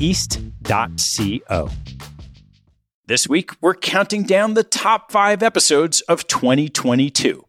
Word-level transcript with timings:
east.co. 0.00 1.70
This 3.06 3.28
week, 3.28 3.52
we're 3.60 3.74
counting 3.74 4.24
down 4.24 4.54
the 4.54 4.62
top 4.62 5.10
five 5.10 5.42
episodes 5.42 6.02
of 6.02 6.26
2022. 6.26 7.44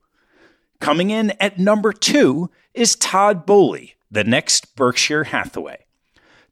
Coming 0.79 1.09
in 1.09 1.31
at 1.39 1.59
number 1.59 1.91
two 1.91 2.49
is 2.73 2.95
Todd 2.95 3.45
Boehly, 3.45 3.95
the 4.09 4.23
next 4.23 4.75
Berkshire 4.75 5.25
Hathaway. 5.25 5.85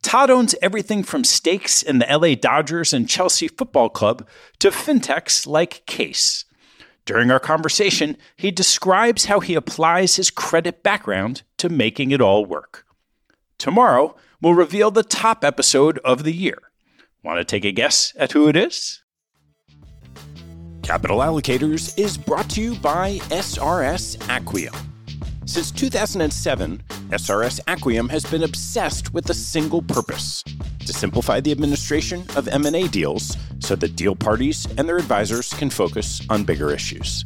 Todd 0.02 0.30
owns 0.30 0.56
everything 0.62 1.04
from 1.04 1.24
stakes 1.24 1.82
in 1.82 2.00
the 2.00 2.06
LA 2.06 2.36
Dodgers 2.36 2.94
and 2.94 3.10
Chelsea 3.10 3.48
Football 3.48 3.90
Club 3.90 4.28
to 4.60 4.72
fintechs 4.72 5.48
like 5.48 5.86
Case. 5.86 6.46
During 7.06 7.32
our 7.32 7.40
conversation, 7.40 8.18
he 8.36 8.52
describes 8.52 9.26
how 9.26 9.40
he 9.40 9.56
applies 9.56 10.18
his 10.18 10.30
credit 10.30 10.84
background 10.84 11.44
to 11.58 11.70
making 11.70 12.12
it 12.12 12.22
all 12.22 12.46
work. 12.46 12.86
Tomorrow, 13.58 14.16
we'll 14.42 14.54
reveal 14.54 14.92
the 14.92 15.04
top 15.04 15.44
episode 15.44 16.00
of 16.00 16.24
the 16.24 16.34
year. 16.34 16.58
Want 17.24 17.40
to 17.40 17.46
take 17.46 17.66
a 17.66 17.72
guess 17.72 18.14
at 18.18 18.32
who 18.32 18.48
it 18.48 18.56
is? 18.56 19.02
Capital 20.84 21.20
Allocators 21.20 21.98
is 21.98 22.18
brought 22.18 22.50
to 22.52 22.62
you 22.62 22.76
by 22.76 23.18
SRS 23.30 24.18
Acquiom. 24.28 24.76
Since 25.46 25.72
2007, 25.72 26.84
SRS 27.10 27.60
Acquiom 27.66 28.10
has 28.10 28.26
been 28.26 28.44
obsessed 28.44 29.14
with 29.14 29.30
a 29.30 29.34
single 29.34 29.82
purpose: 29.82 30.44
to 30.80 30.94
simplify 30.94 31.40
the 31.40 31.52
administration 31.52 32.26
of 32.36 32.48
M&A 32.48 32.88
deals 32.88 33.36
so 33.60 33.76
that 33.76 33.96
deal 33.96 34.16
parties 34.16 34.66
and 34.78 34.88
their 34.88 34.98
advisors 34.98 35.54
can 35.54 35.70
focus 35.70 36.22
on 36.30 36.44
bigger 36.44 36.72
issues. 36.72 37.26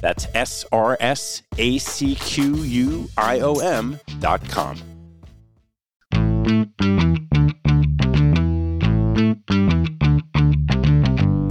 That's 0.00 0.26
S 0.34 0.64
R 0.72 0.96
S 1.00 1.42
A 1.58 1.78
C 1.78 2.14
Q 2.14 2.56
U 2.56 3.08
I 3.16 3.40
O 3.40 3.54
M 3.58 3.98
dot 4.20 4.46
com. 4.48 4.76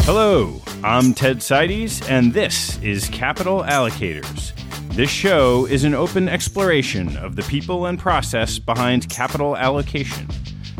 Hello, 0.04 0.62
I'm 0.84 1.14
Ted 1.14 1.40
Seides, 1.40 2.08
and 2.10 2.34
this 2.34 2.82
is 2.82 3.10
Capital 3.10 3.64
Allocators. 3.64 4.54
This 4.96 5.10
show 5.10 5.66
is 5.66 5.84
an 5.84 5.94
open 5.94 6.30
exploration 6.30 7.18
of 7.18 7.36
the 7.36 7.44
people 7.44 7.88
and 7.88 8.00
process 8.00 8.60
behind 8.60 9.10
capital 9.10 9.58
allocation. 9.58 10.28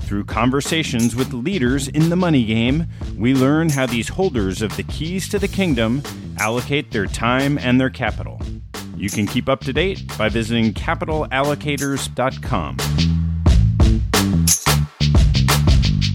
Through 0.02 0.26
conversations 0.26 1.16
with 1.16 1.34
leaders 1.34 1.88
in 1.88 2.10
the 2.10 2.16
money 2.16 2.46
game, 2.46 2.86
we 3.18 3.34
learn 3.34 3.70
how 3.70 3.88
these 3.88 4.08
holders 4.08 4.62
of 4.62 4.78
the 4.78 4.84
keys 4.84 5.28
to 5.30 5.40
the 5.40 5.48
kingdom 5.48 6.02
allocate 6.40 6.92
their 6.92 7.06
time 7.06 7.58
and 7.58 7.80
their 7.80 7.90
capital. 7.90 8.42
You 8.96 9.10
can 9.10 9.26
keep 9.28 9.50
up 9.50 9.62
to 9.62 9.74
date 9.74 10.04
by 10.18 10.30
visiting 10.30 10.74
capitalallocators.com. 10.74 12.78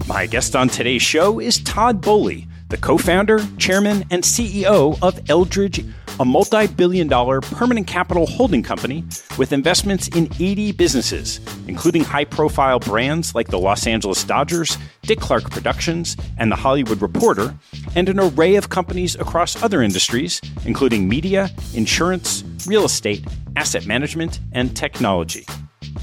My 0.08 0.26
guest 0.26 0.56
on 0.56 0.68
today's 0.68 1.02
show 1.02 1.38
is 1.38 1.60
Todd 1.60 2.00
Boehly 2.00 2.48
the 2.70 2.76
co 2.76 2.96
founder, 2.96 3.40
chairman, 3.58 4.04
and 4.10 4.22
CEO 4.22 4.96
of 5.02 5.20
Eldridge, 5.28 5.84
a 6.20 6.24
multi 6.24 6.66
billion 6.66 7.08
dollar 7.08 7.40
permanent 7.40 7.86
capital 7.86 8.26
holding 8.26 8.62
company 8.62 9.02
with 9.38 9.54
investments 9.54 10.06
in 10.08 10.28
80 10.38 10.72
businesses, 10.72 11.40
including 11.66 12.04
high 12.04 12.26
profile 12.26 12.78
brands 12.78 13.34
like 13.34 13.48
the 13.48 13.58
Los 13.58 13.86
Angeles 13.86 14.22
Dodgers, 14.22 14.76
Dick 15.02 15.18
Clark 15.18 15.50
Productions, 15.50 16.18
and 16.36 16.52
The 16.52 16.56
Hollywood 16.56 17.00
Reporter, 17.00 17.54
and 17.96 18.08
an 18.10 18.20
array 18.20 18.56
of 18.56 18.68
companies 18.68 19.14
across 19.14 19.62
other 19.62 19.80
industries, 19.80 20.42
including 20.66 21.08
media, 21.08 21.48
insurance, 21.74 22.44
real 22.66 22.84
estate, 22.84 23.24
asset 23.56 23.86
management, 23.86 24.40
and 24.52 24.76
technology. 24.76 25.46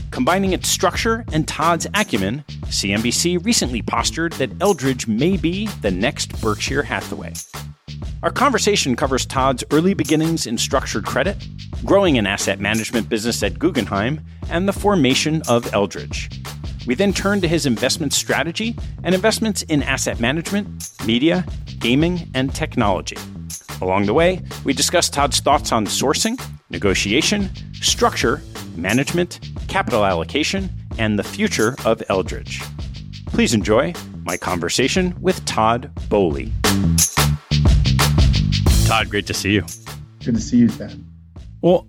Combining 0.10 0.52
its 0.52 0.68
structure 0.68 1.26
and 1.32 1.48
Todd's 1.48 1.86
acumen, 1.94 2.44
CNBC 2.66 3.46
recently 3.46 3.84
postured 3.84 4.34
that 4.34 4.50
Eldridge 4.62 5.08
may 5.08 5.38
be 5.38 5.68
the 5.84 5.92
next 5.92 6.42
Berkshire 6.42 6.82
Hathaway. 6.82 7.34
Our 8.24 8.32
conversation 8.32 8.96
covers 8.96 9.26
Todd's 9.26 9.64
early 9.72 9.94
beginnings 9.94 10.48
in 10.48 10.58
structured 10.58 11.06
credit, 11.06 11.38
growing 11.86 12.18
an 12.18 12.26
asset 12.26 12.60
management 12.60 13.10
business 13.10 13.44
at 13.44 13.60
Guggenheim, 13.60 14.22
and 14.50 14.68
the 14.68 14.74
formation 14.74 15.42
of 15.48 15.72
Eldridge. 15.74 16.30
We 16.88 16.96
then 16.96 17.14
turn 17.14 17.42
to 17.42 17.48
his 17.48 17.66
investment 17.66 18.14
strategy 18.14 18.76
and 19.04 19.14
investments 19.14 19.62
in 19.64 19.84
asset 19.84 20.20
management, 20.20 20.92
media, 21.06 21.46
gaming, 21.80 22.30
and 22.34 22.54
technology. 22.56 23.18
Along 23.82 24.06
the 24.06 24.14
way, 24.14 24.42
we 24.64 24.74
discuss 24.74 25.10
Todd's 25.10 25.40
thoughts 25.40 25.72
on 25.72 25.86
sourcing, 25.86 26.42
negotiation, 26.70 27.50
structure, 27.74 28.42
management, 28.76 29.40
capital 29.68 30.06
allocation, 30.06 30.70
and 30.98 31.20
the 31.20 31.24
future 31.24 31.76
of 31.86 32.02
Eldridge. 32.10 32.62
Please 33.28 33.54
enjoy 33.54 33.94
my 34.24 34.38
conversation 34.38 35.16
with 35.22 35.44
Todd 35.46 35.92
Boehly. 36.10 36.52
Todd, 38.88 39.10
great 39.10 39.28
to 39.28 39.34
see 39.34 39.52
you. 39.52 39.66
Good 40.24 40.36
to 40.36 40.40
see 40.40 40.60
you, 40.60 40.70
Ted. 40.70 41.04
Well, 41.62 41.88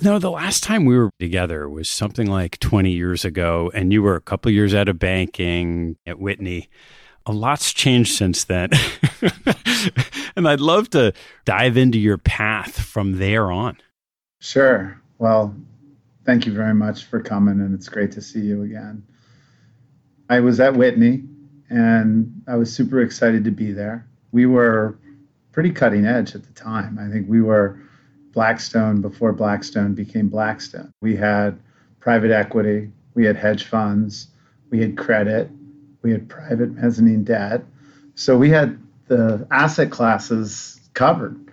No, 0.00 0.18
the 0.18 0.28
last 0.30 0.64
time 0.64 0.84
we 0.84 0.98
were 0.98 1.10
together 1.20 1.68
was 1.68 1.88
something 1.88 2.26
like 2.26 2.58
20 2.58 2.90
years 2.90 3.24
ago, 3.24 3.70
and 3.72 3.92
you 3.92 4.02
were 4.02 4.16
a 4.16 4.20
couple 4.20 4.50
years 4.50 4.74
out 4.74 4.88
of 4.88 4.98
banking 4.98 5.96
at 6.04 6.18
Whitney. 6.18 6.68
A 7.26 7.32
lot's 7.32 7.72
changed 7.72 8.12
since 8.12 8.42
then. 8.42 8.70
and 10.36 10.48
I'd 10.48 10.58
love 10.60 10.90
to 10.90 11.12
dive 11.44 11.76
into 11.76 11.98
your 11.98 12.18
path 12.18 12.78
from 12.78 13.18
there 13.18 13.52
on. 13.52 13.78
Sure. 14.40 15.00
Well, 15.18 15.54
thank 16.24 16.44
you 16.44 16.52
very 16.52 16.74
much 16.74 17.04
for 17.04 17.20
coming, 17.20 17.60
and 17.60 17.72
it's 17.72 17.88
great 17.88 18.10
to 18.12 18.20
see 18.20 18.40
you 18.40 18.64
again. 18.64 19.04
I 20.28 20.40
was 20.40 20.58
at 20.58 20.74
Whitney, 20.74 21.22
and 21.70 22.42
I 22.48 22.56
was 22.56 22.74
super 22.74 23.00
excited 23.00 23.44
to 23.44 23.52
be 23.52 23.70
there. 23.70 24.08
We 24.32 24.44
were 24.46 24.98
pretty 25.56 25.70
cutting 25.70 26.04
edge 26.04 26.34
at 26.34 26.42
the 26.42 26.52
time. 26.52 26.98
I 27.00 27.10
think 27.10 27.30
we 27.30 27.40
were 27.40 27.80
Blackstone 28.34 29.00
before 29.00 29.32
Blackstone 29.32 29.94
became 29.94 30.28
Blackstone. 30.28 30.92
We 31.00 31.16
had 31.16 31.58
private 31.98 32.30
equity, 32.30 32.90
we 33.14 33.24
had 33.24 33.36
hedge 33.36 33.64
funds, 33.64 34.26
we 34.68 34.82
had 34.82 34.98
credit, 34.98 35.48
we 36.02 36.10
had 36.10 36.28
private 36.28 36.72
mezzanine 36.72 37.24
debt. 37.24 37.64
So 38.16 38.36
we 38.36 38.50
had 38.50 38.78
the 39.08 39.46
asset 39.50 39.90
classes 39.90 40.78
covered. 40.92 41.50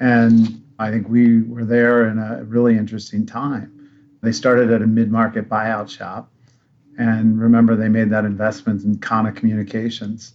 And 0.00 0.64
I 0.78 0.90
think 0.90 1.10
we 1.10 1.42
were 1.42 1.66
there 1.66 2.08
in 2.08 2.18
a 2.18 2.44
really 2.44 2.78
interesting 2.78 3.26
time. 3.26 3.90
They 4.22 4.32
started 4.32 4.70
at 4.70 4.80
a 4.80 4.86
mid 4.86 5.12
market 5.12 5.50
buyout 5.50 5.90
shop. 5.90 6.32
And 6.96 7.38
remember, 7.38 7.76
they 7.76 7.90
made 7.90 8.08
that 8.08 8.24
investment 8.24 8.84
in 8.84 9.00
Kana 9.00 9.32
Communications. 9.32 10.32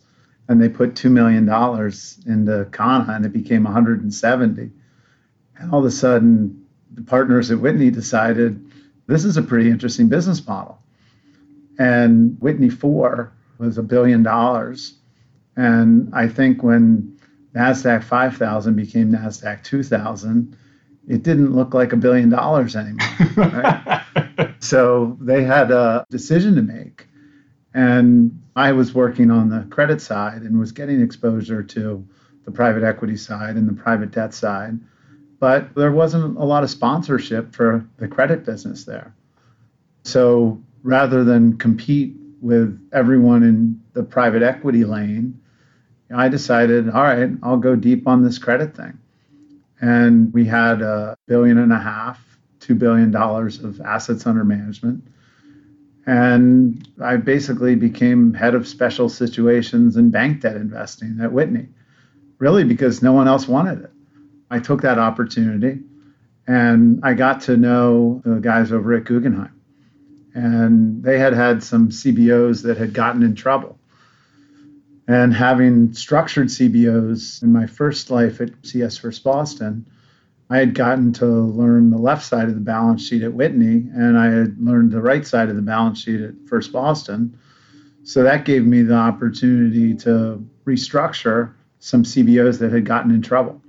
And 0.49 0.61
they 0.61 0.67
put 0.67 0.95
$2 0.95 1.09
million 1.09 1.47
into 2.25 2.69
Kana, 2.71 3.13
and 3.13 3.25
it 3.25 3.31
became 3.31 3.63
170. 3.63 4.71
And 5.57 5.71
all 5.71 5.79
of 5.79 5.85
a 5.85 5.91
sudden, 5.91 6.65
the 6.93 7.03
partners 7.03 7.51
at 7.51 7.59
Whitney 7.59 7.91
decided 7.91 8.69
this 9.07 9.25
is 9.25 9.37
a 9.37 9.41
pretty 9.41 9.69
interesting 9.69 10.09
business 10.09 10.45
model. 10.45 10.79
And 11.77 12.37
Whitney 12.41 12.69
4 12.69 13.31
was 13.57 13.77
a 13.77 13.83
billion 13.83 14.23
dollars. 14.23 14.95
And 15.55 16.09
I 16.13 16.27
think 16.27 16.63
when 16.63 17.17
NASDAQ 17.55 18.03
5000 18.03 18.75
became 18.75 19.11
NASDAQ 19.11 19.63
2000, 19.63 20.57
it 21.07 21.23
didn't 21.23 21.55
look 21.55 21.73
like 21.73 21.93
a 21.93 21.97
billion 21.97 22.29
dollars 22.29 22.75
anymore. 22.75 23.07
Right? 23.35 24.03
so 24.59 25.17
they 25.21 25.43
had 25.43 25.71
a 25.71 26.05
decision 26.09 26.55
to 26.55 26.61
make. 26.61 27.07
And 27.73 28.38
I 28.55 28.71
was 28.71 28.93
working 28.93 29.31
on 29.31 29.49
the 29.49 29.65
credit 29.69 30.01
side 30.01 30.41
and 30.41 30.59
was 30.59 30.71
getting 30.71 31.01
exposure 31.01 31.63
to 31.63 32.07
the 32.45 32.51
private 32.51 32.83
equity 32.83 33.15
side 33.15 33.55
and 33.55 33.67
the 33.67 33.73
private 33.73 34.11
debt 34.11 34.33
side. 34.33 34.79
But 35.39 35.73
there 35.75 35.91
wasn't 35.91 36.37
a 36.37 36.43
lot 36.43 36.63
of 36.63 36.69
sponsorship 36.69 37.55
for 37.55 37.85
the 37.97 38.07
credit 38.07 38.45
business 38.45 38.83
there. 38.83 39.13
So 40.03 40.61
rather 40.83 41.23
than 41.23 41.57
compete 41.57 42.15
with 42.41 42.79
everyone 42.93 43.43
in 43.43 43.81
the 43.93 44.03
private 44.03 44.41
equity 44.41 44.83
lane, 44.83 45.39
I 46.13 46.27
decided, 46.27 46.89
all 46.89 47.03
right, 47.03 47.29
I'll 47.43 47.57
go 47.57 47.75
deep 47.75 48.07
on 48.07 48.23
this 48.23 48.37
credit 48.37 48.75
thing. 48.75 48.97
And 49.81 50.33
we 50.33 50.45
had 50.45 50.81
a 50.81 51.15
billion 51.27 51.57
and 51.57 51.71
a 51.71 51.79
half, 51.79 52.19
two 52.59 52.75
billion 52.75 53.11
dollars 53.11 53.63
of 53.63 53.79
assets 53.81 54.25
under 54.25 54.43
management. 54.43 55.03
And 56.09 56.87
I 56.99 57.17
basically 57.17 57.75
became 57.75 58.33
head 58.33 58.55
of 58.55 58.67
special 58.67 59.09
situations 59.09 59.95
and 59.95 60.11
bank 60.11 60.41
debt 60.41 60.55
investing 60.55 61.19
at 61.21 61.31
Whitney, 61.31 61.67
really 62.39 62.63
because 62.63 63.03
no 63.03 63.13
one 63.13 63.27
else 63.27 63.47
wanted 63.47 63.83
it. 63.83 63.91
I 64.49 64.57
took 64.57 64.81
that 64.81 64.97
opportunity 64.97 65.81
and 66.47 66.99
I 67.03 67.13
got 67.13 67.41
to 67.41 67.57
know 67.57 68.23
the 68.25 68.39
guys 68.39 68.71
over 68.71 68.95
at 68.95 69.03
Guggenheim. 69.03 69.53
And 70.33 71.03
they 71.03 71.19
had 71.19 71.33
had 71.33 71.61
some 71.61 71.89
CBOs 71.89 72.63
that 72.63 72.77
had 72.77 72.91
gotten 72.91 73.21
in 73.21 73.35
trouble. 73.35 73.77
And 75.07 75.31
having 75.31 75.93
structured 75.93 76.47
CBOs 76.47 77.43
in 77.43 77.53
my 77.53 77.67
first 77.67 78.09
life 78.09 78.41
at 78.41 78.49
CS 78.63 78.97
First 78.97 79.23
Boston, 79.23 79.85
I 80.49 80.57
had 80.57 80.73
gotten 80.73 81.13
to 81.13 81.25
learn 81.25 81.91
the 81.91 81.97
left 81.97 82.25
side 82.25 82.49
of 82.49 82.55
the 82.55 82.61
balance 82.61 83.05
sheet 83.05 83.21
at 83.21 83.33
Whitney, 83.33 83.87
and 83.93 84.17
I 84.17 84.31
had 84.31 84.57
learned 84.59 84.91
the 84.91 85.01
right 85.01 85.25
side 85.25 85.49
of 85.49 85.55
the 85.55 85.61
balance 85.61 86.01
sheet 86.01 86.21
at 86.21 86.33
First 86.47 86.71
Boston. 86.71 87.37
So 88.03 88.23
that 88.23 88.45
gave 88.45 88.65
me 88.65 88.81
the 88.81 88.95
opportunity 88.95 89.93
to 89.97 90.43
restructure 90.65 91.53
some 91.79 92.03
CBOs 92.03 92.57
that 92.59 92.71
had 92.71 92.85
gotten 92.85 93.11
in 93.11 93.21
trouble. 93.21 93.61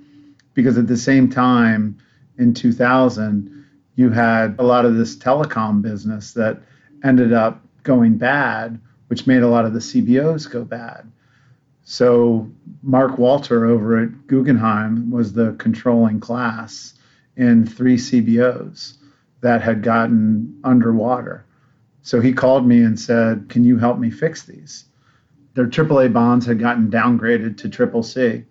Because 0.54 0.78
at 0.78 0.86
the 0.86 0.96
same 0.96 1.28
time, 1.28 1.98
in 2.38 2.54
2000, 2.54 3.66
you 3.96 4.10
had 4.10 4.56
a 4.58 4.62
lot 4.62 4.86
of 4.86 4.96
this 4.96 5.16
telecom 5.16 5.82
business 5.82 6.32
that 6.32 6.62
ended 7.04 7.34
up 7.34 7.60
going 7.82 8.16
bad, 8.16 8.80
which 9.08 9.26
made 9.26 9.42
a 9.42 9.48
lot 9.48 9.66
of 9.66 9.74
the 9.74 9.80
CBOs 9.80 10.50
go 10.50 10.64
bad. 10.64 11.10
So 11.90 12.48
Mark 12.84 13.18
Walter 13.18 13.66
over 13.66 13.98
at 13.98 14.28
Guggenheim 14.28 15.10
was 15.10 15.32
the 15.32 15.56
controlling 15.58 16.20
class 16.20 16.94
in 17.36 17.66
three 17.66 17.96
CBOs 17.96 18.98
that 19.40 19.60
had 19.60 19.82
gotten 19.82 20.60
underwater. 20.62 21.44
So 22.02 22.20
he 22.20 22.32
called 22.32 22.64
me 22.64 22.80
and 22.80 22.98
said, 22.98 23.48
Can 23.48 23.64
you 23.64 23.76
help 23.76 23.98
me 23.98 24.08
fix 24.08 24.44
these? 24.44 24.84
Their 25.54 25.66
AAA 25.66 26.12
bonds 26.12 26.46
had 26.46 26.60
gotten 26.60 26.92
downgraded 26.92 27.56
to 27.56 27.68
triple 27.68 28.04
C. 28.04 28.44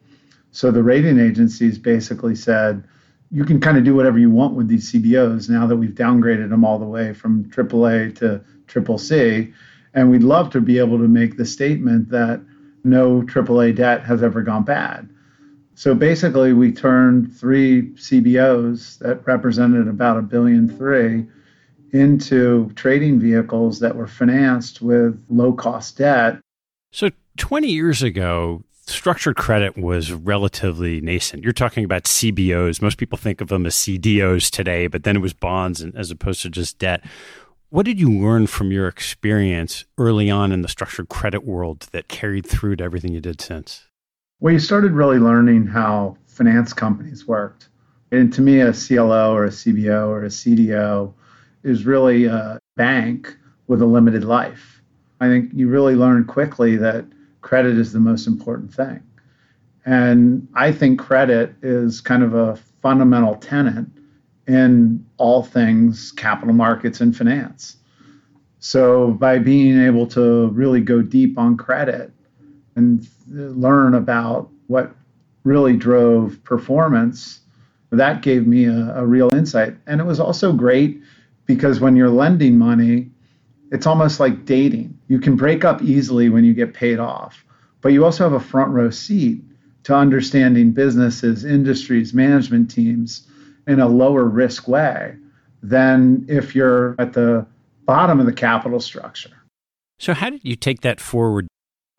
So 0.51 0.69
the 0.69 0.83
rating 0.83 1.17
agencies 1.17 1.77
basically 1.77 2.35
said, 2.35 2.83
You 3.31 3.45
can 3.45 3.61
kind 3.61 3.77
of 3.77 3.85
do 3.85 3.95
whatever 3.95 4.19
you 4.19 4.31
want 4.31 4.55
with 4.55 4.67
these 4.67 4.91
CBOs 4.91 5.49
now 5.49 5.65
that 5.65 5.77
we've 5.77 5.95
downgraded 5.95 6.49
them 6.49 6.65
all 6.65 6.77
the 6.77 6.83
way 6.83 7.13
from 7.13 7.45
AAA 7.45 8.17
to 8.17 8.43
triple 8.67 8.97
C. 8.97 9.53
And 9.93 10.11
we'd 10.11 10.23
love 10.23 10.49
to 10.49 10.59
be 10.59 10.77
able 10.77 10.97
to 10.97 11.07
make 11.07 11.37
the 11.37 11.45
statement 11.45 12.09
that 12.09 12.41
no 12.83 13.21
AAA 13.21 13.75
debt 13.75 14.03
has 14.03 14.23
ever 14.23 14.41
gone 14.41 14.63
bad. 14.63 15.09
So 15.75 15.95
basically, 15.95 16.51
we 16.51 16.73
turned 16.73 17.33
three 17.33 17.91
CBOs 17.91 18.97
that 18.99 19.25
represented 19.25 19.87
about 19.87 20.17
a 20.17 20.21
billion 20.21 20.67
three 20.67 21.25
into 21.91 22.69
trading 22.75 23.19
vehicles 23.19 23.79
that 23.79 23.95
were 23.95 24.07
financed 24.07 24.81
with 24.81 25.23
low 25.29 25.53
cost 25.53 25.97
debt. 25.97 26.39
So 26.91 27.09
20 27.37 27.69
years 27.69 28.03
ago, 28.03 28.63
structured 28.85 29.35
credit 29.35 29.77
was 29.77 30.11
relatively 30.11 30.99
nascent. 31.01 31.43
You're 31.43 31.53
talking 31.53 31.85
about 31.85 32.03
CBOs. 32.03 32.81
Most 32.81 32.97
people 32.97 33.17
think 33.17 33.41
of 33.41 33.47
them 33.47 33.65
as 33.65 33.75
CDOs 33.75 34.51
today, 34.51 34.87
but 34.87 35.03
then 35.03 35.15
it 35.15 35.19
was 35.19 35.33
bonds 35.33 35.83
as 35.95 36.11
opposed 36.11 36.41
to 36.41 36.49
just 36.49 36.79
debt. 36.79 37.03
What 37.71 37.85
did 37.85 37.99
you 37.99 38.11
learn 38.11 38.47
from 38.47 38.71
your 38.71 38.87
experience 38.87 39.85
early 39.99 40.27
on 40.31 40.51
in 40.51 40.63
the 40.63 40.67
structured 40.67 41.07
credit 41.07 41.45
world 41.45 41.81
that 41.91 42.07
carried 42.07 42.47
through 42.47 42.77
to 42.77 42.83
everything 42.83 43.13
you 43.13 43.21
did 43.21 43.39
since? 43.41 43.85
Well, 44.39 44.53
you 44.53 44.59
started 44.59 44.93
really 44.93 45.19
learning 45.19 45.67
how 45.67 46.17
finance 46.25 46.73
companies 46.73 47.27
worked. 47.27 47.69
And 48.11 48.33
to 48.33 48.41
me, 48.41 48.61
a 48.61 48.73
CLO 48.73 49.35
or 49.35 49.45
a 49.45 49.49
CBO 49.49 50.07
or 50.07 50.23
a 50.23 50.29
CDO 50.29 51.13
is 51.61 51.85
really 51.85 52.25
a 52.25 52.57
bank 52.75 53.37
with 53.67 53.83
a 53.83 53.85
limited 53.85 54.23
life. 54.23 54.81
I 55.19 55.27
think 55.27 55.51
you 55.53 55.67
really 55.67 55.93
learn 55.93 56.25
quickly 56.25 56.75
that 56.77 57.05
credit 57.41 57.77
is 57.77 57.93
the 57.93 57.99
most 57.99 58.25
important 58.25 58.73
thing. 58.73 59.03
And 59.85 60.47
I 60.55 60.71
think 60.71 60.99
credit 60.99 61.53
is 61.61 62.01
kind 62.01 62.23
of 62.23 62.33
a 62.33 62.55
fundamental 62.81 63.35
tenet 63.35 63.85
in 64.49 65.05
all 65.17 65.43
things 65.43 66.11
capital 66.13 66.55
markets 66.55 66.99
and 67.01 67.15
finance. 67.15 67.77
So, 68.59 69.11
by 69.11 69.37
being 69.37 69.79
able 69.79 70.07
to 70.07 70.47
really 70.47 70.81
go 70.81 71.01
deep 71.01 71.37
on 71.37 71.55
credit 71.55 72.11
and 72.75 73.07
learn 73.29 73.93
about 73.93 74.49
what 74.67 74.93
really 75.43 75.77
drove 75.77 76.43
performance, 76.43 77.41
that 77.91 78.21
gave 78.21 78.47
me 78.47 78.65
a, 78.65 78.95
a, 78.95 79.05
real 79.05 79.33
insight. 79.33 79.75
And 79.87 80.01
it 80.01 80.03
was 80.03 80.19
also 80.19 80.51
great 80.51 81.01
because 81.45 81.79
when 81.79 81.95
you're 81.95 82.09
lending 82.09 82.57
money, 82.57 83.09
it's 83.71 83.87
almost 83.87 84.19
like 84.19 84.45
dating. 84.45 84.97
You 85.07 85.19
can 85.19 85.35
break 85.35 85.63
up 85.63 85.81
easily 85.81 86.29
when 86.29 86.43
you 86.43 86.53
get 86.53 86.73
paid 86.73 86.99
off, 86.99 87.45
but 87.81 87.93
you 87.93 88.03
also 88.03 88.23
have 88.23 88.33
a 88.33 88.39
front 88.39 88.71
row 88.71 88.89
seat 88.89 89.41
to 89.83 89.95
understanding 89.95 90.71
businesses, 90.71 91.45
industries, 91.45 92.13
management 92.13 92.69
teams 92.69 93.27
in 93.69 93.79
a 93.79 93.87
lower 93.87 94.25
risk 94.25 94.67
way 94.67 95.15
than 95.61 96.25
if 96.27 96.55
you're 96.55 96.95
at 96.97 97.13
the 97.13 97.45
bottom 97.85 98.19
of 98.19 98.25
the 98.25 98.33
capital 98.33 98.79
structure. 98.79 99.31
So, 99.99 100.13
how 100.13 100.29
did 100.31 100.41
you 100.43 100.55
take 100.55 100.81
that 100.81 100.99
forward? 100.99 101.47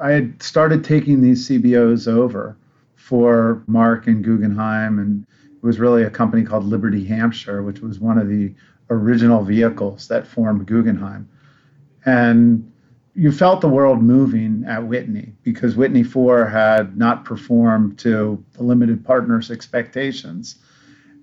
I 0.00 0.10
had 0.10 0.42
started 0.42 0.82
taking 0.82 1.20
these 1.20 1.48
CBOs 1.48 2.08
over 2.08 2.56
for 2.96 3.62
Mark 3.66 4.06
and 4.06 4.24
Guggenheim, 4.24 4.98
and 4.98 5.26
it 5.52 5.62
was 5.62 5.78
really 5.78 6.02
a 6.02 6.10
company 6.10 6.42
called 6.42 6.64
Liberty 6.64 7.04
Hampshire, 7.04 7.62
which 7.62 7.80
was 7.80 8.00
one 8.00 8.18
of 8.18 8.28
the 8.28 8.52
original 8.88 9.44
vehicles 9.44 10.08
that 10.08 10.26
formed 10.26 10.66
Guggenheim. 10.66 11.28
And 12.04 12.72
you 13.14 13.30
felt 13.30 13.60
the 13.60 13.68
world 13.68 14.02
moving 14.02 14.64
at 14.66 14.86
Whitney 14.86 15.34
because 15.42 15.76
Whitney 15.76 16.02
4 16.02 16.46
had 16.46 16.96
not 16.96 17.24
performed 17.24 17.98
to 18.00 18.42
the 18.54 18.62
limited 18.62 19.04
partners' 19.04 19.50
expectations. 19.50 20.56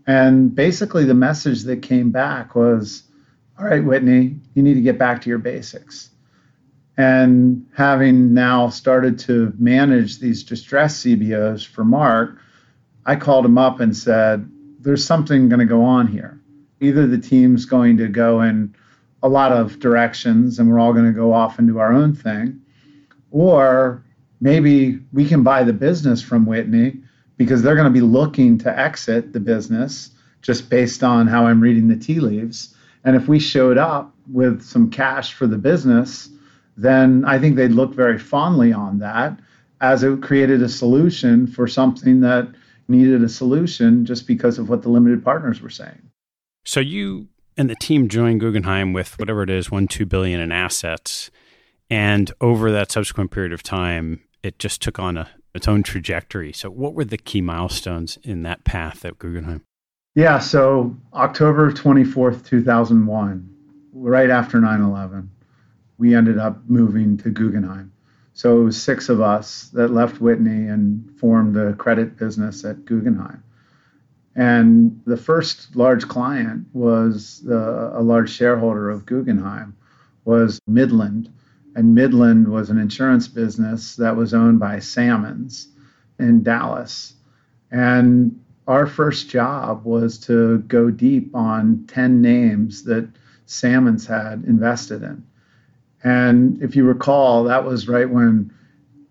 And 0.07 0.55
basically, 0.55 1.03
the 1.03 1.13
message 1.13 1.63
that 1.63 1.81
came 1.81 2.11
back 2.11 2.55
was 2.55 3.03
all 3.59 3.65
right, 3.65 3.83
Whitney, 3.83 4.39
you 4.53 4.63
need 4.63 4.75
to 4.75 4.81
get 4.81 4.97
back 4.97 5.21
to 5.21 5.29
your 5.29 5.39
basics. 5.39 6.09
And 6.95 7.65
having 7.75 8.33
now 8.33 8.69
started 8.69 9.19
to 9.19 9.53
manage 9.57 10.19
these 10.19 10.43
distressed 10.43 11.05
CBOs 11.05 11.65
for 11.65 11.83
Mark, 11.83 12.37
I 13.05 13.15
called 13.15 13.45
him 13.45 13.57
up 13.57 13.79
and 13.79 13.95
said, 13.95 14.49
There's 14.79 15.03
something 15.03 15.49
going 15.49 15.59
to 15.59 15.65
go 15.65 15.83
on 15.83 16.07
here. 16.07 16.39
Either 16.79 17.05
the 17.05 17.17
team's 17.17 17.65
going 17.65 17.97
to 17.97 18.07
go 18.07 18.41
in 18.41 18.75
a 19.23 19.29
lot 19.29 19.51
of 19.51 19.79
directions 19.79 20.59
and 20.59 20.69
we're 20.69 20.79
all 20.79 20.93
going 20.93 21.05
to 21.05 21.11
go 21.11 21.33
off 21.33 21.59
and 21.59 21.67
do 21.67 21.79
our 21.79 21.91
own 21.91 22.15
thing, 22.15 22.61
or 23.31 24.03
maybe 24.39 24.99
we 25.11 25.27
can 25.27 25.43
buy 25.43 25.63
the 25.63 25.73
business 25.73 26.21
from 26.21 26.45
Whitney 26.45 27.01
because 27.38 27.62
they're 27.62 27.75
going 27.75 27.91
to 27.91 27.91
be 27.91 28.01
looking 28.01 28.58
to 28.60 28.79
exit 28.79 29.34
the 29.34 29.39
business 29.39 30.12
just 30.41 30.70
based 30.70 31.03
on 31.03 31.27
how 31.27 31.46
I'm 31.46 31.62
reading 31.62 31.88
the 31.88 31.96
tea 31.96 32.20
leaves. 32.20 32.75
And 33.03 33.15
if 33.15 33.27
we 33.27 33.39
showed 33.39 33.77
up 33.77 34.13
with 34.32 34.62
some 34.62 34.89
cash 34.89 35.34
for 35.34 35.48
the 35.48 35.58
business, 35.58 36.29
then 36.75 37.25
I 37.25 37.39
think 37.39 37.56
they'd 37.56 37.72
look 37.72 37.94
very 37.94 38.20
fondly 38.20 38.74
on 38.74 39.00
that 39.00 39.39
as 39.82 40.03
it 40.03 40.22
created 40.22 40.62
a 40.62 40.70
solution 40.70 41.48
for 41.48 41.67
something 41.67 42.22
that 42.22 42.48
needed 42.88 43.24
a 43.24 43.29
solution 43.29 44.06
just 44.06 44.27
because 44.27 44.58
of 44.58 44.70
what 44.70 44.82
the 44.82 44.89
limited 44.89 45.24
partners 45.24 45.62
were 45.62 45.70
saying. 45.70 46.01
So 46.65 46.79
you 46.79 47.27
and 47.58 47.70
the 47.70 47.75
team 47.75 48.08
joined 48.08 48.39
Guggenheim 48.39 48.94
with 48.94 49.17
whatever 49.20 49.44
it 49.44 49.50
is, 49.50 49.72
one, 49.72 49.88
two 49.88 50.06
billion 50.06 50.39
in 50.39 50.51
assets. 50.51 51.32
And 51.89 52.32
over 52.41 52.72
that 52.72 52.91
subsequent 52.91 53.32
period 53.32 53.53
of 53.53 53.63
time, 53.63 54.22
it 54.44 54.60
just 54.60 54.82
took 54.82 55.00
on 55.00 55.17
a, 55.17 55.29
its 55.57 55.67
own 55.67 55.83
trajectory. 55.83 56.53
So, 56.53 56.69
what 56.69 56.93
were 56.93 57.03
the 57.03 57.17
key 57.17 57.41
milestones 57.41 58.17
in 58.23 58.43
that 58.43 58.63
path 58.63 59.03
at 59.03 59.19
Guggenheim? 59.19 59.63
Yeah, 60.15 60.39
so 60.39 60.95
October 61.13 61.71
24th, 61.71 62.45
2001, 62.45 63.55
right 63.93 64.29
after 64.29 64.59
9 64.59 64.81
11, 64.81 65.29
we 65.97 66.15
ended 66.15 66.37
up 66.37 66.61
moving 66.67 67.17
to 67.17 67.29
Guggenheim. 67.29 67.91
So 68.33 68.61
it 68.61 68.63
was 68.65 68.81
six 68.81 69.09
of 69.09 69.19
us 69.19 69.69
that 69.73 69.89
left 69.89 70.21
Whitney 70.21 70.67
and 70.67 71.09
formed 71.19 71.55
the 71.55 71.73
credit 71.79 72.17
business 72.17 72.63
at 72.65 72.85
Guggenheim. 72.85 73.43
And 74.35 75.01
the 75.05 75.17
first 75.17 75.75
large 75.75 76.07
client 76.07 76.67
was 76.71 77.43
uh, 77.49 77.93
a 77.95 78.03
large 78.03 78.29
shareholder 78.29 78.91
of 78.91 79.07
Guggenheim, 79.07 79.75
was 80.23 80.59
Midland, 80.67 81.31
and 81.77 81.93
Midland 81.93 82.48
was 82.48 82.72
an 82.72 82.79
insurance 82.79 83.27
business 83.27 83.98
that 83.98 84.15
was 84.15 84.34
owned 84.34 84.60
by 84.60 84.79
Sammons 84.79 85.67
in 86.17 86.41
Dallas. 86.41 87.13
And 87.69 88.43
our 88.67 88.88
first 88.88 89.29
job 89.29 89.86
was 89.86 90.17
to 90.22 90.57
go 90.62 90.89
deep 90.89 91.36
on 91.36 91.86
10 91.88 92.19
names 92.19 92.84
that 92.86 93.07
Sammons 93.46 94.07
had 94.07 94.43
invested 94.48 95.03
in. 95.03 95.24
And 96.03 96.63
if 96.63 96.75
you 96.75 96.84
recall, 96.84 97.43
that 97.43 97.63
was 97.63 97.88
right 97.88 98.10
when 98.10 98.51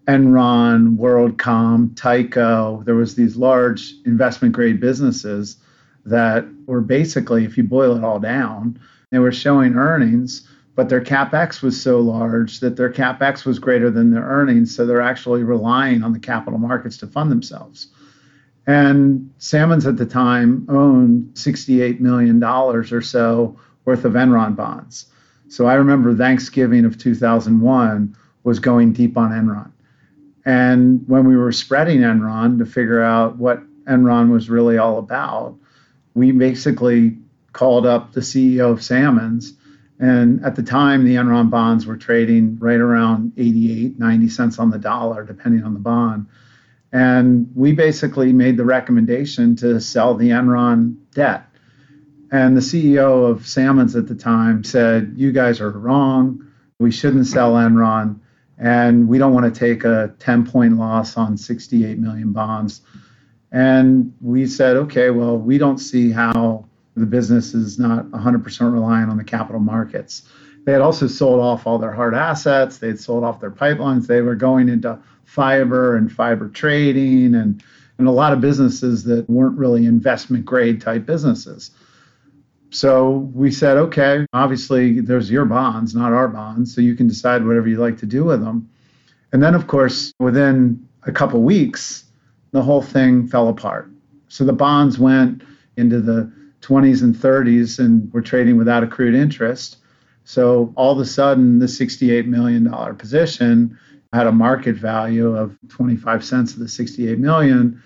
Enron, 0.09 0.97
WorldCom, 0.97 1.95
Tyco, 1.95 2.85
there 2.85 2.97
was 2.97 3.15
these 3.15 3.37
large 3.37 3.95
investment 4.05 4.55
grade 4.55 4.81
businesses 4.81 5.59
that 6.05 6.45
were 6.67 6.81
basically, 6.81 7.45
if 7.45 7.57
you 7.57 7.63
boil 7.63 7.97
it 7.97 8.03
all 8.03 8.19
down, 8.19 8.81
they 9.13 9.21
were 9.21 9.31
showing 9.31 9.77
earnings 9.77 10.49
but 10.77 10.91
their 10.91 11.01
capex 11.01 11.63
was 11.63 11.81
so 11.81 12.01
large 12.01 12.61
that 12.61 12.77
their 12.77 12.93
capex 12.93 13.47
was 13.47 13.59
greater 13.59 13.91
than 13.91 14.11
their 14.11 14.23
earnings, 14.23 14.77
so 14.77 14.85
they're 14.85 15.01
actually 15.01 15.43
relying 15.43 16.05
on 16.05 16.13
the 16.13 16.19
capital 16.19 16.59
markets 16.59 16.99
to 16.99 17.07
fund 17.07 17.33
themselves. 17.33 17.89
And 18.67 19.33
Sammons 19.39 19.87
at 19.87 19.97
the 19.97 20.05
time 20.05 20.67
owned 20.69 21.31
$68 21.35 21.99
million 22.01 22.43
or 22.45 23.01
so 23.01 23.59
worth 23.87 24.05
of 24.05 24.13
Enron 24.13 24.55
bonds. 24.55 25.07
So 25.49 25.67
I 25.67 25.75
remember 25.75 26.15
Thanksgiving 26.15 26.85
of 26.85 26.99
2001 26.99 28.15
was 28.45 28.59
going 28.59 28.93
deep 28.93 29.17
on 29.17 29.31
Enron. 29.31 29.71
And 30.45 31.09
when 31.09 31.27
we 31.27 31.37
were 31.37 31.53
spreading 31.53 32.01
Enron 32.01 32.59
to 32.59 32.67
figure 32.67 33.03
out 33.03 33.37
what 33.37 33.63
Enron 33.85 34.31
was 34.31 34.51
really 34.51 34.77
all 34.77 34.99
about, 34.99 35.57
we 36.15 36.33
basically 36.33 37.17
called 37.53 37.87
up 37.87 38.13
the 38.13 38.21
CEO 38.21 38.73
of 38.73 38.83
Sammons 38.83 39.55
and 39.99 40.45
at 40.45 40.57
the 40.57 40.63
time, 40.63 41.05
the 41.05 41.15
Enron 41.15 41.49
bonds 41.49 41.87
were 41.87 41.97
trading 41.97 42.59
right 42.59 42.79
around 42.79 43.33
88, 43.37 43.99
90 43.99 44.29
cents 44.29 44.59
on 44.59 44.71
the 44.71 44.79
dollar, 44.79 45.25
depending 45.25 45.65
on 45.65 45.73
the 45.73 45.81
bond. 45.81 46.27
And 46.93 47.51
we 47.55 47.73
basically 47.73 48.33
made 48.33 48.57
the 48.57 48.65
recommendation 48.65 49.57
to 49.57 49.81
sell 49.81 50.15
the 50.15 50.31
Enron 50.31 50.97
debt. 51.15 51.47
And 52.31 52.57
the 52.57 52.61
CEO 52.61 53.31
of 53.31 53.47
Sammons 53.47 53.97
at 53.97 54.07
the 54.07 54.15
time 54.15 54.65
said, 54.65 55.15
You 55.17 55.33
guys 55.33 55.61
are 55.61 55.71
wrong. 55.71 56.47
We 56.79 56.91
shouldn't 56.91 57.27
sell 57.27 57.55
Enron. 57.55 58.21
And 58.59 59.09
we 59.09 59.19
don't 59.19 59.33
want 59.33 59.53
to 59.53 59.59
take 59.59 59.85
a 59.85 60.15
10 60.19 60.47
point 60.47 60.77
loss 60.77 61.17
on 61.17 61.37
68 61.37 61.99
million 61.99 62.33
bonds. 62.33 62.83
And 63.51 64.15
we 64.21 64.47
said, 64.47 64.77
Okay, 64.77 65.11
well, 65.11 65.39
we 65.39 65.57
don't 65.57 65.79
see 65.79 66.11
how 66.11 66.67
the 66.97 67.07
business 67.07 67.55
is 67.55 67.79
not 67.79 68.07
100% 68.07 68.73
reliant 68.73 69.11
on 69.11 69.17
the 69.17 69.25
capital 69.25 69.61
markets. 69.61 70.23
They 70.65 70.73
had 70.73 70.81
also 70.81 71.07
sold 71.07 71.41
off 71.41 71.67
all 71.67 71.79
their 71.79 71.93
hard 71.93 72.15
assets. 72.15 72.79
They 72.79 72.89
had 72.89 72.99
sold 72.99 73.23
off 73.23 73.41
their 73.41 73.51
pipelines. 73.51 74.07
They 74.07 74.21
were 74.21 74.35
going 74.35 74.69
into 74.69 74.99
fiber 75.25 75.97
and 75.97 76.11
fiber 76.11 76.49
trading 76.49 77.35
and, 77.35 77.63
and 77.99 78.09
a 78.09 78.11
lot 78.11 78.33
of 78.33 78.41
businesses 78.41 79.05
that 79.05 79.29
weren't 79.29 79.59
really 79.59 79.87
investment 79.87 80.45
grade 80.45 80.81
type 80.81 81.07
businesses. 81.07 81.71
So 82.71 83.31
we 83.33 83.53
said, 83.53 83.77
okay, 83.77 84.27
obviously 84.33 85.01
there's 85.01 85.31
your 85.31 85.45
bonds, 85.45 85.95
not 85.95 86.13
our 86.13 86.29
bonds, 86.29 86.75
so 86.75 86.81
you 86.81 86.97
can 86.97 87.07
decide 87.07 87.47
whatever 87.47 87.69
you 87.69 87.77
like 87.77 87.99
to 87.99 88.07
do 88.07 88.25
with 88.25 88.43
them. 88.43 88.69
And 89.33 89.43
then, 89.43 89.55
of 89.55 89.67
course, 89.67 90.13
within 90.19 90.89
a 91.05 91.13
couple 91.13 91.43
weeks, 91.43 92.05
the 92.51 92.63
whole 92.63 92.83
thing 92.83 93.29
fell 93.29 93.49
apart. 93.49 93.91
So 94.29 94.45
the 94.45 94.53
bonds 94.53 94.99
went 94.99 95.43
into 95.77 96.01
the 96.01 96.33
20s 96.67 97.03
and 97.03 97.15
30s 97.15 97.79
and 97.79 98.13
were 98.13 98.23
trading 98.23 98.57
without 98.57 98.83
accrued 98.83 99.15
interest. 99.15 99.77
So 100.25 100.73
all 100.77 100.93
of 100.93 100.99
a 100.99 101.05
sudden, 101.05 101.61
the 101.61 101.67
$68 101.67 102.27
million 102.27 102.97
position 102.97 103.79
had 104.13 104.27
a 104.27 104.33
market 104.33 104.77
value 104.77 105.37
of 105.37 105.57
25 105.69 106.25
cents 106.25 106.53
of 106.55 106.59
the 106.59 106.69
68 106.69 107.19
million. 107.19 107.83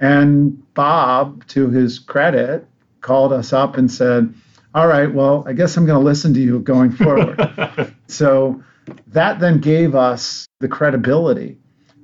And 0.00 0.74
Bob, 0.74 1.46
to 1.48 1.70
his 1.70 1.98
credit, 1.98 2.66
called 3.00 3.32
us 3.32 3.52
up 3.52 3.76
and 3.76 3.90
said, 3.90 4.34
All 4.74 4.88
right, 4.88 5.12
well, 5.12 5.44
I 5.46 5.52
guess 5.52 5.76
I'm 5.76 5.86
going 5.86 6.00
to 6.00 6.04
listen 6.04 6.34
to 6.34 6.40
you 6.40 6.58
going 6.58 6.90
forward. 6.90 7.94
so 8.08 8.62
that 9.08 9.38
then 9.38 9.60
gave 9.60 9.94
us 9.94 10.46
the 10.60 10.68
credibility 10.68 11.58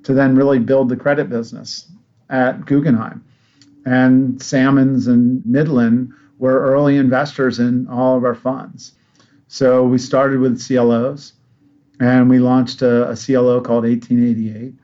to 0.05 0.15
then 0.15 0.37
really 0.37 0.59
build 0.59 0.89
the 0.89 0.97
credit 0.97 1.29
business 1.29 1.91
at 2.29 2.65
Guggenheim. 2.65 3.25
And 3.85 4.41
Sammons 4.41 5.07
and 5.09 5.45
Midland 5.45 6.13
were 6.41 6.73
early 6.73 6.97
investors 6.97 7.61
in 7.61 7.87
all 7.87 8.17
of 8.17 8.25
our 8.25 8.35
funds. 8.35 8.93
So 9.47 9.85
we 9.85 9.99
started 9.99 10.41
with 10.41 10.67
CLOs 10.67 11.35
and 12.01 12.31
we 12.31 12.39
launched 12.39 12.81
a, 12.81 13.11
a, 13.11 13.17
CLO 13.17 13.61
called 13.61 13.85
1888. 13.85 14.75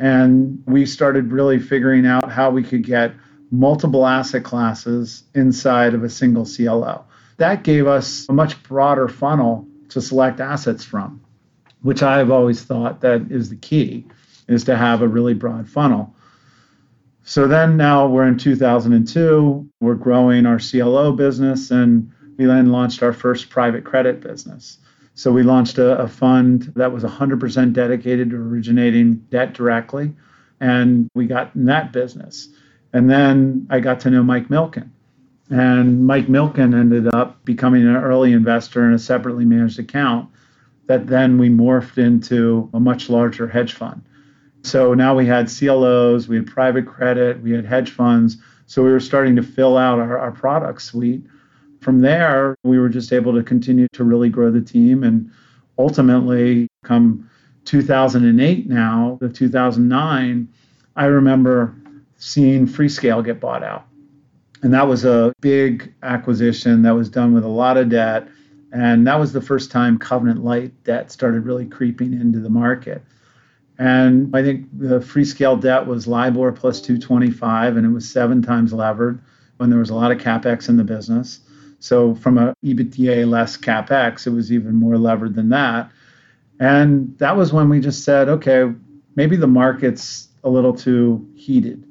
And 0.00 0.62
we 0.66 0.84
started 0.84 1.30
really 1.30 1.60
figuring 1.60 2.06
out 2.06 2.30
how 2.30 2.50
we 2.50 2.64
could 2.64 2.82
get 2.82 3.14
multiple 3.52 4.04
asset 4.04 4.42
classes 4.42 5.22
inside 5.32 5.94
of 5.94 6.02
a 6.02 6.10
single 6.10 6.44
CLO. 6.44 7.04
That 7.36 7.62
gave 7.62 7.86
us 7.86 8.26
a 8.28 8.32
much 8.32 8.60
broader 8.64 9.06
funnel 9.06 9.66
to 9.90 10.00
select 10.00 10.40
assets 10.40 10.84
from, 10.84 11.24
which 11.82 12.02
I've 12.02 12.32
always 12.32 12.62
thought 12.64 13.00
that 13.02 13.30
is 13.30 13.48
the 13.48 13.56
key, 13.56 14.06
is 14.48 14.64
to 14.64 14.76
have 14.76 15.02
a 15.02 15.08
really 15.08 15.34
broad 15.34 15.68
funnel. 15.68 16.15
So 17.28 17.48
then 17.48 17.76
now 17.76 18.06
we're 18.06 18.28
in 18.28 18.38
2002, 18.38 19.68
we're 19.80 19.94
growing 19.96 20.46
our 20.46 20.60
CLO 20.60 21.10
business, 21.10 21.72
and 21.72 22.12
we 22.36 22.44
then 22.44 22.70
launched 22.70 23.02
our 23.02 23.12
first 23.12 23.50
private 23.50 23.84
credit 23.84 24.20
business. 24.20 24.78
So 25.14 25.32
we 25.32 25.42
launched 25.42 25.76
a, 25.78 25.98
a 25.98 26.06
fund 26.06 26.72
that 26.76 26.92
was 26.92 27.02
100% 27.02 27.72
dedicated 27.72 28.30
to 28.30 28.36
originating 28.36 29.16
debt 29.28 29.54
directly, 29.54 30.14
and 30.60 31.08
we 31.16 31.26
got 31.26 31.52
in 31.56 31.64
that 31.64 31.92
business. 31.92 32.48
And 32.92 33.10
then 33.10 33.66
I 33.70 33.80
got 33.80 33.98
to 34.00 34.10
know 34.10 34.22
Mike 34.22 34.46
Milken. 34.46 34.90
And 35.50 36.06
Mike 36.06 36.28
Milken 36.28 36.78
ended 36.78 37.08
up 37.12 37.44
becoming 37.44 37.82
an 37.88 37.96
early 37.96 38.34
investor 38.34 38.86
in 38.86 38.94
a 38.94 39.00
separately 39.00 39.44
managed 39.44 39.80
account 39.80 40.30
that 40.86 41.08
then 41.08 41.38
we 41.38 41.48
morphed 41.48 41.98
into 41.98 42.70
a 42.72 42.78
much 42.78 43.10
larger 43.10 43.48
hedge 43.48 43.72
fund. 43.72 44.02
So 44.66 44.94
now 44.94 45.14
we 45.14 45.26
had 45.26 45.48
CLOs, 45.48 46.26
we 46.26 46.36
had 46.36 46.46
private 46.48 46.86
credit, 46.86 47.40
we 47.40 47.52
had 47.52 47.64
hedge 47.64 47.90
funds. 47.90 48.38
So 48.66 48.82
we 48.82 48.90
were 48.90 48.98
starting 48.98 49.36
to 49.36 49.42
fill 49.42 49.76
out 49.76 50.00
our, 50.00 50.18
our 50.18 50.32
product 50.32 50.82
suite. 50.82 51.22
From 51.80 52.00
there, 52.00 52.56
we 52.64 52.80
were 52.80 52.88
just 52.88 53.12
able 53.12 53.32
to 53.34 53.44
continue 53.44 53.86
to 53.92 54.02
really 54.02 54.28
grow 54.28 54.50
the 54.50 54.60
team. 54.60 55.04
And 55.04 55.30
ultimately, 55.78 56.66
come 56.82 57.30
2008 57.64 58.68
now, 58.68 59.18
the 59.20 59.28
2009, 59.28 60.48
I 60.96 61.04
remember 61.04 61.72
seeing 62.16 62.66
Freescale 62.66 63.24
get 63.24 63.38
bought 63.38 63.62
out. 63.62 63.86
And 64.64 64.74
that 64.74 64.88
was 64.88 65.04
a 65.04 65.32
big 65.40 65.94
acquisition 66.02 66.82
that 66.82 66.94
was 66.94 67.08
done 67.08 67.32
with 67.32 67.44
a 67.44 67.48
lot 67.48 67.76
of 67.76 67.88
debt. 67.88 68.26
And 68.72 69.06
that 69.06 69.20
was 69.20 69.32
the 69.32 69.40
first 69.40 69.70
time 69.70 69.96
covenant 69.96 70.42
light 70.42 70.72
debt 70.82 71.12
started 71.12 71.44
really 71.44 71.66
creeping 71.66 72.14
into 72.14 72.40
the 72.40 72.50
market. 72.50 73.04
And 73.78 74.34
I 74.34 74.42
think 74.42 74.66
the 74.72 75.00
Freescale 75.00 75.60
debt 75.60 75.86
was 75.86 76.06
LIBOR 76.06 76.52
plus 76.52 76.80
225, 76.80 77.76
and 77.76 77.84
it 77.84 77.90
was 77.90 78.10
seven 78.10 78.40
times 78.40 78.72
levered 78.72 79.20
when 79.58 79.70
there 79.70 79.78
was 79.78 79.90
a 79.90 79.94
lot 79.94 80.10
of 80.10 80.18
capex 80.18 80.68
in 80.68 80.76
the 80.76 80.84
business. 80.84 81.40
So 81.78 82.14
from 82.14 82.38
a 82.38 82.54
EBITDA 82.64 83.28
less 83.28 83.56
capex, 83.56 84.26
it 84.26 84.30
was 84.30 84.50
even 84.50 84.74
more 84.74 84.96
levered 84.96 85.34
than 85.34 85.50
that. 85.50 85.90
And 86.58 87.16
that 87.18 87.36
was 87.36 87.52
when 87.52 87.68
we 87.68 87.80
just 87.80 88.02
said, 88.04 88.28
okay, 88.28 88.72
maybe 89.14 89.36
the 89.36 89.46
market's 89.46 90.28
a 90.42 90.48
little 90.48 90.74
too 90.74 91.28
heated. 91.34 91.84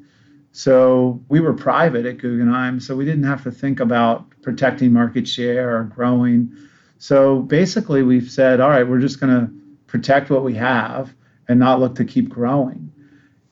So 0.53 1.21
we 1.29 1.39
were 1.39 1.53
private 1.53 2.05
at 2.05 2.17
Guggenheim, 2.17 2.79
so 2.79 2.95
we 2.95 3.05
didn't 3.05 3.25
have 3.25 3.43
to 3.43 3.51
think 3.51 3.79
about 3.79 4.25
protecting 4.41 4.91
market 4.93 5.27
share 5.27 5.77
or 5.77 5.83
growing. 5.83 6.55
So 6.97 7.41
basically, 7.41 8.03
we've 8.03 8.31
said, 8.31 8.59
all 8.59 8.69
right, 8.69 8.87
we're 8.87 8.99
just 8.99 9.19
going 9.19 9.33
to 9.33 9.51
protect 9.85 10.29
what 10.29 10.43
we 10.43 10.55
have 10.55 11.13
and 11.47 11.59
not 11.59 11.79
look 11.79 11.95
to 11.95 12.05
keep 12.05 12.29
growing. 12.29 12.91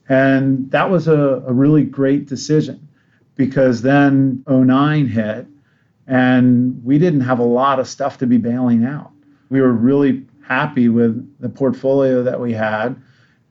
And 0.10 0.70
that 0.72 0.90
was 0.90 1.08
a, 1.08 1.44
a 1.48 1.54
really 1.54 1.84
great 1.84 2.28
decision 2.28 2.88
because 3.36 3.82
then 3.82 4.44
09 4.48 5.08
hit 5.08 5.48
and 6.08 6.84
we 6.84 7.00
didn't 7.00 7.22
have 7.22 7.40
a 7.40 7.44
lot 7.44 7.80
of 7.80 7.88
stuff 7.88 8.18
to 8.18 8.28
be 8.28 8.38
bailing 8.38 8.84
out. 8.84 9.12
We 9.50 9.62
were 9.62 9.72
really 9.72 10.26
happy 10.46 10.90
with 10.90 11.40
the 11.40 11.50
portfolio 11.50 12.24
that 12.24 12.40
we 12.40 12.54
had. 12.54 13.02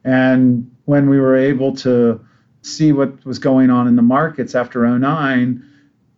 And 0.05 0.71
when 0.85 1.09
we 1.09 1.19
were 1.19 1.37
able 1.37 1.75
to 1.77 2.25
see 2.63 2.93
what 2.93 3.25
was 3.25 3.39
going 3.39 3.71
on 3.71 3.89
in 3.89 3.97
the 3.97 4.03
markets 4.03 4.55
after 4.55 4.87
09, 4.87 5.65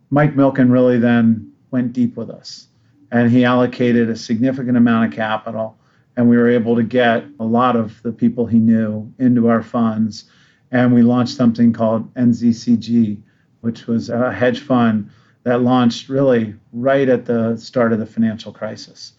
Mike 0.09 0.35
Milken 0.35 0.71
really 0.71 0.99
then 0.99 1.51
went 1.71 1.93
deep 1.93 2.17
with 2.17 2.29
us. 2.29 2.67
And 3.11 3.31
he 3.31 3.45
allocated 3.45 4.09
a 4.09 4.15
significant 4.15 4.75
amount 4.75 5.11
of 5.11 5.17
capital 5.17 5.77
and 6.17 6.29
we 6.29 6.37
were 6.37 6.49
able 6.49 6.75
to 6.75 6.83
get 6.83 7.25
a 7.39 7.45
lot 7.45 7.75
of 7.75 8.01
the 8.03 8.11
people 8.11 8.45
he 8.45 8.59
knew 8.59 9.11
into 9.19 9.47
our 9.49 9.61
funds. 9.61 10.25
And 10.71 10.93
we 10.93 11.01
launched 11.01 11.35
something 11.35 11.73
called 11.73 12.13
NZCG, 12.15 13.21
which 13.61 13.87
was 13.87 14.09
a 14.09 14.31
hedge 14.31 14.61
fund 14.61 15.09
that 15.43 15.61
launched 15.61 16.09
really 16.09 16.55
right 16.73 17.07
at 17.07 17.25
the 17.25 17.55
start 17.57 17.93
of 17.93 17.99
the 17.99 18.05
financial 18.05 18.51
crisis. 18.51 19.13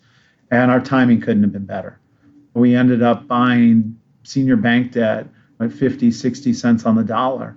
And 0.50 0.70
our 0.70 0.80
timing 0.80 1.20
couldn't 1.20 1.42
have 1.42 1.52
been 1.52 1.66
better. 1.66 1.98
We 2.54 2.74
ended 2.74 3.02
up 3.02 3.28
buying 3.28 3.98
senior 4.22 4.56
bank 4.56 4.92
debt 4.92 5.26
at 5.60 5.72
50, 5.72 6.10
60 6.10 6.52
cents 6.52 6.84
on 6.84 6.96
the 6.96 7.04
dollar. 7.04 7.56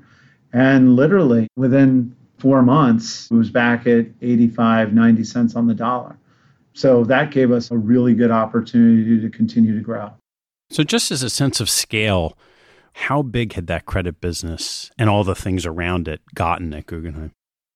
And 0.53 0.95
literally 0.95 1.47
within 1.55 2.15
four 2.37 2.61
months, 2.61 3.29
it 3.31 3.35
was 3.35 3.49
back 3.49 3.87
at 3.87 4.07
85, 4.21 4.93
90 4.93 5.23
cents 5.23 5.55
on 5.55 5.67
the 5.67 5.73
dollar. 5.73 6.17
So 6.73 7.03
that 7.05 7.31
gave 7.31 7.51
us 7.51 7.71
a 7.71 7.77
really 7.77 8.13
good 8.13 8.31
opportunity 8.31 9.19
to 9.19 9.29
continue 9.29 9.75
to 9.75 9.81
grow. 9.81 10.11
So, 10.69 10.83
just 10.83 11.11
as 11.11 11.23
a 11.23 11.29
sense 11.29 11.59
of 11.59 11.69
scale, 11.69 12.37
how 12.93 13.21
big 13.21 13.53
had 13.53 13.67
that 13.67 13.85
credit 13.85 14.21
business 14.21 14.91
and 14.97 15.09
all 15.09 15.23
the 15.23 15.35
things 15.35 15.65
around 15.65 16.07
it 16.07 16.21
gotten 16.35 16.73
at 16.73 16.85
Guggenheim? 16.85 17.31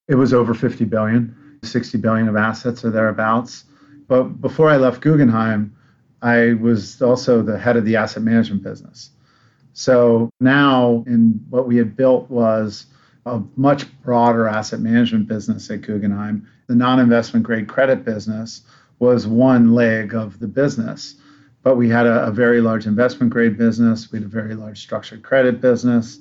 It 0.08 0.16
was 0.16 0.34
over 0.34 0.54
50 0.54 0.86
billion, 0.86 1.60
60 1.64 1.98
billion 1.98 2.28
of 2.28 2.36
assets 2.36 2.84
or 2.86 2.92
thereabouts. 2.92 3.66
But 4.08 4.42
before 4.42 4.70
I 4.70 4.78
left 4.78 5.02
Guggenheim, 5.02 5.76
I 6.22 6.54
was 6.54 7.02
also 7.02 7.42
the 7.42 7.58
head 7.58 7.78
of 7.78 7.86
the 7.86 7.96
asset 7.96 8.22
management 8.24 8.64
business. 8.64 9.10
So 9.74 10.30
now, 10.40 11.04
in 11.08 11.44
what 11.50 11.68
we 11.68 11.78
had 11.78 11.96
built 11.96 12.30
was 12.30 12.86
a 13.26 13.42
much 13.56 13.86
broader 14.04 14.48
asset 14.48 14.80
management 14.80 15.28
business 15.28 15.70
at 15.72 15.82
Guggenheim. 15.82 16.48
The 16.68 16.76
non 16.76 17.00
investment 17.00 17.46
grade 17.46 17.68
credit 17.68 18.06
business 18.06 18.62
was 19.04 19.28
one 19.28 19.74
leg 19.74 20.16
of 20.16 20.40
the 20.40 20.48
business. 20.48 21.16
But 21.62 21.76
we 21.76 21.90
had 21.90 22.06
a, 22.06 22.28
a 22.28 22.32
very 22.32 22.62
large 22.62 22.86
investment 22.86 23.34
grade 23.34 23.58
business, 23.58 24.10
we 24.10 24.20
had 24.20 24.26
a 24.26 24.30
very 24.30 24.56
large 24.56 24.82
structured 24.82 25.24
credit 25.24 25.60
business, 25.60 26.20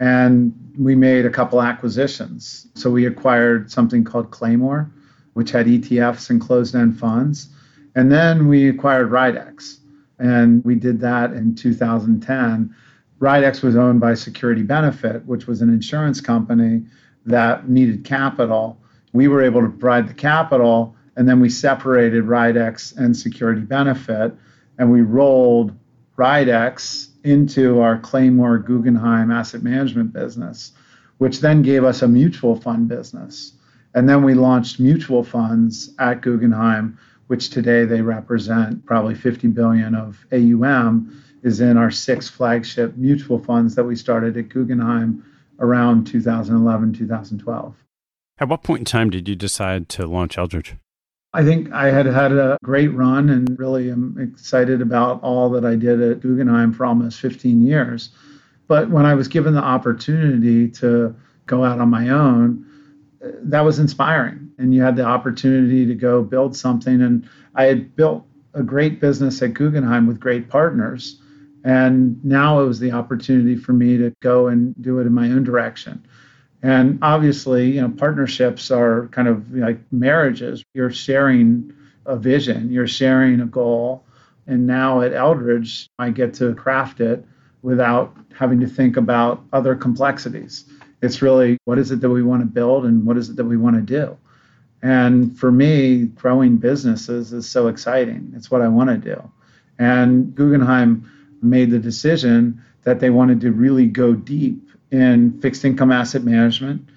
and 0.00 0.54
we 0.78 0.94
made 0.94 1.26
a 1.26 1.30
couple 1.30 1.60
acquisitions. 1.60 2.66
So 2.74 2.90
we 2.90 3.04
acquired 3.04 3.70
something 3.70 4.04
called 4.04 4.30
Claymore, 4.30 4.90
which 5.34 5.50
had 5.50 5.66
ETFs 5.66 6.30
and 6.30 6.40
closed 6.40 6.74
end 6.74 6.98
funds. 6.98 7.50
And 7.94 8.10
then 8.10 8.48
we 8.48 8.70
acquired 8.70 9.10
Rydex, 9.10 9.80
and 10.18 10.64
we 10.64 10.76
did 10.76 11.00
that 11.00 11.34
in 11.34 11.54
2010. 11.54 12.74
Rydex 13.20 13.62
was 13.62 13.76
owned 13.76 14.00
by 14.00 14.14
Security 14.14 14.62
Benefit, 14.62 15.26
which 15.26 15.46
was 15.46 15.60
an 15.60 15.68
insurance 15.68 16.22
company 16.22 16.84
that 17.26 17.68
needed 17.68 18.02
capital. 18.02 18.78
We 19.12 19.28
were 19.28 19.42
able 19.42 19.60
to 19.60 19.68
provide 19.68 20.08
the 20.08 20.14
capital 20.14 20.96
and 21.16 21.28
then 21.28 21.40
we 21.40 21.48
separated 21.48 22.24
Rydex 22.24 22.96
and 22.96 23.16
Security 23.16 23.60
Benefit, 23.60 24.34
and 24.78 24.90
we 24.90 25.02
rolled 25.02 25.72
Rydex 26.16 27.08
into 27.24 27.80
our 27.80 27.98
Claymore 27.98 28.58
Guggenheim 28.58 29.30
asset 29.30 29.62
management 29.62 30.12
business, 30.12 30.72
which 31.18 31.40
then 31.40 31.62
gave 31.62 31.84
us 31.84 32.02
a 32.02 32.08
mutual 32.08 32.56
fund 32.56 32.88
business. 32.88 33.52
And 33.94 34.08
then 34.08 34.22
we 34.22 34.34
launched 34.34 34.80
mutual 34.80 35.22
funds 35.22 35.94
at 35.98 36.20
Guggenheim, 36.20 36.98
which 37.28 37.50
today 37.50 37.84
they 37.84 38.02
represent 38.02 38.84
probably 38.84 39.14
50 39.14 39.48
billion 39.48 39.94
of 39.94 40.26
AUM, 40.32 41.22
is 41.42 41.60
in 41.60 41.76
our 41.76 41.90
six 41.90 42.28
flagship 42.28 42.96
mutual 42.96 43.38
funds 43.38 43.74
that 43.74 43.84
we 43.84 43.94
started 43.94 44.36
at 44.36 44.48
Guggenheim 44.48 45.24
around 45.60 46.06
2011, 46.06 46.92
2012. 46.94 47.84
At 48.38 48.48
what 48.48 48.62
point 48.62 48.80
in 48.80 48.84
time 48.84 49.10
did 49.10 49.28
you 49.28 49.36
decide 49.36 49.88
to 49.90 50.06
launch 50.06 50.36
Eldridge? 50.36 50.74
I 51.34 51.42
think 51.42 51.72
I 51.72 51.90
had 51.90 52.06
had 52.06 52.30
a 52.30 52.56
great 52.62 52.94
run 52.94 53.28
and 53.28 53.58
really 53.58 53.90
am 53.90 54.16
excited 54.20 54.80
about 54.80 55.20
all 55.24 55.50
that 55.50 55.64
I 55.64 55.74
did 55.74 56.00
at 56.00 56.20
Guggenheim 56.20 56.72
for 56.72 56.86
almost 56.86 57.18
15 57.18 57.66
years. 57.66 58.10
But 58.68 58.88
when 58.88 59.04
I 59.04 59.14
was 59.14 59.26
given 59.26 59.52
the 59.52 59.60
opportunity 59.62 60.68
to 60.68 61.14
go 61.46 61.64
out 61.64 61.80
on 61.80 61.90
my 61.90 62.10
own, 62.10 62.64
that 63.20 63.62
was 63.62 63.80
inspiring. 63.80 64.52
And 64.58 64.72
you 64.72 64.82
had 64.82 64.94
the 64.94 65.04
opportunity 65.04 65.84
to 65.86 65.94
go 65.96 66.22
build 66.22 66.56
something. 66.56 67.02
And 67.02 67.28
I 67.56 67.64
had 67.64 67.96
built 67.96 68.24
a 68.54 68.62
great 68.62 69.00
business 69.00 69.42
at 69.42 69.54
Guggenheim 69.54 70.06
with 70.06 70.20
great 70.20 70.48
partners. 70.48 71.20
And 71.64 72.24
now 72.24 72.60
it 72.60 72.66
was 72.66 72.78
the 72.78 72.92
opportunity 72.92 73.56
for 73.56 73.72
me 73.72 73.98
to 73.98 74.14
go 74.20 74.46
and 74.46 74.80
do 74.80 75.00
it 75.00 75.06
in 75.06 75.12
my 75.12 75.26
own 75.30 75.42
direction. 75.42 76.06
And 76.64 76.98
obviously, 77.02 77.72
you 77.72 77.82
know, 77.82 77.90
partnerships 77.90 78.70
are 78.70 79.08
kind 79.08 79.28
of 79.28 79.52
like 79.52 79.78
marriages. 79.92 80.64
You're 80.72 80.90
sharing 80.90 81.74
a 82.06 82.16
vision, 82.16 82.72
you're 82.72 82.86
sharing 82.86 83.42
a 83.42 83.44
goal. 83.44 84.02
And 84.46 84.66
now 84.66 85.02
at 85.02 85.12
Eldridge, 85.12 85.90
I 85.98 86.08
get 86.08 86.32
to 86.34 86.54
craft 86.54 87.02
it 87.02 87.22
without 87.60 88.16
having 88.34 88.60
to 88.60 88.66
think 88.66 88.96
about 88.96 89.44
other 89.52 89.74
complexities. 89.74 90.64
It's 91.02 91.20
really 91.20 91.58
what 91.66 91.78
is 91.78 91.90
it 91.90 92.00
that 92.00 92.08
we 92.08 92.22
want 92.22 92.40
to 92.40 92.46
build 92.46 92.86
and 92.86 93.04
what 93.04 93.18
is 93.18 93.28
it 93.28 93.36
that 93.36 93.44
we 93.44 93.58
want 93.58 93.76
to 93.76 93.82
do. 93.82 94.16
And 94.80 95.38
for 95.38 95.52
me, 95.52 96.06
growing 96.06 96.56
businesses 96.56 97.34
is 97.34 97.46
so 97.46 97.68
exciting. 97.68 98.32
It's 98.34 98.50
what 98.50 98.62
I 98.62 98.68
want 98.68 98.88
to 98.88 98.96
do. 98.96 99.30
And 99.78 100.34
Guggenheim 100.34 101.10
made 101.42 101.70
the 101.70 101.78
decision 101.78 102.62
that 102.84 103.00
they 103.00 103.10
wanted 103.10 103.42
to 103.42 103.52
really 103.52 103.86
go 103.86 104.14
deep 104.14 104.63
in 104.94 105.40
fixed 105.40 105.64
income 105.64 105.90
asset 105.90 106.22
management, 106.22 106.88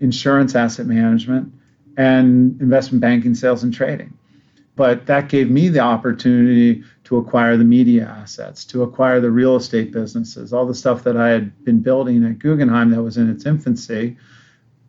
insurance 0.00 0.54
asset 0.54 0.86
management, 0.86 1.52
and 1.98 2.58
investment 2.62 3.02
banking, 3.02 3.34
sales, 3.34 3.62
and 3.62 3.74
trading. 3.74 4.16
But 4.74 5.04
that 5.06 5.28
gave 5.28 5.50
me 5.50 5.68
the 5.68 5.80
opportunity 5.80 6.82
to 7.04 7.18
acquire 7.18 7.58
the 7.58 7.64
media 7.64 8.06
assets, 8.06 8.64
to 8.66 8.82
acquire 8.82 9.20
the 9.20 9.30
real 9.30 9.54
estate 9.54 9.92
businesses, 9.92 10.54
all 10.54 10.64
the 10.64 10.74
stuff 10.74 11.04
that 11.04 11.18
I 11.18 11.28
had 11.28 11.62
been 11.62 11.80
building 11.82 12.24
at 12.24 12.38
Guggenheim 12.38 12.90
that 12.90 13.02
was 13.02 13.18
in 13.18 13.28
its 13.28 13.44
infancy, 13.44 14.16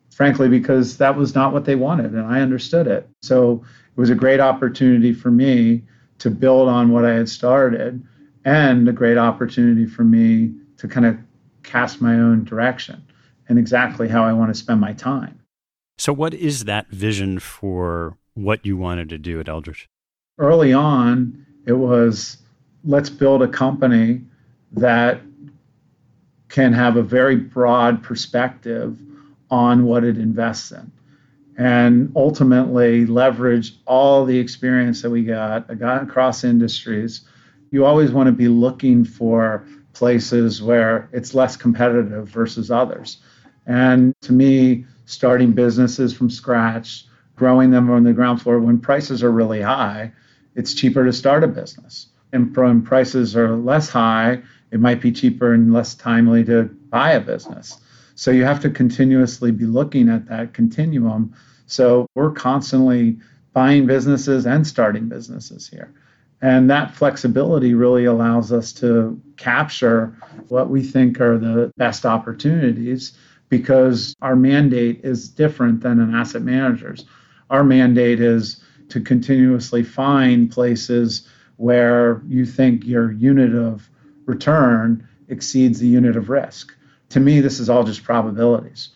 frankly, 0.10 0.47
because 0.47 0.97
that 0.97 1.17
was 1.17 1.36
not 1.36 1.52
what 1.52 1.65
they 1.65 1.76
wanted, 1.76 2.13
and 2.13 2.26
I 2.26 2.39
understood 2.39 2.88
it. 2.88 3.10
So 3.23 3.65
it 3.97 3.99
was 3.99 4.10
a 4.10 4.15
great 4.15 4.39
opportunity 4.39 5.12
for 5.12 5.32
me 5.32 5.84
to 6.19 6.32
build 6.32 6.69
on 6.69 6.91
what 6.91 7.04
I 7.04 7.13
had 7.13 7.28
started, 7.28 8.02
and 8.45 8.88
a 8.88 8.93
great 8.93 9.17
opportunity 9.17 9.86
for 9.86 10.06
me 10.06 10.54
to 10.78 10.88
kind 10.88 11.06
of 11.06 11.17
cast 11.63 12.02
my 12.02 12.13
own 12.15 12.43
direction 12.43 13.04
and 13.47 13.58
exactly 13.58 14.08
how 14.08 14.23
I 14.23 14.34
want 14.34 14.54
to 14.54 14.60
spend 14.60 14.80
my 14.80 14.93
time. 14.93 15.39
So, 15.97 16.13
what 16.13 16.34
is 16.34 16.65
that 16.65 16.89
vision 16.89 17.39
for 17.39 18.17
what 18.34 18.65
you 18.65 18.78
wanted 18.78 19.10
to 19.10 19.17
do 19.17 19.39
at 19.39 19.49
Eldridge? 19.49 19.88
Early 20.38 20.73
on, 20.73 21.45
it 21.65 21.73
was 21.73 22.38
let's 22.84 23.10
build 23.10 23.41
a 23.41 23.47
company 23.47 24.21
that 24.71 25.21
can 26.49 26.73
have 26.73 26.97
a 26.97 27.04
very 27.04 27.36
broad 27.36 28.04
perspective 28.04 28.99
on 29.49 29.86
what 29.86 30.04
it 30.04 30.17
invests 30.17 30.71
in 30.71 30.91
and 31.58 32.12
ultimately 32.15 33.06
leverage 33.06 33.76
all 33.86 34.26
the 34.26 34.38
experience 34.38 35.02
that 35.02 35.10
we 35.10 35.23
got, 35.23 35.78
got 35.78 36.02
across 36.02 36.43
industries. 36.43 37.21
You 37.71 37.86
always 37.86 38.12
want 38.12 38.28
to 38.28 38.32
be 38.32 38.47
looking 38.47 39.06
for 39.06 39.65
places 39.93 40.62
where 40.62 41.10
it's 41.13 41.34
less 41.34 41.56
competitive 41.56 42.27
versus 42.27 42.71
others. 42.71 43.17
And 43.65 44.13
to 44.21 44.34
me, 44.34 44.86
starting 45.06 45.53
businesses 45.53 46.13
from 46.13 46.29
scratch, 46.29 47.06
growing 47.36 47.71
them 47.71 47.89
on 47.89 48.03
the 48.03 48.13
ground 48.13 48.41
floor. 48.41 48.60
When 48.60 48.79
prices 48.79 49.23
are 49.23 49.32
really 49.32 49.62
high, 49.62 50.12
it's 50.56 50.73
cheaper 50.73 51.06
to 51.06 51.13
start 51.13 51.43
a 51.43 51.47
business. 51.47 52.08
And 52.32 52.56
when 52.56 52.82
prices 52.82 53.36
are 53.36 53.56
less 53.56 53.89
high, 53.89 54.41
it 54.71 54.79
might 54.79 55.01
be 55.01 55.12
cheaper 55.12 55.53
and 55.53 55.71
less 55.71 55.95
timely 55.95 56.43
to 56.45 56.63
buy 56.89 57.12
a 57.12 57.21
business. 57.21 57.79
So 58.15 58.32
you 58.32 58.43
have 58.43 58.60
to 58.62 58.69
continuously 58.69 59.51
be 59.51 59.65
looking 59.65 60.10
at 60.10 60.27
that 60.27 60.53
continuum. 60.53 61.34
So 61.67 62.08
we're 62.15 62.32
constantly 62.32 63.19
buying 63.53 63.86
businesses 63.86 64.45
and 64.45 64.65
starting 64.65 65.10
businesses 65.10 65.67
here. 65.67 65.93
And 66.43 66.69
that 66.69 66.93
flexibility 66.93 67.73
really 67.73 68.03
allows 68.03 68.51
us 68.51 68.73
to 68.73 69.17
capture 69.38 70.13
what 70.49 70.69
we 70.69 70.84
think 70.84 71.21
are 71.21 71.38
the 71.38 71.71
best 71.77 72.06
opportunities 72.06 73.17
because 73.47 74.13
our 74.21 74.36
mandate 74.36 74.99
is 75.06 75.29
different 75.29 75.79
than 75.79 76.01
an 76.01 76.13
asset 76.13 76.41
manager's. 76.41 77.06
Our 77.49 77.63
mandate 77.63 78.19
is 78.19 78.62
to 78.89 78.99
continuously 78.99 79.84
find 79.84 80.51
places 80.51 81.29
where 81.56 82.21
you 82.27 82.45
think 82.45 82.86
your 82.86 83.13
unit 83.13 83.56
of 83.56 83.89
return 84.25 85.08
exceeds 85.29 85.79
the 85.79 85.88
unit 85.88 86.17
of 86.17 86.27
risk. 86.27 86.75
To 87.12 87.21
me, 87.21 87.39
this 87.39 87.62
is 87.62 87.69
all 87.69 87.86
just 87.86 88.03
probabilities. 88.03 88.89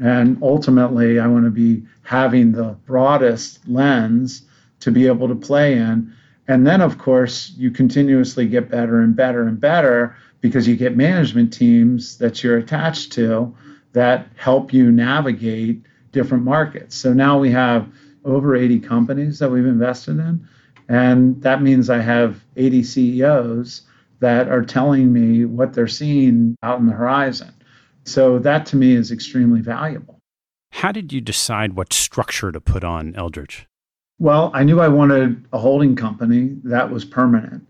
And 0.00 0.38
ultimately, 0.40 1.18
I 1.18 1.26
want 1.26 1.46
to 1.46 1.50
be 1.50 1.82
having 2.04 2.52
the 2.52 2.76
broadest 2.86 3.68
lens 3.68 4.42
to 4.78 4.92
be 4.92 5.08
able 5.08 5.26
to 5.26 5.34
play 5.34 5.72
in. 5.78 6.14
And 6.52 6.66
then, 6.66 6.82
of 6.82 6.98
course, 6.98 7.50
you 7.56 7.70
continuously 7.70 8.46
get 8.46 8.68
better 8.68 9.00
and 9.00 9.16
better 9.16 9.44
and 9.44 9.58
better 9.58 10.14
because 10.42 10.68
you 10.68 10.76
get 10.76 10.94
management 10.94 11.50
teams 11.50 12.18
that 12.18 12.44
you're 12.44 12.58
attached 12.58 13.10
to 13.12 13.56
that 13.92 14.26
help 14.36 14.70
you 14.70 14.92
navigate 14.92 15.80
different 16.10 16.44
markets. 16.44 16.94
So 16.94 17.14
now 17.14 17.38
we 17.38 17.50
have 17.52 17.88
over 18.26 18.54
80 18.54 18.80
companies 18.80 19.38
that 19.38 19.50
we've 19.50 19.64
invested 19.64 20.18
in. 20.18 20.46
And 20.90 21.40
that 21.40 21.62
means 21.62 21.88
I 21.88 22.02
have 22.02 22.44
80 22.56 22.82
CEOs 22.82 23.80
that 24.20 24.48
are 24.48 24.62
telling 24.62 25.10
me 25.10 25.46
what 25.46 25.72
they're 25.72 25.88
seeing 25.88 26.54
out 26.62 26.78
in 26.80 26.84
the 26.84 26.92
horizon. 26.92 27.54
So 28.04 28.38
that 28.40 28.66
to 28.66 28.76
me 28.76 28.94
is 28.94 29.10
extremely 29.10 29.62
valuable. 29.62 30.18
How 30.72 30.92
did 30.92 31.14
you 31.14 31.22
decide 31.22 31.72
what 31.72 31.94
structure 31.94 32.52
to 32.52 32.60
put 32.60 32.84
on 32.84 33.14
Eldridge? 33.16 33.66
Well, 34.22 34.52
I 34.54 34.62
knew 34.62 34.78
I 34.78 34.86
wanted 34.86 35.44
a 35.52 35.58
holding 35.58 35.96
company 35.96 36.56
that 36.62 36.92
was 36.92 37.04
permanent. 37.04 37.66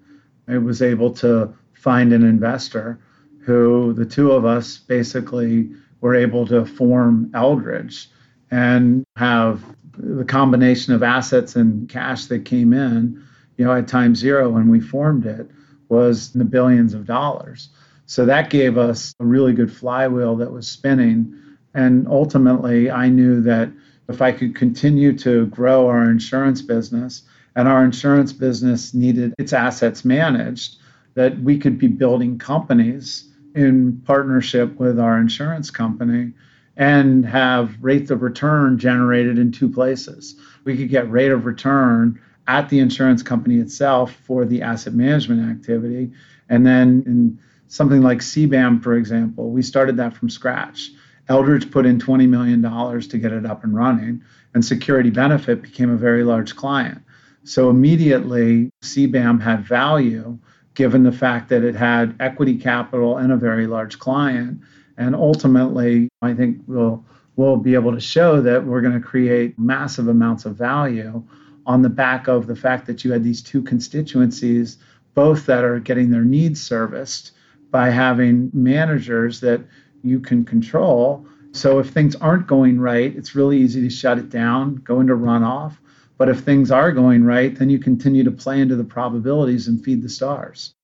I 0.47 0.59
was 0.59 0.83
able 0.83 1.11
to 1.15 1.55
find 1.73 2.13
an 2.13 2.23
investor 2.23 3.01
who 3.41 3.95
the 3.95 4.05
two 4.05 4.33
of 4.33 4.45
us 4.45 4.77
basically 4.77 5.71
were 6.03 6.15
able 6.15 6.47
to 6.49 6.67
form 6.67 7.31
Eldridge 7.33 8.11
and 8.51 9.03
have 9.17 9.65
the 9.97 10.27
combination 10.27 10.93
of 10.93 11.03
assets 11.03 11.57
and 11.57 11.89
cash 11.89 12.27
that 12.27 12.45
came 12.45 12.75
in, 12.75 13.25
you 13.57 13.65
know, 13.65 13.73
at 13.73 13.89
time 13.89 14.15
zero 14.15 14.51
when 14.51 14.69
we 14.69 14.79
formed 14.79 15.25
it 15.25 15.51
was 15.89 16.35
in 16.35 16.39
the 16.39 16.45
billions 16.45 16.93
of 16.93 17.07
dollars. 17.07 17.71
So 18.05 18.27
that 18.27 18.51
gave 18.51 18.77
us 18.77 19.15
a 19.21 19.25
really 19.25 19.55
good 19.55 19.73
flywheel 19.73 20.37
that 20.37 20.53
was 20.53 20.69
spinning 20.69 21.35
and 21.75 22.07
ultimately, 22.09 22.91
I 22.91 23.09
knew 23.09 23.41
that 23.43 23.71
if 24.09 24.21
I 24.21 24.33
could 24.33 24.55
continue 24.55 25.17
to 25.19 25.47
grow 25.47 25.89
our 25.89 26.11
insurance 26.11 26.63
business, 26.63 27.23
and 27.55 27.69
our 27.69 27.85
insurance 27.85 28.33
business 28.33 28.95
needed 28.95 29.35
its 29.39 29.53
assets 29.53 30.05
managed, 30.05 30.77
that 31.15 31.39
we 31.41 31.59
could 31.59 31.79
be 31.79 31.89
building 31.89 32.39
companies 32.39 33.29
in 33.55 34.01
partnership 34.07 34.79
with 34.79 34.99
our 34.99 35.19
insurance 35.19 35.71
company 35.71 36.33
and 36.77 37.27
have 37.27 37.77
rate 37.83 38.11
of 38.11 38.23
return 38.23 38.79
generated 38.79 39.39
in 39.39 39.53
two 39.53 39.69
places. 39.69 40.37
We 40.65 40.77
could 40.77 40.89
get 40.89 41.11
rate 41.11 41.31
of 41.31 41.45
return 41.45 42.19
at 42.49 42.71
the 42.71 42.79
insurance 42.79 43.23
company 43.23 43.57
itself 43.57 44.13
for 44.25 44.45
the 44.45 44.63
asset 44.63 44.95
management 44.95 45.51
activity. 45.51 46.11
And 46.49 46.67
then 46.67 47.03
in 47.07 47.39
something 47.69 48.03
like 48.03 48.19
CBAM, 48.19 48.83
for 48.83 48.95
example, 48.95 49.51
we 49.51 49.63
started 49.63 49.97
that 49.99 50.15
from 50.15 50.31
scratch. 50.31 50.91
Eldridge 51.29 51.71
put 51.71 51.87
in 51.87 51.99
$20 51.99 52.29
million 52.29 52.63
to 52.63 53.19
get 53.19 53.33
it 53.33 53.47
up 53.47 53.65
and 53.65 53.75
running, 53.75 54.23
and 54.55 54.65
Security 54.65 55.11
Benefit 55.11 55.63
became 55.63 55.91
a 55.91 55.97
very 55.97 56.25
large 56.25 56.57
client. 56.57 57.03
So 57.45 57.71
immediately, 57.71 58.71
CBAM 58.83 59.41
had 59.43 59.65
value 59.65 60.39
given 60.75 61.03
the 61.03 61.13
fact 61.13 61.49
that 61.51 61.65
it 61.65 61.75
had 61.75 62.15
equity 62.21 62.57
capital 62.57 63.19
and 63.19 63.33
a 63.33 63.37
very 63.37 63.67
large 63.67 63.99
client. 63.99 64.61
And 64.97 65.15
ultimately, 65.15 66.09
I 66.23 66.35
think 66.35 66.63
we'll, 66.67 67.05
we'll 67.37 67.57
be 67.57 67.75
able 67.75 67.93
to 67.93 68.01
show 68.01 68.41
that 68.41 68.65
we're 68.65 68.81
going 68.81 68.95
to 68.95 69.07
create 69.07 69.59
massive 69.59 70.09
amounts 70.09 70.45
of 70.45 70.57
value 70.57 71.23
on 71.67 71.83
the 71.83 71.89
back 71.89 72.29
of 72.29 72.47
the 72.47 72.57
fact 72.57 72.87
that 72.87 73.05
you 73.05 73.13
had 73.13 73.23
these 73.23 73.43
two 73.43 73.63
constituencies, 73.63 74.79
both 75.15 75.47
that 75.47 75.65
are 75.65 75.79
getting 75.79 76.11
their 76.11 76.25
needs 76.25 76.61
serviced 76.61 77.33
by 77.71 77.91
having 77.91 78.51
managers 78.53 79.41
that 79.41 79.61
you 80.03 80.21
can 80.21 80.45
control. 80.45 81.27
So 81.53 81.79
if 81.79 81.91
things 81.91 82.17
aren't 82.17 82.47
going 82.47 82.81
right, 82.81 83.15
it's 83.15 83.35
really 83.35 83.59
easy 83.59 83.83
to 83.83 83.91
shut 83.91 84.19
it 84.19 84.31
down, 84.31 84.77
go 84.77 85.01
into 85.01 85.15
runoff. 85.15 85.77
But 86.19 86.29
if 86.29 86.41
things 86.41 86.71
are 86.71 86.93
going 86.93 87.25
right, 87.25 87.57
then 87.59 87.69
you 87.69 87.79
continue 87.79 88.25
to 88.25 88.31
play 88.31 88.61
into 88.61 88.77
the 88.77 88.85
probabilities 88.85 89.69
and 89.69 89.83
feed 89.83 90.03
the 90.03 90.09
stars. 90.09 90.75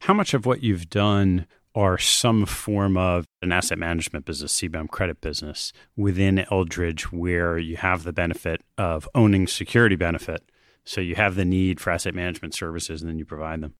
How 0.00 0.14
much 0.14 0.34
of 0.34 0.46
what 0.46 0.62
you've 0.62 0.90
done 0.90 1.46
are 1.74 1.98
some 1.98 2.44
form 2.46 2.96
of 2.96 3.24
an 3.42 3.52
asset 3.52 3.78
management 3.78 4.24
business, 4.24 4.60
CBAM 4.60 4.88
credit 4.88 5.20
business 5.20 5.72
within 5.96 6.44
Eldridge, 6.50 7.12
where 7.12 7.58
you 7.58 7.76
have 7.76 8.02
the 8.02 8.12
benefit 8.12 8.62
of 8.76 9.08
owning 9.14 9.46
security 9.46 9.94
benefit. 9.94 10.50
So 10.84 11.00
you 11.00 11.14
have 11.14 11.36
the 11.36 11.44
need 11.44 11.80
for 11.80 11.90
asset 11.90 12.14
management 12.14 12.54
services 12.54 13.00
and 13.00 13.10
then 13.10 13.18
you 13.18 13.24
provide 13.24 13.60
them. 13.60 13.74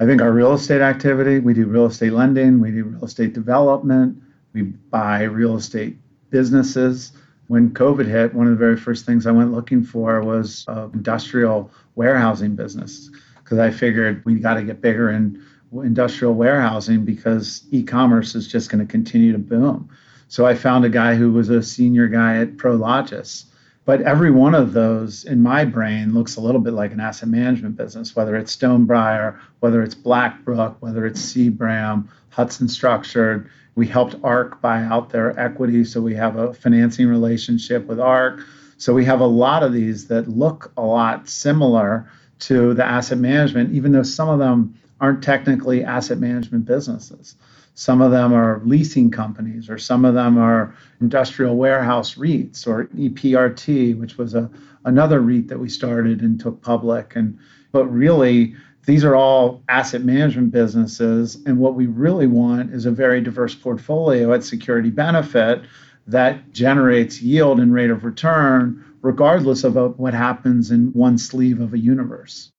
I 0.00 0.04
think 0.04 0.20
our 0.20 0.32
real 0.32 0.52
estate 0.52 0.80
activity, 0.80 1.38
we 1.38 1.54
do 1.54 1.66
real 1.66 1.86
estate 1.86 2.12
lending, 2.12 2.60
we 2.60 2.70
do 2.70 2.84
real 2.84 3.04
estate 3.04 3.32
development, 3.32 4.22
we 4.62 4.70
buy 4.90 5.22
real 5.22 5.56
estate 5.56 5.96
businesses. 6.30 7.12
When 7.46 7.70
COVID 7.70 8.06
hit, 8.06 8.34
one 8.34 8.46
of 8.46 8.52
the 8.52 8.58
very 8.58 8.76
first 8.76 9.06
things 9.06 9.26
I 9.26 9.30
went 9.30 9.52
looking 9.52 9.84
for 9.84 10.22
was 10.22 10.64
an 10.68 10.90
industrial 10.92 11.70
warehousing 11.94 12.56
business 12.56 13.10
because 13.42 13.58
I 13.58 13.70
figured 13.70 14.24
we 14.24 14.34
got 14.34 14.54
to 14.54 14.62
get 14.62 14.80
bigger 14.80 15.10
in 15.10 15.42
industrial 15.72 16.34
warehousing 16.34 17.04
because 17.04 17.62
e-commerce 17.70 18.34
is 18.34 18.48
just 18.48 18.70
going 18.70 18.84
to 18.84 18.90
continue 18.90 19.32
to 19.32 19.38
boom. 19.38 19.88
So 20.28 20.44
I 20.44 20.54
found 20.54 20.84
a 20.84 20.90
guy 20.90 21.14
who 21.14 21.32
was 21.32 21.48
a 21.48 21.62
senior 21.62 22.08
guy 22.08 22.38
at 22.38 22.56
Prologis. 22.56 23.44
But 23.88 24.02
every 24.02 24.30
one 24.30 24.54
of 24.54 24.74
those 24.74 25.24
in 25.24 25.42
my 25.42 25.64
brain 25.64 26.12
looks 26.12 26.36
a 26.36 26.42
little 26.42 26.60
bit 26.60 26.74
like 26.74 26.92
an 26.92 27.00
asset 27.00 27.30
management 27.30 27.78
business, 27.78 28.14
whether 28.14 28.36
it's 28.36 28.54
Stonebriar, 28.54 29.38
whether 29.60 29.82
it's 29.82 29.94
Blackbrook, 29.94 30.76
whether 30.80 31.06
it's 31.06 31.32
CBAM, 31.32 32.06
Hudson 32.28 32.68
Structured. 32.68 33.48
We 33.76 33.86
helped 33.86 34.16
ARC 34.22 34.60
buy 34.60 34.82
out 34.82 35.08
their 35.08 35.40
equity, 35.40 35.84
so 35.84 36.02
we 36.02 36.14
have 36.16 36.36
a 36.36 36.52
financing 36.52 37.08
relationship 37.08 37.86
with 37.86 37.98
ARC. 37.98 38.40
So 38.76 38.92
we 38.92 39.06
have 39.06 39.20
a 39.20 39.26
lot 39.26 39.62
of 39.62 39.72
these 39.72 40.08
that 40.08 40.28
look 40.28 40.70
a 40.76 40.82
lot 40.82 41.26
similar 41.26 42.10
to 42.40 42.74
the 42.74 42.84
asset 42.84 43.16
management, 43.16 43.72
even 43.72 43.92
though 43.92 44.02
some 44.02 44.28
of 44.28 44.38
them 44.38 44.78
aren't 45.00 45.24
technically 45.24 45.82
asset 45.82 46.18
management 46.18 46.66
businesses. 46.66 47.36
Some 47.78 48.02
of 48.02 48.10
them 48.10 48.32
are 48.32 48.60
leasing 48.64 49.08
companies, 49.08 49.70
or 49.70 49.78
some 49.78 50.04
of 50.04 50.12
them 50.12 50.36
are 50.36 50.74
industrial 51.00 51.54
warehouse 51.54 52.16
REITs, 52.16 52.66
or 52.66 52.86
EPRT, 52.86 53.96
which 53.96 54.18
was 54.18 54.34
a 54.34 54.50
another 54.84 55.20
REIT 55.20 55.46
that 55.46 55.60
we 55.60 55.68
started 55.68 56.20
and 56.20 56.40
took 56.40 56.60
public. 56.60 57.14
And 57.14 57.38
but 57.70 57.86
really, 57.86 58.56
these 58.86 59.04
are 59.04 59.14
all 59.14 59.62
asset 59.68 60.02
management 60.02 60.50
businesses. 60.50 61.38
And 61.46 61.60
what 61.60 61.76
we 61.76 61.86
really 61.86 62.26
want 62.26 62.74
is 62.74 62.84
a 62.84 62.90
very 62.90 63.20
diverse 63.20 63.54
portfolio 63.54 64.32
at 64.32 64.42
security 64.42 64.90
benefit 64.90 65.62
that 66.08 66.50
generates 66.50 67.22
yield 67.22 67.60
and 67.60 67.72
rate 67.72 67.90
of 67.90 68.02
return, 68.02 68.84
regardless 69.02 69.62
of 69.62 69.76
what 70.00 70.14
happens 70.14 70.72
in 70.72 70.92
one 70.94 71.16
sleeve 71.16 71.60
of 71.60 71.74
a 71.74 71.78
universe. 71.78 72.50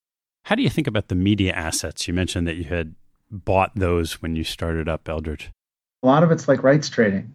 How 0.45 0.55
do 0.55 0.61
you 0.61 0.69
think 0.69 0.87
about 0.87 1.09
the 1.09 1.15
media 1.15 1.51
assets? 1.51 2.07
You 2.07 2.13
mentioned 2.13 2.47
that 2.47 2.55
you 2.55 2.63
had 2.63 2.95
bought 3.31 3.71
those 3.75 4.21
when 4.21 4.35
you 4.35 4.43
started 4.43 4.87
up 4.87 5.07
Eldridge. 5.07 5.51
A 6.03 6.07
lot 6.07 6.23
of 6.23 6.31
it's 6.31 6.47
like 6.47 6.63
rights 6.63 6.89
trading. 6.89 7.31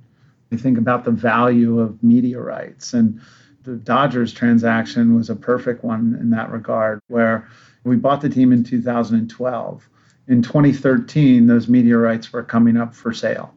You 0.51 0.59
think 0.59 0.79
about 0.79 1.05
the 1.05 1.11
value 1.11 1.81
of 1.81 2.03
media 2.03 2.41
rights. 2.41 2.95
And 2.95 3.21
the 3.65 3.77
Dodgers 3.77 4.33
transaction 4.33 5.17
was 5.17 5.31
a 5.31 5.37
perfect 5.37 5.85
one 5.85 6.17
in 6.21 6.31
that 6.31 6.51
regard, 6.51 7.01
where 7.09 7.49
we 7.85 7.97
bought 7.97 8.21
the 8.21 8.29
team 8.29 8.53
in 8.53 8.63
2012. 8.63 9.89
In 10.29 10.43
2013, 10.43 11.47
those 11.47 11.69
media 11.69 11.97
rights 11.97 12.33
were 12.33 12.43
coming 12.43 12.77
up 12.77 12.95
for 12.95 13.13
sale. 13.13 13.55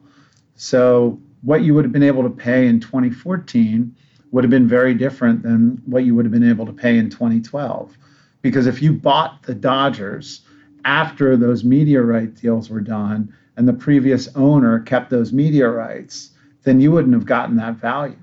So, 0.56 1.20
what 1.42 1.62
you 1.62 1.74
would 1.74 1.84
have 1.84 1.92
been 1.92 2.02
able 2.02 2.24
to 2.24 2.30
pay 2.30 2.66
in 2.66 2.80
2014 2.80 3.94
would 4.32 4.44
have 4.44 4.50
been 4.50 4.66
very 4.66 4.92
different 4.92 5.42
than 5.42 5.80
what 5.86 6.04
you 6.04 6.14
would 6.14 6.24
have 6.24 6.32
been 6.32 6.48
able 6.48 6.66
to 6.66 6.72
pay 6.72 6.98
in 6.98 7.08
2012. 7.08 7.96
Because 8.42 8.66
if 8.66 8.82
you 8.82 8.92
bought 8.92 9.42
the 9.44 9.54
Dodgers 9.54 10.40
after 10.84 11.36
those 11.36 11.64
media 11.64 12.02
right 12.02 12.34
deals 12.34 12.70
were 12.70 12.80
done 12.80 13.32
and 13.56 13.66
the 13.66 13.72
previous 13.72 14.28
owner 14.36 14.80
kept 14.80 15.10
those 15.10 15.32
media 15.32 15.68
rights, 15.68 16.30
then 16.62 16.80
you 16.80 16.92
wouldn't 16.92 17.14
have 17.14 17.26
gotten 17.26 17.56
that 17.56 17.76
value. 17.76 18.16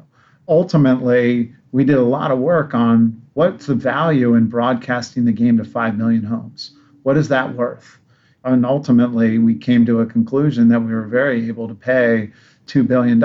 ultimately, 0.48 1.54
we 1.72 1.84
did 1.84 1.98
a 1.98 2.02
lot 2.02 2.32
of 2.32 2.40
work 2.40 2.74
on 2.74 3.22
what's 3.34 3.66
the 3.66 3.76
value 3.76 4.36
in 4.36 4.48
broadcasting 4.48 5.26
the 5.26 5.32
game 5.32 5.58
to 5.58 5.66
5 5.66 5.98
million 5.98 6.24
homes? 6.24 6.72
What 7.04 7.18
is 7.18 7.28
that 7.30 7.56
worth? 7.56 8.00
And 8.46 8.66
ultimately, 8.66 9.40
we 9.40 9.56
came 9.56 9.86
to 9.88 10.00
a 10.02 10.06
conclusion 10.06 10.70
that 10.70 10.80
we 10.80 10.94
were 10.94 11.08
very 11.08 11.48
able 11.48 11.68
to 11.68 11.74
pay 11.74 12.32
$2 12.68 12.88
billion 12.88 13.20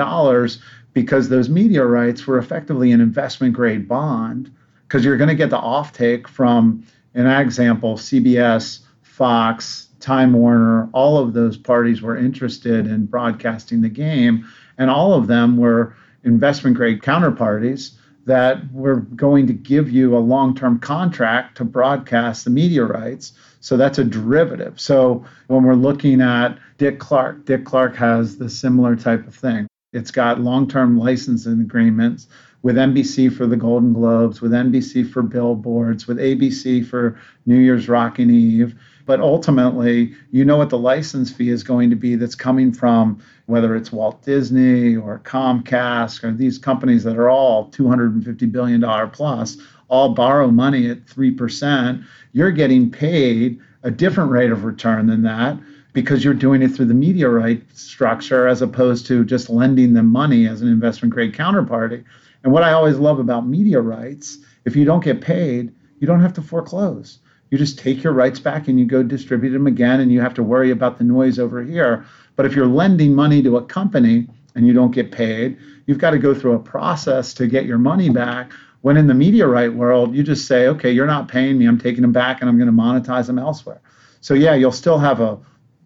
because 0.93 1.29
those 1.29 1.47
media 1.47 1.85
rights 1.85 2.27
were 2.27 2.39
effectively 2.39 2.91
an 2.91 2.99
investment 2.99 3.53
grade 3.53 3.87
bond 3.87 4.51
because 4.87 5.05
you're 5.05 5.17
going 5.17 5.29
to 5.29 5.35
get 5.35 5.49
the 5.49 5.57
offtake 5.57 6.27
from, 6.27 6.85
in 7.13 7.23
that 7.23 7.41
example, 7.41 7.95
CBS, 7.95 8.79
Fox, 9.21 9.89
Time 9.99 10.33
Warner, 10.33 10.89
all 10.93 11.19
of 11.19 11.33
those 11.33 11.55
parties 11.55 12.01
were 12.01 12.17
interested 12.17 12.87
in 12.87 13.05
broadcasting 13.05 13.81
the 13.81 13.87
game, 13.87 14.47
and 14.79 14.89
all 14.89 15.13
of 15.13 15.27
them 15.27 15.57
were 15.57 15.95
investment 16.23 16.75
grade 16.75 17.03
counterparties 17.03 17.91
that 18.25 18.57
were 18.73 18.95
going 18.95 19.45
to 19.45 19.53
give 19.53 19.91
you 19.91 20.17
a 20.17 20.17
long 20.17 20.55
term 20.55 20.79
contract 20.79 21.57
to 21.57 21.63
broadcast 21.63 22.45
the 22.45 22.49
media 22.49 22.83
rights. 22.83 23.33
So 23.59 23.77
that's 23.77 23.99
a 23.99 24.03
derivative. 24.03 24.81
So 24.81 25.23
when 25.45 25.65
we're 25.65 25.75
looking 25.75 26.19
at 26.19 26.57
Dick 26.79 26.97
Clark, 26.99 27.45
Dick 27.45 27.63
Clark 27.63 27.95
has 27.97 28.39
the 28.39 28.49
similar 28.49 28.95
type 28.95 29.27
of 29.27 29.35
thing. 29.35 29.67
It's 29.93 30.09
got 30.09 30.41
long 30.41 30.67
term 30.67 30.97
licensing 30.97 31.61
agreements 31.61 32.25
with 32.63 32.75
NBC 32.75 33.35
for 33.35 33.45
the 33.45 33.55
Golden 33.55 33.93
Globes, 33.93 34.41
with 34.41 34.51
NBC 34.51 35.11
for 35.11 35.21
billboards, 35.21 36.07
with 36.07 36.17
ABC 36.17 36.83
for 36.83 37.19
New 37.45 37.59
Year's 37.59 37.87
Rockin' 37.87 38.31
Eve. 38.31 38.75
But 39.11 39.19
ultimately, 39.19 40.15
you 40.31 40.45
know 40.45 40.55
what 40.55 40.69
the 40.69 40.77
license 40.77 41.29
fee 41.29 41.49
is 41.49 41.63
going 41.63 41.89
to 41.89 41.97
be 41.97 42.15
that's 42.15 42.33
coming 42.33 42.71
from 42.71 43.21
whether 43.45 43.75
it's 43.75 43.91
Walt 43.91 44.23
Disney 44.23 44.95
or 44.95 45.19
Comcast 45.19 46.23
or 46.23 46.31
these 46.31 46.57
companies 46.57 47.03
that 47.03 47.17
are 47.17 47.29
all 47.29 47.69
$250 47.71 48.49
billion 48.49 49.09
plus, 49.09 49.57
all 49.89 50.13
borrow 50.13 50.47
money 50.49 50.89
at 50.89 51.07
3%. 51.07 52.05
You're 52.31 52.51
getting 52.51 52.89
paid 52.89 53.59
a 53.83 53.91
different 53.91 54.31
rate 54.31 54.49
of 54.49 54.63
return 54.63 55.07
than 55.07 55.23
that 55.23 55.57
because 55.91 56.23
you're 56.23 56.33
doing 56.33 56.61
it 56.61 56.69
through 56.69 56.85
the 56.85 56.93
media 56.93 57.27
right 57.27 57.61
structure 57.77 58.47
as 58.47 58.61
opposed 58.61 59.07
to 59.07 59.25
just 59.25 59.49
lending 59.49 59.93
them 59.93 60.07
money 60.07 60.47
as 60.47 60.61
an 60.61 60.69
investment 60.69 61.13
grade 61.13 61.33
counterparty. 61.33 62.01
And 62.45 62.53
what 62.53 62.63
I 62.63 62.71
always 62.71 62.95
love 62.95 63.19
about 63.19 63.45
media 63.45 63.81
rights, 63.81 64.37
if 64.63 64.77
you 64.77 64.85
don't 64.85 65.03
get 65.03 65.19
paid, 65.19 65.73
you 65.99 66.07
don't 66.07 66.21
have 66.21 66.35
to 66.35 66.41
foreclose. 66.41 67.19
You 67.51 67.57
just 67.57 67.77
take 67.77 68.01
your 68.01 68.13
rights 68.13 68.39
back 68.39 68.67
and 68.67 68.79
you 68.79 68.85
go 68.85 69.03
distribute 69.03 69.51
them 69.51 69.67
again, 69.67 69.99
and 69.99 70.11
you 70.11 70.21
have 70.21 70.33
to 70.35 70.43
worry 70.43 70.71
about 70.71 70.97
the 70.97 71.03
noise 71.03 71.37
over 71.37 71.61
here. 71.61 72.05
But 72.37 72.45
if 72.45 72.55
you're 72.55 72.65
lending 72.65 73.13
money 73.13 73.43
to 73.43 73.57
a 73.57 73.65
company 73.65 74.27
and 74.55 74.65
you 74.65 74.73
don't 74.73 74.91
get 74.91 75.11
paid, 75.11 75.57
you've 75.85 75.97
got 75.97 76.11
to 76.11 76.17
go 76.17 76.33
through 76.33 76.53
a 76.53 76.59
process 76.59 77.33
to 77.35 77.47
get 77.47 77.65
your 77.65 77.77
money 77.77 78.09
back. 78.09 78.51
When 78.81 78.95
in 78.97 79.07
the 79.07 79.13
media 79.13 79.47
right 79.47 79.71
world, 79.71 80.15
you 80.15 80.23
just 80.23 80.47
say, 80.47 80.67
okay, 80.67 80.91
you're 80.91 81.05
not 81.05 81.27
paying 81.27 81.57
me, 81.57 81.67
I'm 81.67 81.77
taking 81.77 82.01
them 82.01 82.13
back 82.13 82.39
and 82.39 82.49
I'm 82.49 82.57
going 82.57 82.67
to 82.67 82.73
monetize 82.73 83.27
them 83.27 83.37
elsewhere. 83.37 83.81
So, 84.21 84.33
yeah, 84.33 84.55
you'll 84.55 84.71
still 84.71 84.97
have 84.97 85.19
a 85.19 85.37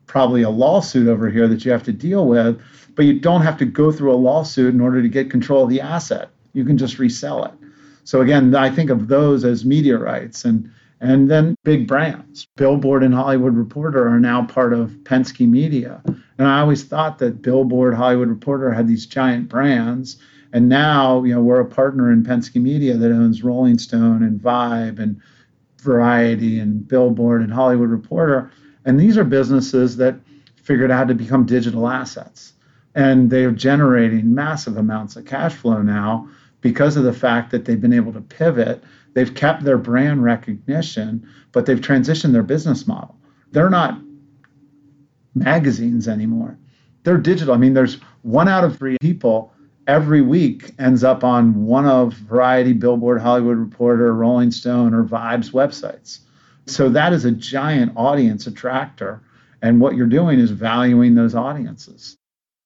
probably 0.06 0.43
a 0.43 0.49
lawsuit 0.49 1.08
over 1.08 1.30
here 1.30 1.47
that 1.47 1.65
you 1.65 1.71
have 1.71 1.84
to 1.84 1.91
deal 1.91 2.28
with, 2.28 2.62
but 2.93 3.06
you 3.06 3.19
don't 3.19 3.41
have 3.41 3.58
to 3.58 3.65
go 3.65 3.91
through 3.91 4.13
a 4.13 4.15
lawsuit 4.15 4.73
in 4.73 4.80
order 4.80 5.01
to 5.01 5.10
get 5.10 5.32
control 5.32 5.63
of 5.63 5.69
the 5.69 5.82
asset. 5.82 6.30
You 6.54 6.63
can 6.63 6.78
just 6.78 6.99
resell 6.99 7.43
it. 7.43 7.54
So 8.04 8.21
again, 8.21 8.54
I 8.56 8.69
think 8.69 8.91
of 8.91 9.08
those 9.08 9.43
as 9.43 9.65
media 9.65 9.97
rights 9.97 10.45
and 10.45 10.71
and 11.01 11.29
then 11.29 11.55
big 11.63 11.88
brands. 11.88 12.47
Billboard 12.55 13.03
and 13.03 13.13
Hollywood 13.13 13.55
Reporter 13.55 14.08
are 14.08 14.19
now 14.19 14.45
part 14.45 14.73
of 14.73 14.91
Penske 15.03 15.47
Media. 15.47 16.01
And 16.38 16.47
I 16.47 16.60
always 16.60 16.84
thought 16.84 17.19
that 17.19 17.41
Billboard, 17.41 17.93
Hollywood 17.93 18.29
Reporter 18.29 18.71
had 18.71 18.88
these 18.88 19.05
giant 19.05 19.49
brands. 19.49 20.17
And 20.53 20.69
now, 20.69 21.23
you 21.23 21.34
know, 21.34 21.41
we're 21.41 21.60
a 21.60 21.65
partner 21.65 22.12
in 22.12 22.23
Penske 22.23 22.62
Media 22.62 22.95
that 22.95 23.12
owns 23.12 23.43
Rolling 23.43 23.77
Stone 23.77 24.23
and 24.23 24.39
Vibe 24.39 24.99
and 24.99 25.19
Variety 25.81 26.60
and 26.60 26.88
Billboard 26.88 27.41
and 27.41 27.51
Hollywood 27.51 27.89
Reporter. 27.89 28.51
And 28.86 28.99
these 28.99 29.17
are 29.17 29.23
businesses 29.23 29.97
that 29.97 30.15
figured 30.55 30.91
out 30.91 30.97
how 30.97 31.03
to 31.05 31.13
become 31.13 31.45
digital 31.45 31.88
assets. 31.88 32.53
And 32.95 33.29
they're 33.29 33.51
generating 33.51 34.34
massive 34.34 34.77
amounts 34.77 35.15
of 35.15 35.25
cash 35.25 35.53
flow 35.53 35.81
now 35.81 36.29
because 36.62 36.97
of 36.97 37.03
the 37.03 37.13
fact 37.13 37.51
that 37.51 37.65
they've 37.65 37.81
been 37.81 37.93
able 37.93 38.13
to 38.13 38.21
pivot. 38.21 38.84
They've 39.15 39.34
kept 39.34 39.63
their 39.63 39.78
brand 39.78 40.23
recognition, 40.23 41.28
but 41.54 41.65
they've 41.65 41.80
transitioned 41.80 42.34
their 42.34 42.43
business 42.43 42.86
model. 42.86 43.15
They're 43.51 43.69
not 43.69 43.99
magazines 45.34 46.08
anymore. 46.08 46.58
They're 47.04 47.17
digital. 47.17 47.54
I 47.54 47.58
mean, 47.58 47.73
there's 47.73 47.97
one 48.23 48.47
out 48.47 48.63
of 48.63 48.78
three 48.78 48.97
people 48.99 49.54
every 49.88 50.21
week 50.21 50.71
ends 50.80 51.04
up 51.04 51.23
on 51.23 51.65
one 51.65 51.86
of 51.86 52.13
Variety, 52.13 52.73
Billboard, 52.73 53.21
Hollywood 53.21 53.58
Reporter, 53.58 54.13
Rolling 54.13 54.51
Stone, 54.51 54.93
or 54.93 55.04
Vibes 55.04 55.51
websites. 55.51 56.19
So 56.67 56.89
that 56.89 57.13
is 57.13 57.25
a 57.25 57.32
giant 57.32 57.93
audience 57.95 58.47
attractor. 58.47 59.21
And 59.62 59.80
what 59.80 59.95
you're 59.95 60.08
doing 60.08 60.39
is 60.39 60.51
valuing 60.51 61.15
those 61.15 61.36
audiences. 61.36 62.17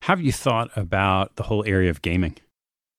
Have 0.04 0.22
you 0.22 0.32
thought 0.32 0.72
about 0.76 1.36
the 1.36 1.44
whole 1.44 1.64
area 1.68 1.90
of 1.90 2.02
gaming? 2.02 2.38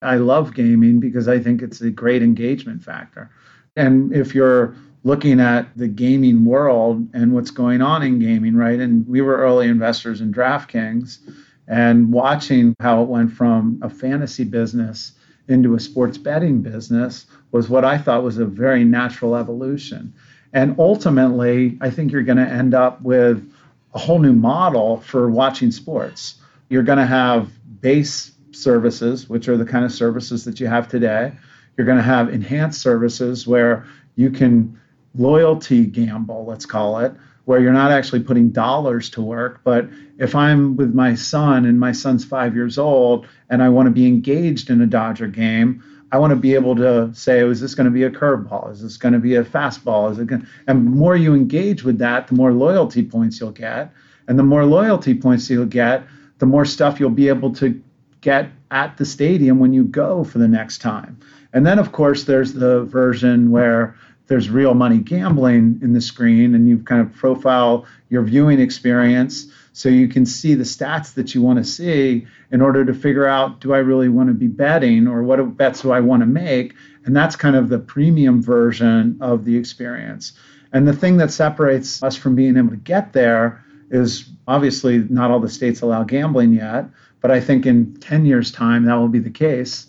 I 0.03 0.17
love 0.17 0.55
gaming 0.55 1.01
because 1.01 1.29
I 1.29 1.39
think 1.39 1.63
it's 1.63 1.81
a 1.81 1.91
great 1.91 2.23
engagement 2.23 2.85
factor. 2.85 3.31
And 3.77 4.13
if 4.13 4.35
you're 4.35 4.77
looking 5.03 5.41
at 5.41 5.77
the 5.77 5.89
gaming 5.89 6.45
world 6.45 7.09
and 7.15 7.33
what's 7.33 7.51
going 7.51 7.81
on 7.81 8.03
in 8.03 8.19
gaming, 8.19 8.55
right? 8.55 8.79
And 8.79 9.07
we 9.09 9.21
were 9.21 9.37
early 9.37 9.69
investors 9.69 10.21
in 10.21 10.33
DraftKings 10.33 11.19
and 11.67 12.13
watching 12.13 12.75
how 12.81 13.03
it 13.03 13.09
went 13.09 13.33
from 13.33 13.79
a 13.83 13.89
fantasy 13.89 14.45
business 14.45 15.13
into 15.49 15.75
a 15.75 15.81
sports 15.81 16.19
betting 16.19 16.63
business 16.63 17.27
was 17.53 17.69
what 17.69 17.85
I 17.85 17.97
thought 17.97 18.23
was 18.23 18.39
a 18.39 18.45
very 18.45 18.85
natural 18.85 19.37
evolution. 19.37 20.13
And 20.53 20.77
ultimately, 20.79 21.79
I 21.81 21.91
think 21.91 22.13
you're 22.13 22.23
going 22.23 22.39
to 22.39 22.49
end 22.49 22.75
up 22.75 23.01
with 23.03 23.53
a 23.95 23.99
whole 23.99 24.19
new 24.19 24.33
model 24.33 25.01
for 25.01 25.31
watching 25.31 25.71
sports. 25.71 26.37
You're 26.69 26.83
going 26.83 26.99
to 26.99 27.07
have 27.07 27.51
base 27.81 28.33
services, 28.53 29.29
which 29.29 29.49
are 29.49 29.57
the 29.57 29.65
kind 29.65 29.85
of 29.85 29.93
services 29.93 30.45
that 30.45 30.61
you 30.61 30.67
have 30.67 30.89
today. 30.89 31.33
You're 31.77 31.87
going 31.87 31.99
to 31.99 32.03
have 32.03 32.29
enhanced 32.29 32.81
services 32.81 33.47
where 33.47 33.87
you 34.17 34.31
can 34.31 34.79
loyalty 35.15 35.87
gamble, 35.87 36.45
let's 36.47 36.67
call 36.67 36.99
it, 36.99 37.13
where 37.45 37.61
you're 37.61 37.73
not 37.73 37.91
actually 37.91 38.21
putting 38.23 38.51
dollars 38.51 39.11
to 39.11 39.23
work. 39.23 39.61
But 39.65 39.89
if 40.19 40.35
I'm 40.35 40.77
with 40.77 40.95
my 40.95 41.15
son 41.15 41.65
and 41.65 41.81
my 41.81 41.93
son's 41.93 42.25
five 42.25 42.55
years 42.55 42.79
old 42.79 43.27
and 43.49 43.63
I 43.63 43.69
want 43.69 43.87
to 43.87 43.91
be 43.91 44.07
engaged 44.07 44.71
in 44.71 44.81
a 44.81 44.87
Dodger 44.87 45.27
game, 45.27 45.83
I 46.13 46.19
want 46.19 46.33
to 46.33 46.37
be 46.37 46.55
able 46.55 46.75
to 46.77 47.15
say, 47.15 47.43
oh, 47.43 47.51
is 47.51 47.61
this 47.61 47.75
going 47.75 47.87
to 47.87 47.91
be 47.91 48.03
a 48.03 48.11
curveball? 48.11 48.71
Is 48.73 48.83
this 48.83 48.97
going 48.97 49.15
to 49.15 49.21
be 49.21 49.37
a 49.37 49.45
fastball? 49.45 50.11
Is 50.11 50.19
it 50.19 50.27
going 50.27 50.47
and 50.67 50.87
the 50.87 50.91
more 50.91 51.17
you 51.17 51.35
engage 51.35 51.85
with 51.85 51.99
that, 51.99 52.27
the 52.27 52.35
more 52.35 52.53
loyalty 52.53 53.03
points 53.03 53.41
you'll 53.41 53.53
get. 53.53 53.93
And 54.29 54.39
the 54.39 54.43
more 54.43 54.65
loyalty 54.65 55.15
points 55.15 55.49
you'll 55.51 55.67
get, 55.67 56.05
the 56.39 56.47
more 56.47 56.65
stuff 56.65 57.01
you'll 57.01 57.11
be 57.11 57.29
able 57.29 57.53
to 57.55 57.83
get 58.21 58.51
at 58.71 58.97
the 58.97 59.05
stadium 59.05 59.59
when 59.59 59.73
you 59.73 59.85
go 59.85 60.25
for 60.25 60.39
the 60.39 60.49
next 60.49 60.79
time. 60.79 61.19
And 61.53 61.67
then, 61.67 61.79
of 61.79 61.93
course, 61.93 62.25
there's 62.25 62.53
the 62.53 62.85
version 62.85 63.51
where 63.51 63.97
there's 64.29 64.49
real 64.49 64.75
money 64.75 64.99
gambling 64.99 65.81
in 65.83 65.93
the 65.93 66.01
screen 66.01 66.55
and 66.55 66.69
you 66.69 66.79
kind 66.79 67.01
of 67.01 67.13
profile 67.13 67.85
your 68.11 68.23
viewing 68.23 68.61
experience 68.61 69.47
so 69.73 69.89
you 69.89 70.07
can 70.07 70.25
see 70.25 70.55
the 70.55 70.63
stats 70.63 71.15
that 71.15 71.35
you 71.35 71.43
want 71.43 71.59
to 71.59 71.65
see 71.65 72.27
in 72.53 72.61
order 72.61 72.85
to 72.85 72.95
figure 72.95 73.27
out 73.27 73.61
do 73.61 73.73
I 73.73 73.79
really 73.79 74.09
want 74.09 74.29
to 74.29 74.35
be 74.35 74.47
betting 74.47 75.09
or 75.09 75.25
what 75.25 75.57
bets 75.57 75.83
do 75.83 75.91
I 75.91 75.99
want 75.99 76.23
to 76.23 76.27
make? 76.27 76.75
And 77.05 77.17
that's 77.17 77.35
kind 77.35 77.57
of 77.57 77.69
the 77.69 77.81
premium 77.81 78.41
version 78.41 79.19
of 79.21 79.45
the 79.45 79.57
experience. 79.57 80.33
And 80.73 80.87
the 80.87 80.93
thing 80.93 81.17
that 81.17 81.33
separates 81.33 82.01
us 82.01 82.17
from 82.17 82.37
being 82.37 82.57
able 82.57 82.71
to 82.71 82.77
get 82.77 83.13
there 83.13 83.65
is 83.91 84.31
obviously 84.47 84.99
not 84.99 85.33
all 85.33 85.41
the 85.41 85.49
states 85.49 85.81
allow 85.81 86.05
gambling 86.05 86.53
yet, 86.53 86.87
but 87.21 87.31
I 87.31 87.41
think 87.41 87.67
in 87.67 87.95
10 87.97 88.25
years' 88.25 88.53
time 88.53 88.85
that 88.85 88.95
will 88.95 89.09
be 89.09 89.19
the 89.19 89.31
case. 89.31 89.87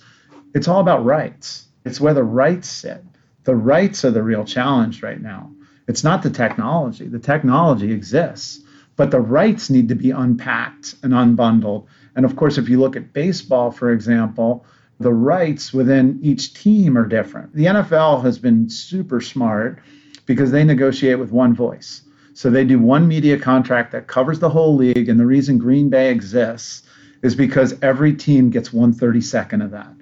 It's 0.54 0.68
all 0.68 0.82
about 0.82 1.06
rights. 1.06 1.68
It's 1.86 2.02
where 2.02 2.14
the 2.14 2.24
rights 2.24 2.70
sit 2.70 3.04
the 3.44 3.56
rights 3.56 4.06
are 4.06 4.12
the 4.12 4.24
real 4.24 4.46
challenge 4.46 5.02
right 5.02 5.22
now. 5.22 5.52
It's 5.88 6.04
not 6.04 6.24
the 6.24 6.30
technology. 6.30 7.08
The 7.08 7.20
technology 7.20 7.92
exists, 7.92 8.62
but 8.96 9.12
the 9.12 9.20
rights 9.20 9.70
need 9.70 9.90
to 9.90 9.96
be 9.96 10.12
unpacked 10.12 10.96
and 11.02 11.14
unbundled. 11.14 11.88
And 12.16 12.24
of 12.24 12.36
course, 12.36 12.58
if 12.58 12.70
you 12.70 12.80
look 12.80 12.96
at 12.96 13.14
baseball, 13.14 13.72
for 13.72 13.92
example, 13.92 14.66
the 15.00 15.14
rights 15.14 15.74
within 15.74 16.20
each 16.22 16.54
team 16.54 16.98
are 16.98 17.08
different. 17.08 17.56
The 17.56 17.66
NFL 17.66 18.24
has 18.24 18.38
been 18.38 18.70
super 18.70 19.20
smart 19.20 19.80
because 20.28 20.52
they 20.52 20.64
negotiate 20.64 21.18
with 21.18 21.32
one 21.32 21.56
voice. 21.56 22.04
So 22.34 22.50
they 22.50 22.64
do 22.64 22.80
one 22.80 23.08
media 23.08 23.40
contract 23.40 23.92
that 23.92 24.08
covers 24.08 24.40
the 24.40 24.50
whole 24.50 24.76
league. 24.76 25.10
And 25.10 25.20
the 25.20 25.26
reason 25.26 25.58
Green 25.58 25.90
Bay 25.90 26.12
exists 26.12 26.84
is 27.22 27.36
because 27.36 27.76
every 27.82 28.14
team 28.14 28.50
gets 28.50 28.70
132nd 28.70 29.64
of 29.64 29.72
that. 29.72 29.94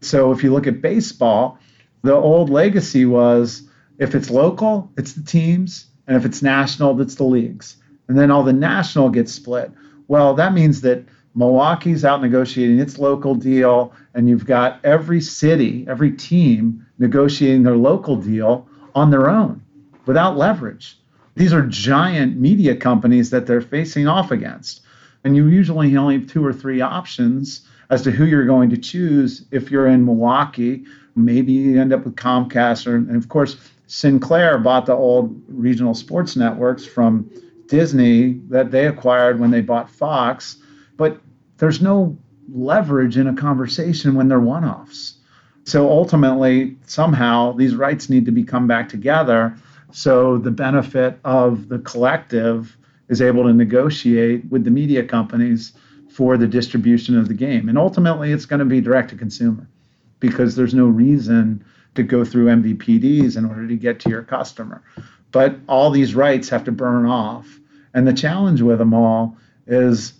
So 0.00 0.32
if 0.32 0.42
you 0.42 0.52
look 0.52 0.66
at 0.66 0.80
baseball, 0.80 1.58
the 2.02 2.14
old 2.14 2.50
legacy 2.50 3.04
was 3.04 3.68
if 3.98 4.14
it's 4.14 4.30
local, 4.30 4.90
it's 4.96 5.14
the 5.14 5.24
teams, 5.24 5.86
and 6.06 6.16
if 6.16 6.24
it's 6.24 6.42
national, 6.42 7.00
it's 7.00 7.16
the 7.16 7.24
leagues. 7.24 7.76
And 8.06 8.16
then 8.16 8.30
all 8.30 8.42
the 8.42 8.52
national 8.52 9.10
gets 9.10 9.32
split. 9.32 9.72
Well, 10.06 10.34
that 10.34 10.54
means 10.54 10.80
that 10.82 11.04
Milwaukee's 11.34 12.04
out 12.04 12.22
negotiating 12.22 12.78
its 12.78 12.98
local 12.98 13.34
deal, 13.34 13.92
and 14.14 14.28
you've 14.28 14.46
got 14.46 14.80
every 14.84 15.20
city, 15.20 15.84
every 15.88 16.12
team 16.12 16.86
negotiating 16.98 17.64
their 17.64 17.76
local 17.76 18.16
deal 18.16 18.66
on 18.94 19.10
their 19.10 19.28
own 19.28 19.62
without 20.06 20.36
leverage. 20.36 20.98
These 21.34 21.52
are 21.52 21.62
giant 21.66 22.36
media 22.36 22.74
companies 22.74 23.30
that 23.30 23.46
they're 23.46 23.60
facing 23.60 24.08
off 24.08 24.30
against. 24.32 24.80
And 25.24 25.36
you 25.36 25.48
usually 25.48 25.96
only 25.96 26.18
have 26.18 26.28
two 26.28 26.44
or 26.44 26.52
three 26.52 26.80
options 26.80 27.62
as 27.90 28.02
to 28.02 28.10
who 28.10 28.24
you're 28.24 28.46
going 28.46 28.70
to 28.70 28.76
choose 28.76 29.44
if 29.50 29.70
you're 29.70 29.86
in 29.86 30.04
Milwaukee. 30.04 30.84
Maybe 31.16 31.52
you 31.52 31.80
end 31.80 31.92
up 31.92 32.04
with 32.04 32.16
Comcast, 32.16 32.86
or, 32.86 32.96
and 32.96 33.16
of 33.16 33.28
course, 33.28 33.56
Sinclair 33.86 34.58
bought 34.58 34.86
the 34.86 34.94
old 34.94 35.42
regional 35.48 35.94
sports 35.94 36.36
networks 36.36 36.86
from 36.86 37.30
Disney 37.66 38.40
that 38.48 38.70
they 38.70 38.86
acquired 38.86 39.40
when 39.40 39.50
they 39.50 39.60
bought 39.60 39.90
Fox. 39.90 40.56
But 40.96 41.20
there's 41.56 41.80
no 41.80 42.16
leverage 42.52 43.16
in 43.16 43.26
a 43.26 43.34
conversation 43.34 44.14
when 44.14 44.28
they're 44.28 44.40
one 44.40 44.64
offs. 44.64 45.14
So 45.64 45.90
ultimately, 45.90 46.76
somehow, 46.86 47.52
these 47.52 47.74
rights 47.74 48.08
need 48.08 48.24
to 48.26 48.32
be 48.32 48.44
come 48.44 48.66
back 48.66 48.88
together 48.88 49.56
so 49.90 50.38
the 50.38 50.50
benefit 50.50 51.18
of 51.24 51.68
the 51.68 51.78
collective 51.78 52.76
is 53.08 53.22
able 53.22 53.44
to 53.44 53.52
negotiate 53.52 54.44
with 54.50 54.64
the 54.64 54.70
media 54.70 55.04
companies 55.04 55.72
for 56.10 56.36
the 56.36 56.46
distribution 56.46 57.16
of 57.18 57.28
the 57.28 57.34
game. 57.34 57.68
And 57.68 57.78
ultimately, 57.78 58.32
it's 58.32 58.46
going 58.46 58.60
to 58.60 58.66
be 58.66 58.80
direct 58.80 59.10
to 59.10 59.16
consumer 59.16 59.68
because 60.20 60.56
there's 60.56 60.74
no 60.74 60.86
reason 60.86 61.64
to 61.94 62.02
go 62.02 62.24
through 62.24 62.46
MVPDs 62.46 63.36
in 63.36 63.44
order 63.44 63.66
to 63.66 63.76
get 63.76 64.00
to 64.00 64.10
your 64.10 64.22
customer. 64.22 64.82
But 65.30 65.56
all 65.68 65.90
these 65.90 66.14
rights 66.14 66.48
have 66.48 66.64
to 66.64 66.72
burn 66.72 67.06
off. 67.06 67.46
And 67.94 68.06
the 68.06 68.12
challenge 68.12 68.62
with 68.62 68.78
them 68.78 68.94
all 68.94 69.36
is 69.66 70.14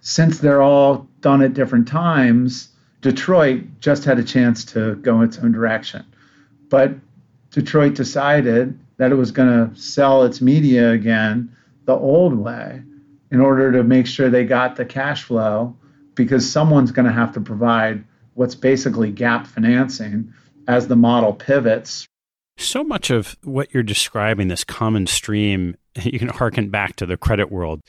since 0.00 0.38
they're 0.38 0.62
all 0.62 1.08
done 1.20 1.42
at 1.42 1.54
different 1.54 1.88
times, 1.88 2.68
Detroit 3.00 3.64
just 3.80 4.04
had 4.04 4.18
a 4.18 4.24
chance 4.24 4.64
to 4.66 4.94
go 4.96 5.22
its 5.22 5.38
own 5.38 5.52
direction. 5.52 6.04
But 6.68 6.94
Detroit 7.50 7.94
decided 7.94 8.78
that 8.98 9.12
it 9.12 9.16
was 9.16 9.30
going 9.30 9.48
to 9.48 9.78
sell 9.78 10.22
its 10.24 10.40
media 10.40 10.92
again 10.92 11.54
the 11.84 11.94
old 11.94 12.34
way 12.34 12.82
in 13.30 13.40
order 13.40 13.72
to 13.72 13.82
make 13.82 14.06
sure 14.06 14.30
they 14.30 14.44
got 14.44 14.76
the 14.76 14.84
cash 14.84 15.22
flow 15.24 15.76
because 16.14 16.50
someone's 16.50 16.92
going 16.92 17.06
to 17.06 17.12
have 17.12 17.32
to 17.32 17.40
provide 17.40 18.04
what's 18.34 18.54
basically 18.54 19.10
gap 19.10 19.46
financing 19.46 20.32
as 20.68 20.88
the 20.88 20.96
model 20.96 21.32
pivots. 21.32 22.06
So 22.58 22.82
much 22.82 23.10
of 23.10 23.36
what 23.42 23.72
you're 23.72 23.82
describing, 23.82 24.48
this 24.48 24.64
common 24.64 25.06
stream, 25.06 25.76
you 26.02 26.18
can 26.18 26.28
harken 26.28 26.70
back 26.70 26.96
to 26.96 27.06
the 27.06 27.16
credit 27.16 27.50
world. 27.50 27.82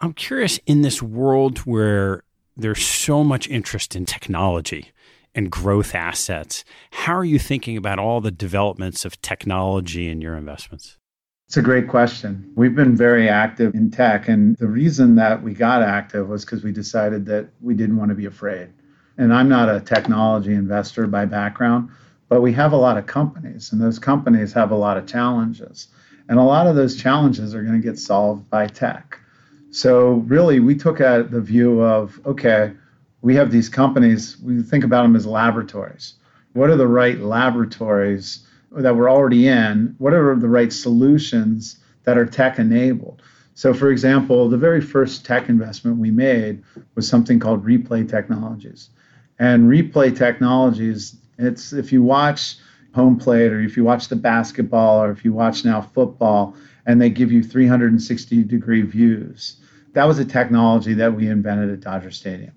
I'm 0.00 0.12
curious 0.14 0.58
in 0.66 0.82
this 0.82 1.02
world 1.02 1.58
where 1.60 2.22
there's 2.56 2.84
so 2.84 3.22
much 3.24 3.48
interest 3.48 3.94
in 3.96 4.06
technology, 4.06 4.92
and 5.34 5.50
growth 5.50 5.94
assets. 5.94 6.64
How 6.90 7.14
are 7.16 7.24
you 7.24 7.38
thinking 7.38 7.76
about 7.76 7.98
all 7.98 8.20
the 8.20 8.30
developments 8.30 9.04
of 9.04 9.20
technology 9.22 10.08
in 10.08 10.20
your 10.20 10.36
investments? 10.36 10.96
It's 11.46 11.56
a 11.56 11.62
great 11.62 11.88
question. 11.88 12.52
We've 12.54 12.76
been 12.76 12.96
very 12.96 13.28
active 13.28 13.74
in 13.74 13.90
tech, 13.90 14.28
and 14.28 14.56
the 14.58 14.68
reason 14.68 15.16
that 15.16 15.42
we 15.42 15.52
got 15.52 15.82
active 15.82 16.28
was 16.28 16.44
because 16.44 16.62
we 16.62 16.70
decided 16.70 17.26
that 17.26 17.48
we 17.60 17.74
didn't 17.74 17.96
want 17.96 18.10
to 18.10 18.14
be 18.14 18.26
afraid. 18.26 18.68
And 19.18 19.34
I'm 19.34 19.48
not 19.48 19.68
a 19.68 19.80
technology 19.80 20.54
investor 20.54 21.08
by 21.08 21.24
background, 21.24 21.90
but 22.28 22.40
we 22.40 22.52
have 22.52 22.72
a 22.72 22.76
lot 22.76 22.96
of 22.96 23.06
companies, 23.06 23.72
and 23.72 23.80
those 23.80 23.98
companies 23.98 24.52
have 24.52 24.70
a 24.70 24.76
lot 24.76 24.96
of 24.96 25.06
challenges. 25.06 25.88
And 26.28 26.38
a 26.38 26.44
lot 26.44 26.68
of 26.68 26.76
those 26.76 26.94
challenges 26.94 27.52
are 27.52 27.64
going 27.64 27.80
to 27.80 27.84
get 27.84 27.98
solved 27.98 28.48
by 28.48 28.68
tech. 28.68 29.18
So, 29.72 30.24
really, 30.28 30.60
we 30.60 30.76
took 30.76 31.00
at 31.00 31.32
the 31.32 31.40
view 31.40 31.82
of 31.82 32.20
okay, 32.24 32.72
we 33.22 33.34
have 33.34 33.50
these 33.50 33.68
companies, 33.68 34.38
we 34.40 34.62
think 34.62 34.84
about 34.84 35.02
them 35.02 35.16
as 35.16 35.26
laboratories. 35.26 36.14
What 36.52 36.70
are 36.70 36.76
the 36.76 36.88
right 36.88 37.18
laboratories 37.18 38.46
that 38.72 38.96
we're 38.96 39.10
already 39.10 39.46
in? 39.46 39.94
What 39.98 40.14
are 40.14 40.34
the 40.36 40.48
right 40.48 40.72
solutions 40.72 41.78
that 42.04 42.16
are 42.16 42.26
tech 42.26 42.58
enabled? 42.58 43.22
So, 43.54 43.74
for 43.74 43.90
example, 43.90 44.48
the 44.48 44.56
very 44.56 44.80
first 44.80 45.26
tech 45.26 45.48
investment 45.48 45.98
we 45.98 46.10
made 46.10 46.62
was 46.94 47.06
something 47.06 47.38
called 47.38 47.64
Replay 47.64 48.08
Technologies. 48.08 48.88
And 49.38 49.68
Replay 49.68 50.16
Technologies, 50.16 51.16
it's 51.38 51.72
if 51.72 51.92
you 51.92 52.02
watch 52.02 52.56
home 52.94 53.18
plate 53.18 53.52
or 53.52 53.60
if 53.60 53.76
you 53.76 53.84
watch 53.84 54.08
the 54.08 54.16
basketball 54.16 55.02
or 55.02 55.10
if 55.10 55.24
you 55.24 55.32
watch 55.32 55.64
now 55.64 55.80
football 55.80 56.56
and 56.86 57.00
they 57.00 57.10
give 57.10 57.30
you 57.30 57.42
360 57.42 58.42
degree 58.44 58.82
views, 58.82 59.56
that 59.92 60.04
was 60.04 60.18
a 60.18 60.24
technology 60.24 60.94
that 60.94 61.14
we 61.14 61.28
invented 61.28 61.70
at 61.70 61.80
Dodger 61.80 62.10
Stadium. 62.10 62.52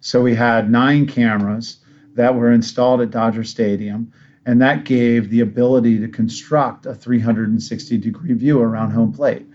So 0.00 0.22
we 0.22 0.34
had 0.34 0.70
nine 0.70 1.06
cameras 1.06 1.78
that 2.14 2.34
were 2.34 2.52
installed 2.52 3.00
at 3.00 3.10
Dodger 3.10 3.44
Stadium, 3.44 4.12
and 4.46 4.60
that 4.62 4.84
gave 4.84 5.30
the 5.30 5.40
ability 5.40 5.98
to 6.00 6.08
construct 6.08 6.86
a 6.86 6.94
360 6.94 7.98
degree 7.98 8.32
view 8.32 8.60
around 8.60 8.90
home 8.90 9.12
plate. 9.12 9.46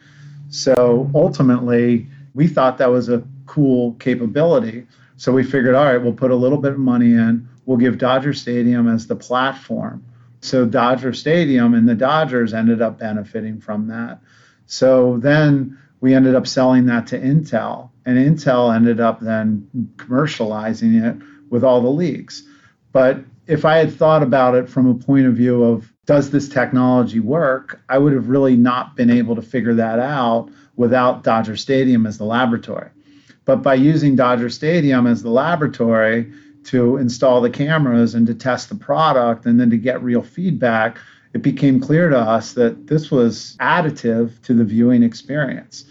So 0.49 1.09
ultimately, 1.15 2.07
we 2.33 2.47
thought 2.47 2.77
that 2.77 2.91
was 2.91 3.09
a 3.09 3.23
cool 3.45 3.93
capability. 3.93 4.85
So 5.17 5.31
we 5.31 5.43
figured, 5.43 5.75
all 5.75 5.85
right, 5.85 5.97
we'll 5.97 6.13
put 6.13 6.31
a 6.31 6.35
little 6.35 6.57
bit 6.57 6.73
of 6.73 6.79
money 6.79 7.13
in, 7.13 7.47
we'll 7.65 7.77
give 7.77 7.97
Dodger 7.97 8.33
Stadium 8.33 8.87
as 8.87 9.07
the 9.07 9.15
platform. 9.15 10.03
So 10.41 10.65
Dodger 10.65 11.13
Stadium 11.13 11.73
and 11.73 11.87
the 11.87 11.95
Dodgers 11.95 12.53
ended 12.53 12.81
up 12.81 12.99
benefiting 12.99 13.61
from 13.61 13.87
that. 13.87 14.19
So 14.65 15.17
then 15.17 15.77
we 16.03 16.13
ended 16.13 16.35
up 16.35 16.45
selling 16.45 16.87
that 16.87 17.07
to 17.07 17.17
Intel, 17.17 17.89
and 18.05 18.17
Intel 18.17 18.75
ended 18.75 18.99
up 18.99 19.21
then 19.21 19.69
commercializing 19.95 21.01
it 21.01 21.15
with 21.49 21.63
all 21.63 21.79
the 21.79 21.87
leagues. 21.87 22.43
But 22.91 23.19
if 23.47 23.63
I 23.63 23.77
had 23.77 23.95
thought 23.95 24.21
about 24.21 24.53
it 24.53 24.67
from 24.67 24.85
a 24.85 24.95
point 24.95 25.27
of 25.27 25.35
view 25.35 25.63
of 25.63 25.93
does 26.05 26.29
this 26.29 26.49
technology 26.49 27.21
work, 27.21 27.79
I 27.87 27.99
would 27.99 28.11
have 28.11 28.27
really 28.27 28.57
not 28.57 28.97
been 28.97 29.09
able 29.09 29.37
to 29.37 29.41
figure 29.41 29.75
that 29.75 29.99
out 29.99 30.49
without 30.75 31.23
Dodger 31.23 31.55
Stadium 31.55 32.05
as 32.05 32.17
the 32.17 32.25
laboratory. 32.25 32.89
But 33.45 33.61
by 33.63 33.75
using 33.75 34.17
Dodger 34.17 34.49
Stadium 34.49 35.07
as 35.07 35.23
the 35.23 35.29
laboratory 35.29 36.33
to 36.65 36.97
install 36.97 37.39
the 37.39 37.49
cameras 37.49 38.13
and 38.13 38.27
to 38.27 38.33
test 38.33 38.67
the 38.67 38.75
product 38.75 39.45
and 39.45 39.57
then 39.57 39.69
to 39.69 39.77
get 39.77 40.03
real 40.03 40.21
feedback, 40.21 40.97
it 41.33 41.41
became 41.41 41.79
clear 41.79 42.09
to 42.09 42.19
us 42.19 42.51
that 42.55 42.87
this 42.87 43.09
was 43.09 43.55
additive 43.61 44.41
to 44.41 44.53
the 44.53 44.65
viewing 44.65 45.01
experience. 45.01 45.85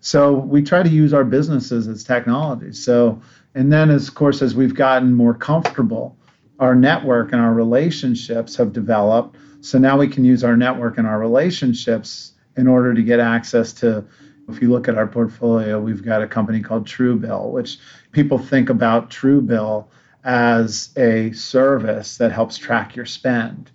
So 0.00 0.32
we 0.32 0.62
try 0.62 0.82
to 0.82 0.88
use 0.88 1.12
our 1.12 1.24
businesses 1.24 1.88
as 1.88 2.04
technology. 2.04 2.72
So, 2.72 3.20
and 3.54 3.72
then 3.72 3.90
as, 3.90 4.08
of 4.08 4.14
course, 4.14 4.42
as 4.42 4.54
we've 4.54 4.74
gotten 4.74 5.12
more 5.12 5.34
comfortable, 5.34 6.16
our 6.60 6.74
network 6.74 7.32
and 7.32 7.40
our 7.40 7.52
relationships 7.52 8.56
have 8.56 8.72
developed. 8.72 9.36
So 9.60 9.78
now 9.78 9.98
we 9.98 10.08
can 10.08 10.24
use 10.24 10.44
our 10.44 10.56
network 10.56 10.98
and 10.98 11.06
our 11.06 11.18
relationships 11.18 12.32
in 12.56 12.66
order 12.66 12.94
to 12.94 13.02
get 13.02 13.20
access 13.20 13.72
to. 13.74 14.04
If 14.48 14.62
you 14.62 14.70
look 14.70 14.88
at 14.88 14.96
our 14.96 15.06
portfolio, 15.06 15.78
we've 15.78 16.02
got 16.02 16.22
a 16.22 16.26
company 16.26 16.62
called 16.62 16.86
Truebill, 16.86 17.50
which 17.50 17.78
people 18.12 18.38
think 18.38 18.70
about 18.70 19.10
Truebill 19.10 19.86
as 20.24 20.90
a 20.96 21.32
service 21.32 22.16
that 22.16 22.32
helps 22.32 22.56
track 22.56 22.96
your 22.96 23.04
spend. 23.04 23.70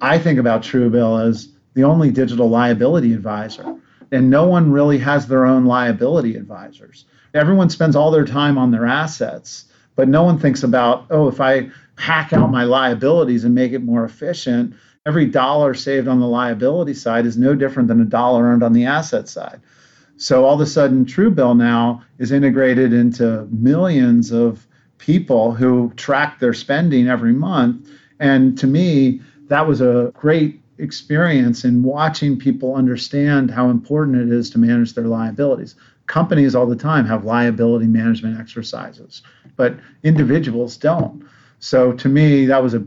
I 0.00 0.18
think 0.18 0.38
about 0.38 0.62
Truebill 0.62 1.28
as 1.28 1.48
the 1.74 1.84
only 1.84 2.10
digital 2.10 2.48
liability 2.48 3.12
advisor 3.12 3.78
and 4.12 4.30
no 4.30 4.46
one 4.46 4.72
really 4.72 4.98
has 4.98 5.26
their 5.26 5.44
own 5.44 5.66
liability 5.66 6.36
advisors. 6.36 7.04
Everyone 7.34 7.70
spends 7.70 7.94
all 7.94 8.10
their 8.10 8.24
time 8.24 8.56
on 8.58 8.70
their 8.70 8.86
assets, 8.86 9.66
but 9.96 10.08
no 10.08 10.22
one 10.22 10.38
thinks 10.38 10.62
about, 10.62 11.06
oh, 11.10 11.28
if 11.28 11.40
I 11.40 11.70
hack 11.96 12.32
out 12.32 12.50
my 12.50 12.64
liabilities 12.64 13.44
and 13.44 13.54
make 13.54 13.72
it 13.72 13.82
more 13.82 14.04
efficient, 14.04 14.74
every 15.04 15.26
dollar 15.26 15.74
saved 15.74 16.08
on 16.08 16.20
the 16.20 16.26
liability 16.26 16.94
side 16.94 17.26
is 17.26 17.36
no 17.36 17.54
different 17.54 17.88
than 17.88 18.00
a 18.00 18.04
dollar 18.04 18.44
earned 18.44 18.62
on 18.62 18.72
the 18.72 18.86
asset 18.86 19.28
side. 19.28 19.60
So 20.16 20.44
all 20.44 20.54
of 20.54 20.60
a 20.60 20.66
sudden, 20.66 21.04
Truebill 21.04 21.56
now 21.56 22.02
is 22.18 22.32
integrated 22.32 22.92
into 22.92 23.46
millions 23.50 24.32
of 24.32 24.66
people 24.98 25.52
who 25.52 25.92
track 25.96 26.40
their 26.40 26.54
spending 26.54 27.08
every 27.08 27.32
month. 27.32 27.88
And 28.18 28.58
to 28.58 28.66
me, 28.66 29.20
that 29.46 29.66
was 29.66 29.80
a 29.80 30.12
great 30.14 30.60
experience 30.78 31.64
in 31.64 31.82
watching 31.82 32.38
people 32.38 32.74
understand 32.74 33.50
how 33.50 33.68
important 33.70 34.16
it 34.16 34.32
is 34.32 34.50
to 34.50 34.58
manage 34.58 34.94
their 34.94 35.06
liabilities. 35.06 35.74
Companies 36.06 36.54
all 36.54 36.66
the 36.66 36.76
time 36.76 37.06
have 37.06 37.24
liability 37.24 37.86
management 37.86 38.40
exercises, 38.40 39.22
but 39.56 39.76
individuals 40.02 40.76
don't. 40.76 41.24
So 41.58 41.92
to 41.92 42.08
me, 42.08 42.46
that 42.46 42.62
was 42.62 42.74
a 42.74 42.86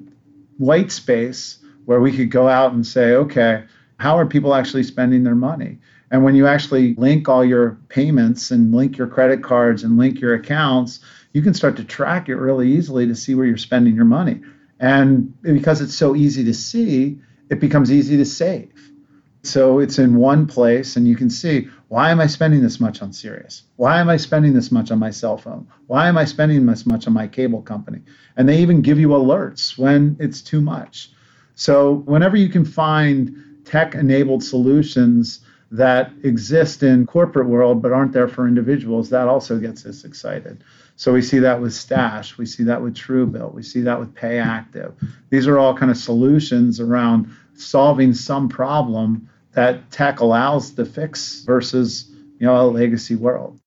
white 0.57 0.91
space 0.91 1.59
where 1.85 1.99
we 1.99 2.15
could 2.15 2.31
go 2.31 2.47
out 2.47 2.73
and 2.73 2.85
say, 2.85 3.13
okay, 3.13 3.65
how 3.97 4.17
are 4.17 4.25
people 4.25 4.55
actually 4.55 4.83
spending 4.83 5.23
their 5.23 5.35
money? 5.35 5.79
And 6.09 6.23
when 6.23 6.35
you 6.35 6.47
actually 6.47 6.95
link 6.95 7.29
all 7.29 7.45
your 7.45 7.77
payments 7.87 8.51
and 8.51 8.73
link 8.73 8.97
your 8.97 9.07
credit 9.07 9.43
cards 9.43 9.83
and 9.83 9.97
link 9.97 10.19
your 10.19 10.33
accounts, 10.33 10.99
you 11.33 11.41
can 11.41 11.53
start 11.53 11.77
to 11.77 11.83
track 11.83 12.27
it 12.27 12.35
really 12.35 12.71
easily 12.71 13.07
to 13.07 13.15
see 13.15 13.35
where 13.35 13.45
you're 13.45 13.57
spending 13.57 13.95
your 13.95 14.05
money. 14.05 14.41
And 14.79 15.39
because 15.41 15.79
it's 15.79 15.95
so 15.95 16.15
easy 16.15 16.43
to 16.45 16.53
see, 16.53 17.19
it 17.51 17.59
becomes 17.59 17.91
easy 17.91 18.17
to 18.17 18.25
save. 18.25 18.71
So 19.43 19.79
it's 19.79 19.99
in 19.99 20.15
one 20.15 20.47
place, 20.47 20.95
and 20.95 21.07
you 21.07 21.15
can 21.15 21.29
see 21.29 21.67
why 21.89 22.09
am 22.09 22.21
I 22.21 22.27
spending 22.27 22.61
this 22.61 22.79
much 22.79 23.01
on 23.01 23.11
Sirius? 23.11 23.63
Why 23.75 23.99
am 23.99 24.07
I 24.07 24.17
spending 24.17 24.53
this 24.53 24.71
much 24.71 24.91
on 24.91 24.99
my 24.99 25.11
cell 25.11 25.37
phone? 25.37 25.67
Why 25.87 26.07
am 26.07 26.17
I 26.17 26.25
spending 26.25 26.65
this 26.65 26.85
much 26.85 27.07
on 27.07 27.13
my 27.13 27.27
cable 27.27 27.61
company? 27.61 28.01
And 28.37 28.47
they 28.47 28.59
even 28.59 28.81
give 28.81 28.99
you 28.99 29.09
alerts 29.09 29.77
when 29.77 30.15
it's 30.19 30.41
too 30.41 30.61
much. 30.61 31.11
So 31.55 32.03
whenever 32.05 32.37
you 32.37 32.49
can 32.49 32.63
find 32.63 33.35
tech 33.65 33.95
enabled 33.95 34.43
solutions 34.43 35.41
that 35.71 36.11
exist 36.23 36.83
in 36.83 37.05
corporate 37.05 37.47
world 37.47 37.81
but 37.81 37.91
aren't 37.91 38.13
there 38.13 38.27
for 38.27 38.47
individuals, 38.47 39.09
that 39.09 39.27
also 39.27 39.57
gets 39.59 39.85
us 39.85 40.05
excited. 40.05 40.63
So 40.97 41.13
we 41.13 41.21
see 41.21 41.39
that 41.39 41.59
with 41.59 41.73
Stash, 41.73 42.37
we 42.37 42.45
see 42.45 42.63
that 42.65 42.81
with 42.81 42.93
Truebill, 42.93 43.53
we 43.53 43.63
see 43.63 43.81
that 43.81 43.99
with 43.99 44.13
PayActiv. 44.13 44.93
These 45.29 45.47
are 45.47 45.57
all 45.57 45.75
kind 45.75 45.89
of 45.89 45.97
solutions 45.97 46.79
around 46.79 47.31
solving 47.55 48.13
some 48.13 48.49
problem 48.49 49.29
that 49.53 49.91
tech 49.91 50.19
allows 50.19 50.71
to 50.71 50.85
fix 50.85 51.41
versus 51.41 52.09
you 52.39 52.47
know 52.47 52.59
a 52.61 52.67
legacy 52.67 53.15
world. 53.15 53.59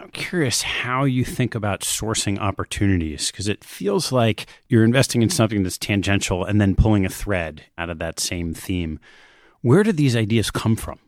I'm 0.00 0.10
curious 0.10 0.62
how 0.62 1.04
you 1.04 1.24
think 1.24 1.54
about 1.54 1.82
sourcing 1.82 2.38
opportunities 2.38 3.30
because 3.30 3.46
it 3.46 3.62
feels 3.62 4.10
like 4.10 4.46
you're 4.68 4.84
investing 4.84 5.22
in 5.22 5.30
something 5.30 5.62
that's 5.62 5.78
tangential 5.78 6.44
and 6.44 6.60
then 6.60 6.74
pulling 6.74 7.06
a 7.06 7.08
thread 7.08 7.62
out 7.78 7.88
of 7.88 8.00
that 8.00 8.18
same 8.18 8.52
theme. 8.52 8.98
Where 9.60 9.84
do 9.84 9.92
these 9.92 10.16
ideas 10.16 10.50
come 10.50 10.74
from? 10.74 10.98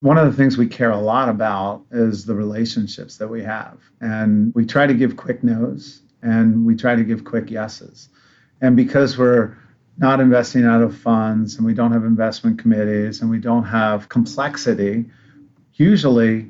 One 0.00 0.18
of 0.18 0.26
the 0.26 0.36
things 0.36 0.58
we 0.58 0.66
care 0.66 0.90
a 0.90 0.98
lot 0.98 1.28
about 1.28 1.84
is 1.92 2.26
the 2.26 2.34
relationships 2.34 3.18
that 3.18 3.28
we 3.28 3.44
have. 3.44 3.78
And 4.00 4.52
we 4.56 4.66
try 4.66 4.88
to 4.88 4.94
give 4.94 5.16
quick 5.16 5.44
no's 5.44 6.02
and 6.22 6.66
we 6.66 6.74
try 6.74 6.96
to 6.96 7.04
give 7.04 7.22
quick 7.22 7.48
yeses. 7.48 8.08
And 8.60 8.76
because 8.76 9.16
we're 9.16 9.56
not 10.02 10.18
investing 10.18 10.64
out 10.64 10.82
of 10.82 10.96
funds 10.98 11.56
and 11.56 11.64
we 11.64 11.72
don't 11.72 11.92
have 11.92 12.04
investment 12.04 12.58
committees 12.58 13.20
and 13.20 13.30
we 13.30 13.38
don't 13.38 13.62
have 13.64 14.08
complexity, 14.08 15.04
usually 15.74 16.48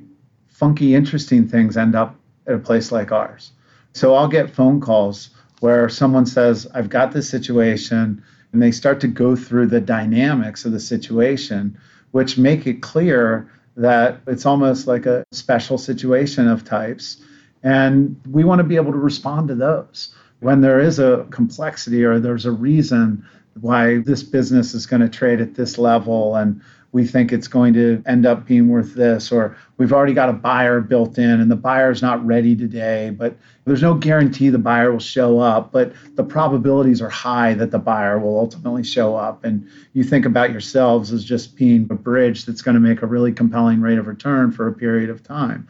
funky, 0.48 0.94
interesting 0.94 1.46
things 1.46 1.76
end 1.76 1.94
up 1.94 2.16
at 2.46 2.54
a 2.54 2.58
place 2.58 2.90
like 2.90 3.12
ours. 3.12 3.52
So 3.92 4.14
I'll 4.14 4.26
get 4.26 4.50
phone 4.50 4.80
calls 4.80 5.28
where 5.60 5.90
someone 5.90 6.24
says, 6.24 6.66
I've 6.74 6.88
got 6.88 7.12
this 7.12 7.28
situation, 7.28 8.24
and 8.52 8.62
they 8.62 8.72
start 8.72 9.00
to 9.00 9.06
go 9.06 9.36
through 9.36 9.66
the 9.66 9.80
dynamics 9.80 10.64
of 10.64 10.72
the 10.72 10.80
situation, 10.80 11.78
which 12.10 12.38
make 12.38 12.66
it 12.66 12.80
clear 12.80 13.50
that 13.76 14.20
it's 14.26 14.46
almost 14.46 14.86
like 14.86 15.06
a 15.06 15.24
special 15.30 15.78
situation 15.78 16.48
of 16.48 16.64
types. 16.64 17.22
And 17.62 18.20
we 18.28 18.44
want 18.44 18.58
to 18.60 18.64
be 18.64 18.76
able 18.76 18.92
to 18.92 18.98
respond 18.98 19.48
to 19.48 19.54
those 19.54 20.14
when 20.40 20.60
there 20.60 20.80
is 20.80 20.98
a 20.98 21.26
complexity 21.30 22.02
or 22.02 22.18
there's 22.18 22.46
a 22.46 22.50
reason 22.50 23.24
why 23.60 23.98
this 23.98 24.22
business 24.22 24.74
is 24.74 24.86
going 24.86 25.02
to 25.02 25.08
trade 25.08 25.40
at 25.40 25.54
this 25.54 25.78
level 25.78 26.36
and 26.36 26.60
we 26.92 27.06
think 27.06 27.32
it's 27.32 27.48
going 27.48 27.72
to 27.72 28.02
end 28.06 28.26
up 28.26 28.46
being 28.46 28.68
worth 28.68 28.94
this 28.94 29.32
or 29.32 29.56
we've 29.78 29.92
already 29.92 30.12
got 30.12 30.28
a 30.28 30.32
buyer 30.32 30.80
built 30.80 31.16
in 31.18 31.40
and 31.40 31.50
the 31.50 31.56
buyer's 31.56 32.02
not 32.02 32.24
ready 32.24 32.54
today 32.54 33.10
but 33.10 33.36
there's 33.64 33.82
no 33.82 33.94
guarantee 33.94 34.48
the 34.48 34.58
buyer 34.58 34.92
will 34.92 34.98
show 34.98 35.38
up 35.38 35.72
but 35.72 35.92
the 36.16 36.24
probabilities 36.24 37.00
are 37.00 37.08
high 37.08 37.54
that 37.54 37.70
the 37.70 37.78
buyer 37.78 38.18
will 38.18 38.38
ultimately 38.38 38.84
show 38.84 39.16
up 39.16 39.44
and 39.44 39.66
you 39.92 40.04
think 40.04 40.26
about 40.26 40.50
yourselves 40.50 41.12
as 41.12 41.24
just 41.24 41.56
being 41.56 41.86
a 41.90 41.94
bridge 41.94 42.44
that's 42.44 42.62
going 42.62 42.74
to 42.74 42.80
make 42.80 43.02
a 43.02 43.06
really 43.06 43.32
compelling 43.32 43.80
rate 43.80 43.98
of 43.98 44.06
return 44.06 44.52
for 44.52 44.66
a 44.66 44.72
period 44.72 45.08
of 45.08 45.22
time 45.22 45.66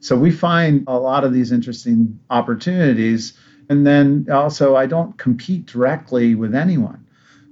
so 0.00 0.16
we 0.16 0.30
find 0.30 0.84
a 0.86 0.98
lot 0.98 1.24
of 1.24 1.32
these 1.32 1.52
interesting 1.52 2.18
opportunities 2.30 3.38
and 3.68 3.86
then 3.86 4.26
also, 4.30 4.76
I 4.76 4.86
don't 4.86 5.16
compete 5.18 5.66
directly 5.66 6.34
with 6.34 6.54
anyone. 6.54 7.05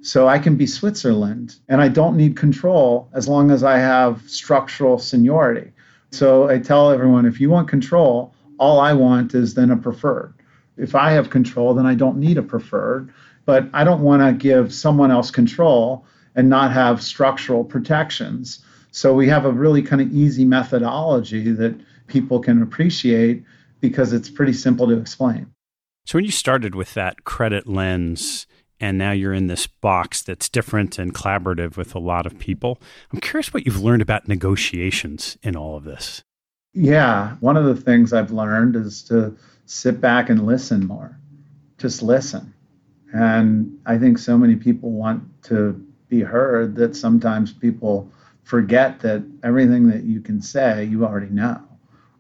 So 0.05 0.29
I 0.29 0.39
can 0.39 0.57
be 0.57 0.67
Switzerland 0.67 1.57
and 1.67 1.81
I 1.81 1.89
don't 1.89 2.19
need 2.19 2.37
control 2.37 3.09
as 3.15 3.27
long 3.27 3.51
as 3.51 3.65
I 3.65 3.79
have 3.79 4.29
structural 4.29 4.99
seniority. 4.99 5.73
So 6.11 6.47
I 6.51 6.59
tell 6.59 6.91
everyone 6.91 7.25
if 7.25 7.41
you 7.41 7.49
want 7.49 7.69
control, 7.69 8.35
all 8.59 8.81
I 8.81 8.93
want 8.93 9.35
is 9.35 9.55
then 9.55 9.71
a 9.71 9.79
preferred. 9.79 10.35
If 10.77 10.95
I 10.95 11.13
have 11.13 11.31
control, 11.31 11.73
then 11.73 11.87
I 11.87 11.95
don't 11.95 12.19
need 12.19 12.37
a 12.37 12.43
preferred. 12.43 13.15
But 13.47 13.71
I 13.73 13.83
don't 13.83 14.03
want 14.03 14.21
to 14.21 14.35
give 14.35 14.75
someone 14.75 15.11
else 15.11 15.31
control 15.31 16.05
and 16.35 16.51
not 16.51 16.71
have 16.71 17.03
structural 17.03 17.65
protections. 17.65 18.63
So 18.91 19.15
we 19.15 19.27
have 19.29 19.47
a 19.47 19.53
really 19.53 19.81
kind 19.81 20.03
of 20.03 20.13
easy 20.13 20.45
methodology 20.45 21.51
that 21.53 21.81
people 22.09 22.41
can 22.41 22.61
appreciate 22.61 23.43
because 23.81 24.13
it's 24.13 24.29
pretty 24.29 24.53
simple 24.53 24.87
to 24.87 24.99
explain. 24.99 25.47
So 26.05 26.19
when 26.19 26.27
you 26.27 26.31
started 26.31 26.75
with 26.75 26.93
that 26.93 27.25
credit 27.25 27.67
lens 27.67 28.47
and 28.81 28.99
now 28.99 29.13
you're 29.13 29.33
in 29.33 29.47
this 29.47 29.67
box 29.67 30.23
that's 30.23 30.49
different 30.49 30.99
and 30.99 31.15
collaborative 31.15 31.77
with 31.77 31.95
a 31.95 31.99
lot 31.99 32.27
of 32.27 32.39
people, 32.39 32.81
I'm 33.13 33.21
curious 33.21 33.55
what 33.55 33.65
you've 33.67 33.83
learned 33.83 34.03
about 34.03 34.29
negotiations 34.29 35.39
in 35.43 35.57
all 35.57 35.77
of 35.77 35.85
this. 35.85 36.23
Yeah, 36.73 37.37
one 37.41 37.57
of 37.57 37.65
the 37.65 37.77
things 37.77 38.13
I've 38.13 38.33
learned 38.33 38.75
is 38.77 39.03
to 39.05 39.37
sit 39.67 40.01
back 40.01 40.29
and 40.29 40.45
listen 40.45 40.87
more. 40.87 41.19
Just 41.79 42.03
listen. 42.03 42.53
And 43.13 43.79
I 43.87 43.97
think 43.97 44.19
so 44.19 44.37
many 44.37 44.57
people 44.57 44.91
want 44.91 45.23
to 45.45 45.81
be 46.09 46.21
heard 46.21 46.75
that 46.77 46.97
sometimes 46.97 47.53
people 47.53 48.11
forget 48.43 49.01
that 49.01 49.25
everything 49.43 49.89
that 49.89 50.03
you 50.03 50.21
can 50.21 50.43
say, 50.43 50.85
you 50.85 51.05
already 51.05 51.31
know. 51.31 51.61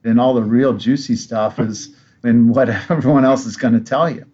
And 0.05 0.21
all 0.21 0.35
the 0.35 0.43
real 0.43 0.75
juicy 0.75 1.17
stuff 1.17 1.59
is 1.59 1.95
in 2.23 2.49
what 2.49 2.69
everyone 2.91 3.25
else 3.25 3.47
is 3.47 3.57
going 3.57 3.75
to 3.75 3.81
tell 3.81 4.09
you. 4.09 4.25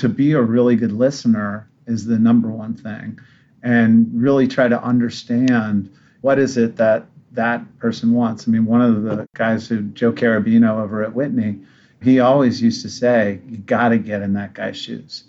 To 0.00 0.08
be 0.08 0.32
a 0.32 0.40
really 0.40 0.76
good 0.76 0.92
listener 0.92 1.68
is 1.86 2.06
the 2.06 2.18
number 2.18 2.48
one 2.48 2.74
thing, 2.74 3.18
and 3.62 4.10
really 4.14 4.48
try 4.48 4.66
to 4.66 4.82
understand 4.82 5.90
what 6.22 6.38
is 6.38 6.56
it 6.56 6.76
that 6.76 7.04
that 7.32 7.78
person 7.78 8.12
wants. 8.12 8.48
I 8.48 8.50
mean, 8.50 8.64
one 8.64 8.80
of 8.80 9.02
the 9.02 9.28
guys 9.34 9.68
who 9.68 9.82
Joe 9.82 10.10
Carabino 10.10 10.80
over 10.80 11.04
at 11.04 11.14
Whitney, 11.14 11.60
he 12.02 12.18
always 12.18 12.62
used 12.62 12.80
to 12.80 12.88
say, 12.88 13.40
"You 13.46 13.58
got 13.58 13.90
to 13.90 13.98
get 13.98 14.22
in 14.22 14.32
that 14.32 14.54
guy's 14.54 14.78
shoes." 14.78 15.24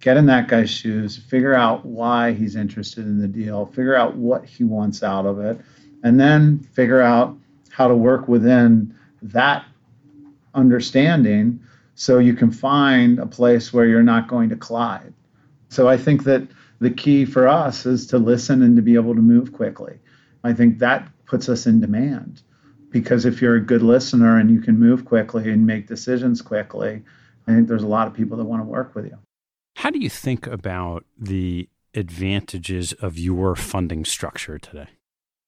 Get 0.00 0.18
in 0.18 0.26
that 0.26 0.48
guy's 0.48 0.68
shoes, 0.70 1.16
figure 1.16 1.54
out 1.54 1.86
why 1.86 2.32
he's 2.32 2.56
interested 2.56 3.06
in 3.06 3.20
the 3.20 3.28
deal, 3.28 3.66
figure 3.66 3.94
out 3.94 4.16
what 4.16 4.44
he 4.44 4.64
wants 4.64 5.02
out 5.02 5.24
of 5.24 5.38
it, 5.38 5.58
and 6.02 6.20
then 6.20 6.58
figure 6.58 7.00
out 7.00 7.38
how 7.70 7.88
to 7.88 7.94
work 7.94 8.28
within 8.28 8.94
that 9.22 9.64
understanding 10.54 11.60
so 11.94 12.18
you 12.18 12.34
can 12.34 12.50
find 12.50 13.18
a 13.18 13.26
place 13.26 13.72
where 13.72 13.86
you're 13.86 14.02
not 14.02 14.28
going 14.28 14.48
to 14.48 14.56
collide. 14.56 15.12
So 15.68 15.88
I 15.88 15.96
think 15.96 16.24
that 16.24 16.48
the 16.80 16.90
key 16.90 17.24
for 17.24 17.46
us 17.46 17.86
is 17.86 18.06
to 18.08 18.18
listen 18.18 18.62
and 18.62 18.76
to 18.76 18.82
be 18.82 18.94
able 18.94 19.14
to 19.14 19.20
move 19.20 19.52
quickly. 19.52 19.98
I 20.42 20.52
think 20.52 20.78
that 20.78 21.08
puts 21.26 21.48
us 21.48 21.66
in 21.66 21.80
demand 21.80 22.42
because 22.90 23.24
if 23.24 23.40
you're 23.40 23.56
a 23.56 23.64
good 23.64 23.82
listener 23.82 24.38
and 24.38 24.50
you 24.50 24.60
can 24.60 24.78
move 24.78 25.04
quickly 25.04 25.50
and 25.50 25.66
make 25.66 25.86
decisions 25.86 26.42
quickly, 26.42 27.02
I 27.46 27.54
think 27.54 27.68
there's 27.68 27.82
a 27.82 27.88
lot 27.88 28.06
of 28.06 28.14
people 28.14 28.36
that 28.38 28.44
want 28.44 28.62
to 28.62 28.68
work 28.68 28.94
with 28.94 29.06
you. 29.06 29.18
How 29.76 29.90
do 29.90 29.98
you 29.98 30.10
think 30.10 30.46
about 30.46 31.04
the 31.18 31.68
advantages 31.94 32.92
of 32.94 33.18
your 33.18 33.56
funding 33.56 34.04
structure 34.04 34.58
today? 34.58 34.88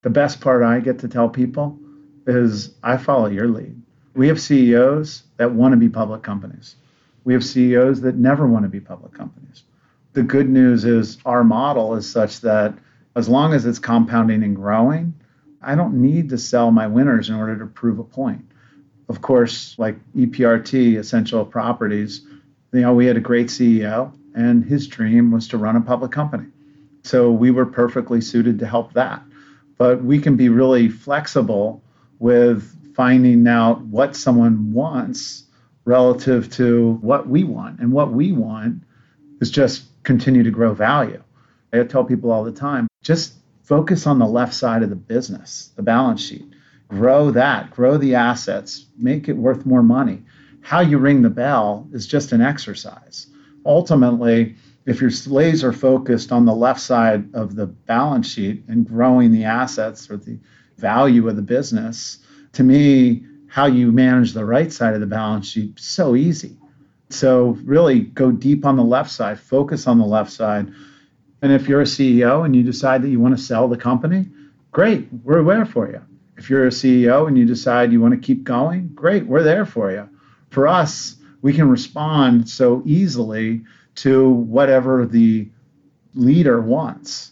The 0.02 0.10
best 0.10 0.40
part 0.40 0.62
I 0.62 0.80
get 0.80 0.98
to 1.00 1.08
tell 1.08 1.28
people 1.28 1.78
is 2.26 2.74
I 2.82 2.96
follow 2.96 3.26
your 3.26 3.48
lead. 3.48 3.81
We 4.14 4.28
have 4.28 4.40
CEOs 4.40 5.22
that 5.36 5.52
want 5.52 5.72
to 5.72 5.76
be 5.76 5.88
public 5.88 6.22
companies. 6.22 6.76
We 7.24 7.34
have 7.34 7.44
CEOs 7.44 8.00
that 8.02 8.16
never 8.16 8.46
want 8.46 8.64
to 8.64 8.68
be 8.68 8.80
public 8.80 9.12
companies. 9.12 9.64
The 10.12 10.22
good 10.22 10.48
news 10.48 10.84
is 10.84 11.18
our 11.24 11.44
model 11.44 11.94
is 11.94 12.10
such 12.10 12.40
that 12.40 12.74
as 13.16 13.28
long 13.28 13.54
as 13.54 13.64
it's 13.64 13.78
compounding 13.78 14.42
and 14.42 14.56
growing, 14.56 15.14
I 15.62 15.74
don't 15.74 16.00
need 16.02 16.30
to 16.30 16.38
sell 16.38 16.70
my 16.70 16.86
winners 16.86 17.28
in 17.28 17.36
order 17.36 17.56
to 17.58 17.66
prove 17.66 17.98
a 17.98 18.04
point. 18.04 18.44
Of 19.08 19.22
course, 19.22 19.78
like 19.78 19.96
EPRT, 20.14 20.98
Essential 20.98 21.44
Properties, 21.44 22.26
you 22.72 22.80
know, 22.80 22.94
we 22.94 23.06
had 23.06 23.16
a 23.16 23.20
great 23.20 23.48
CEO 23.48 24.12
and 24.34 24.64
his 24.64 24.86
dream 24.86 25.30
was 25.30 25.48
to 25.48 25.58
run 25.58 25.76
a 25.76 25.80
public 25.80 26.10
company. 26.10 26.46
So 27.02 27.30
we 27.30 27.50
were 27.50 27.66
perfectly 27.66 28.20
suited 28.20 28.58
to 28.60 28.66
help 28.66 28.94
that. 28.94 29.22
But 29.76 30.02
we 30.02 30.18
can 30.18 30.36
be 30.36 30.48
really 30.48 30.88
flexible 30.88 31.82
with 32.18 32.76
finding 32.94 33.46
out 33.46 33.80
what 33.82 34.16
someone 34.16 34.72
wants 34.72 35.44
relative 35.84 36.50
to 36.54 36.98
what 37.00 37.26
we 37.26 37.44
want. 37.44 37.80
And 37.80 37.92
what 37.92 38.12
we 38.12 38.32
want 38.32 38.82
is 39.40 39.50
just 39.50 39.84
continue 40.04 40.42
to 40.42 40.50
grow 40.50 40.74
value. 40.74 41.22
I 41.72 41.82
tell 41.84 42.04
people 42.04 42.30
all 42.30 42.44
the 42.44 42.52
time 42.52 42.88
just 43.02 43.34
focus 43.62 44.06
on 44.06 44.18
the 44.18 44.26
left 44.26 44.54
side 44.54 44.82
of 44.82 44.90
the 44.90 44.96
business, 44.96 45.70
the 45.76 45.82
balance 45.82 46.22
sheet. 46.22 46.44
Grow 46.88 47.30
that, 47.30 47.70
grow 47.70 47.96
the 47.96 48.14
assets, 48.16 48.86
make 48.98 49.28
it 49.28 49.36
worth 49.36 49.64
more 49.64 49.82
money. 49.82 50.22
How 50.60 50.80
you 50.80 50.98
ring 50.98 51.22
the 51.22 51.30
bell 51.30 51.88
is 51.92 52.06
just 52.06 52.32
an 52.32 52.42
exercise. 52.42 53.26
Ultimately, 53.64 54.56
if 54.84 55.00
you're 55.00 55.10
laser 55.26 55.72
focused 55.72 56.32
on 56.32 56.44
the 56.44 56.54
left 56.54 56.80
side 56.80 57.34
of 57.34 57.54
the 57.54 57.66
balance 57.66 58.30
sheet 58.30 58.64
and 58.68 58.86
growing 58.86 59.32
the 59.32 59.44
assets 59.44 60.10
or 60.10 60.16
the 60.16 60.38
value 60.76 61.28
of 61.28 61.36
the 61.36 61.42
business, 61.42 62.18
to 62.52 62.62
me, 62.62 63.24
how 63.48 63.66
you 63.66 63.92
manage 63.92 64.32
the 64.32 64.44
right 64.44 64.72
side 64.72 64.94
of 64.94 65.00
the 65.00 65.06
balance 65.06 65.48
sheet 65.48 65.78
so 65.78 66.16
easy. 66.16 66.56
So 67.10 67.58
really 67.64 68.00
go 68.00 68.32
deep 68.32 68.64
on 68.64 68.76
the 68.76 68.84
left 68.84 69.10
side, 69.10 69.38
focus 69.38 69.86
on 69.86 69.98
the 69.98 70.06
left 70.06 70.32
side. 70.32 70.72
And 71.42 71.52
if 71.52 71.68
you're 71.68 71.82
a 71.82 71.84
CEO 71.84 72.46
and 72.46 72.56
you 72.56 72.62
decide 72.62 73.02
that 73.02 73.10
you 73.10 73.20
want 73.20 73.36
to 73.36 73.42
sell 73.42 73.68
the 73.68 73.76
company, 73.76 74.28
great, 74.70 75.08
we're 75.22 75.44
there 75.44 75.66
for 75.66 75.90
you. 75.90 76.00
If 76.38 76.48
you're 76.48 76.66
a 76.66 76.70
CEO 76.70 77.28
and 77.28 77.36
you 77.36 77.44
decide 77.44 77.92
you 77.92 78.00
want 78.00 78.14
to 78.14 78.20
keep 78.20 78.44
going, 78.44 78.88
great, 78.94 79.26
we're 79.26 79.42
there 79.42 79.66
for 79.66 79.92
you. 79.92 80.08
For 80.48 80.66
us, 80.66 81.16
we 81.42 81.52
can 81.52 81.68
respond 81.68 82.48
so 82.48 82.82
easily 82.86 83.64
to 83.96 84.30
whatever 84.30 85.04
the 85.04 85.50
leader 86.14 86.60
wants. 86.60 87.31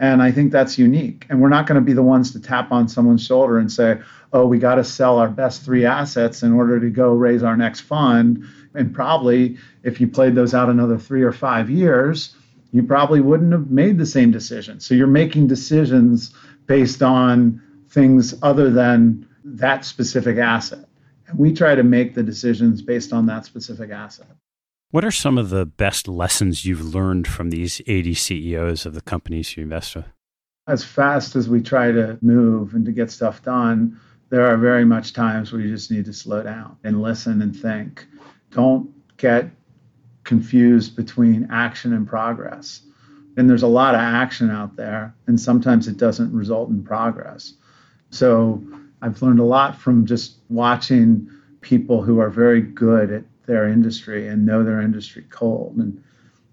And 0.00 0.22
I 0.22 0.30
think 0.30 0.52
that's 0.52 0.78
unique. 0.78 1.26
And 1.28 1.40
we're 1.40 1.48
not 1.48 1.66
going 1.66 1.80
to 1.80 1.84
be 1.84 1.92
the 1.92 2.02
ones 2.02 2.32
to 2.32 2.40
tap 2.40 2.70
on 2.70 2.88
someone's 2.88 3.24
shoulder 3.24 3.58
and 3.58 3.70
say, 3.70 4.00
oh, 4.32 4.46
we 4.46 4.58
got 4.58 4.76
to 4.76 4.84
sell 4.84 5.18
our 5.18 5.28
best 5.28 5.64
three 5.64 5.84
assets 5.84 6.42
in 6.42 6.52
order 6.52 6.78
to 6.78 6.90
go 6.90 7.12
raise 7.12 7.42
our 7.42 7.56
next 7.56 7.80
fund. 7.80 8.44
And 8.74 8.94
probably 8.94 9.58
if 9.82 10.00
you 10.00 10.06
played 10.06 10.34
those 10.34 10.54
out 10.54 10.68
another 10.68 10.98
three 10.98 11.22
or 11.22 11.32
five 11.32 11.68
years, 11.68 12.34
you 12.70 12.82
probably 12.82 13.20
wouldn't 13.20 13.52
have 13.52 13.70
made 13.70 13.98
the 13.98 14.06
same 14.06 14.30
decision. 14.30 14.78
So 14.80 14.94
you're 14.94 15.06
making 15.06 15.46
decisions 15.46 16.32
based 16.66 17.02
on 17.02 17.62
things 17.88 18.34
other 18.42 18.70
than 18.70 19.26
that 19.44 19.84
specific 19.84 20.36
asset. 20.38 20.84
And 21.26 21.38
we 21.38 21.52
try 21.54 21.74
to 21.74 21.82
make 21.82 22.14
the 22.14 22.22
decisions 22.22 22.82
based 22.82 23.12
on 23.12 23.26
that 23.26 23.46
specific 23.46 23.90
asset. 23.90 24.28
What 24.90 25.04
are 25.04 25.10
some 25.10 25.36
of 25.36 25.50
the 25.50 25.66
best 25.66 26.08
lessons 26.08 26.64
you've 26.64 26.94
learned 26.94 27.28
from 27.28 27.50
these 27.50 27.82
80 27.86 28.14
CEOs 28.14 28.86
of 28.86 28.94
the 28.94 29.02
companies 29.02 29.54
you 29.54 29.62
invest 29.62 29.94
with? 29.94 30.06
As 30.66 30.82
fast 30.82 31.36
as 31.36 31.46
we 31.46 31.60
try 31.60 31.92
to 31.92 32.18
move 32.22 32.72
and 32.72 32.86
to 32.86 32.92
get 32.92 33.10
stuff 33.10 33.42
done, 33.42 34.00
there 34.30 34.46
are 34.46 34.56
very 34.56 34.86
much 34.86 35.12
times 35.12 35.52
where 35.52 35.60
you 35.60 35.70
just 35.70 35.90
need 35.90 36.06
to 36.06 36.14
slow 36.14 36.42
down 36.42 36.78
and 36.84 37.02
listen 37.02 37.42
and 37.42 37.54
think. 37.54 38.06
Don't 38.50 38.90
get 39.18 39.50
confused 40.24 40.96
between 40.96 41.46
action 41.50 41.92
and 41.92 42.08
progress. 42.08 42.80
And 43.36 43.48
there's 43.48 43.62
a 43.62 43.68
lot 43.68 43.94
of 43.94 44.00
action 44.00 44.50
out 44.50 44.76
there, 44.76 45.14
and 45.26 45.38
sometimes 45.38 45.86
it 45.86 45.98
doesn't 45.98 46.32
result 46.32 46.70
in 46.70 46.82
progress. 46.82 47.52
So 48.08 48.62
I've 49.02 49.20
learned 49.20 49.40
a 49.40 49.44
lot 49.44 49.76
from 49.76 50.06
just 50.06 50.38
watching 50.48 51.28
people 51.60 52.00
who 52.00 52.20
are 52.20 52.30
very 52.30 52.62
good 52.62 53.12
at 53.12 53.24
their 53.48 53.66
industry 53.66 54.28
and 54.28 54.46
know 54.46 54.62
their 54.62 54.80
industry 54.80 55.24
cold. 55.30 55.76
And 55.78 56.00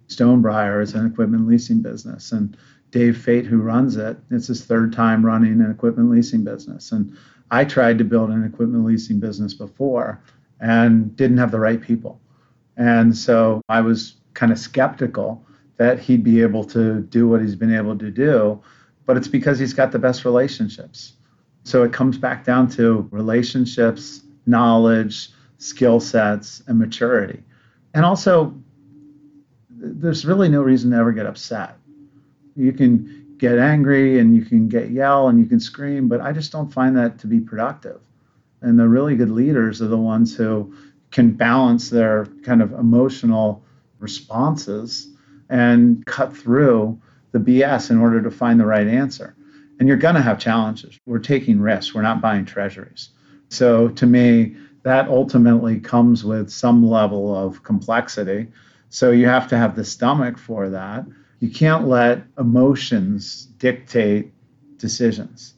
Stonebriar 0.08 0.82
is 0.82 0.96
an 0.96 1.06
equipment 1.06 1.48
leasing 1.48 1.82
business, 1.82 2.32
and 2.32 2.58
Dave 2.90 3.18
Fate, 3.18 3.46
who 3.46 3.58
runs 3.58 3.98
it, 3.98 4.18
it's 4.32 4.48
his 4.48 4.64
third 4.64 4.94
time 4.94 5.26
running 5.26 5.60
an 5.60 5.70
equipment 5.70 6.10
leasing 6.10 6.44
business. 6.44 6.94
And 6.94 7.16
I 7.52 7.66
tried 7.66 7.98
to 7.98 8.06
build 8.06 8.30
an 8.30 8.46
equipment 8.46 8.86
leasing 8.86 9.20
business 9.20 9.54
before 9.54 10.22
and 10.62 11.14
didn't 11.18 11.38
have 11.38 11.52
the 11.52 11.60
right 11.60 11.82
people. 11.82 12.22
And 12.78 13.16
so 13.16 13.62
I 13.68 13.82
was 13.82 14.16
kind 14.34 14.52
of 14.52 14.58
skeptical 14.58 15.46
that 15.78 16.00
he'd 16.00 16.24
be 16.24 16.42
able 16.42 16.64
to 16.64 17.02
do 17.02 17.28
what 17.28 17.42
he's 17.42 17.56
been 17.56 17.76
able 17.76 17.98
to 17.98 18.10
do, 18.10 18.62
but 19.06 19.18
it's 19.18 19.28
because 19.28 19.60
he's 19.60 19.74
got 19.74 19.92
the 19.92 20.00
best 20.00 20.24
relationships. 20.24 21.14
So 21.64 21.84
it 21.84 21.92
comes 21.92 22.18
back 22.18 22.46
down 22.46 22.70
to 22.72 23.10
relationships, 23.12 24.22
knowledge, 24.46 25.32
skill 25.66 26.00
sets, 26.00 26.62
and 26.68 26.78
maturity. 26.78 27.44
And 27.94 28.06
also, 28.06 28.54
there's 29.70 30.26
really 30.26 30.50
no 30.50 30.62
reason 30.62 30.92
to 30.92 30.98
ever 30.98 31.12
get 31.12 31.26
upset. 31.26 31.78
You 32.56 32.72
can 32.72 33.36
get 33.38 33.58
angry 33.58 34.20
and 34.20 34.36
you 34.36 34.46
can 34.46 34.70
get 34.70 34.92
yell 34.92 35.28
and 35.28 35.40
you 35.40 35.46
can 35.46 35.60
scream, 35.60 36.08
but 36.08 36.22
I 36.22 36.32
just 36.32 36.52
don't 36.52 36.72
find 36.72 36.96
that 36.98 37.20
to 37.20 37.28
be 37.28 37.40
productive. 37.40 38.00
And 38.62 38.80
the 38.80 38.88
really 38.88 39.16
good 39.16 39.32
leaders 39.32 39.82
are 39.82 39.88
the 39.88 39.98
ones 39.98 40.36
who 40.36 40.74
can 41.12 41.32
balance 41.32 41.90
their 41.90 42.26
kind 42.44 42.62
of 42.62 42.72
emotional 42.74 43.64
responses 44.00 45.10
and 45.50 46.06
cut 46.06 46.36
through 46.36 47.00
the 47.32 47.40
BS 47.40 47.92
in 47.92 48.00
order 48.00 48.22
to 48.22 48.32
find 48.32 48.60
the 48.60 48.66
right 48.66 48.88
answer. 48.88 49.36
And 49.80 49.88
you're 49.88 49.98
going 49.98 50.16
to 50.16 50.22
have 50.22 50.40
challenges. 50.40 50.98
We're 51.06 51.20
taking 51.20 51.60
risks, 51.60 51.94
we're 51.94 52.02
not 52.02 52.22
buying 52.22 52.46
treasuries. 52.46 53.10
So 53.50 53.90
to 53.90 54.06
me, 54.06 54.56
that 54.86 55.08
ultimately 55.08 55.80
comes 55.80 56.24
with 56.24 56.52
some 56.52 56.88
level 56.88 57.36
of 57.36 57.64
complexity. 57.64 58.48
So 58.90 59.10
you 59.10 59.26
have 59.26 59.48
to 59.48 59.58
have 59.58 59.76
the 59.76 59.84
stomach 59.84 60.38
for 60.38 60.70
that. 60.70 61.06
You 61.40 61.50
can't 61.50 61.88
let 61.88 62.22
emotions 62.38 63.48
dictate 63.58 64.32
decisions. 64.78 65.56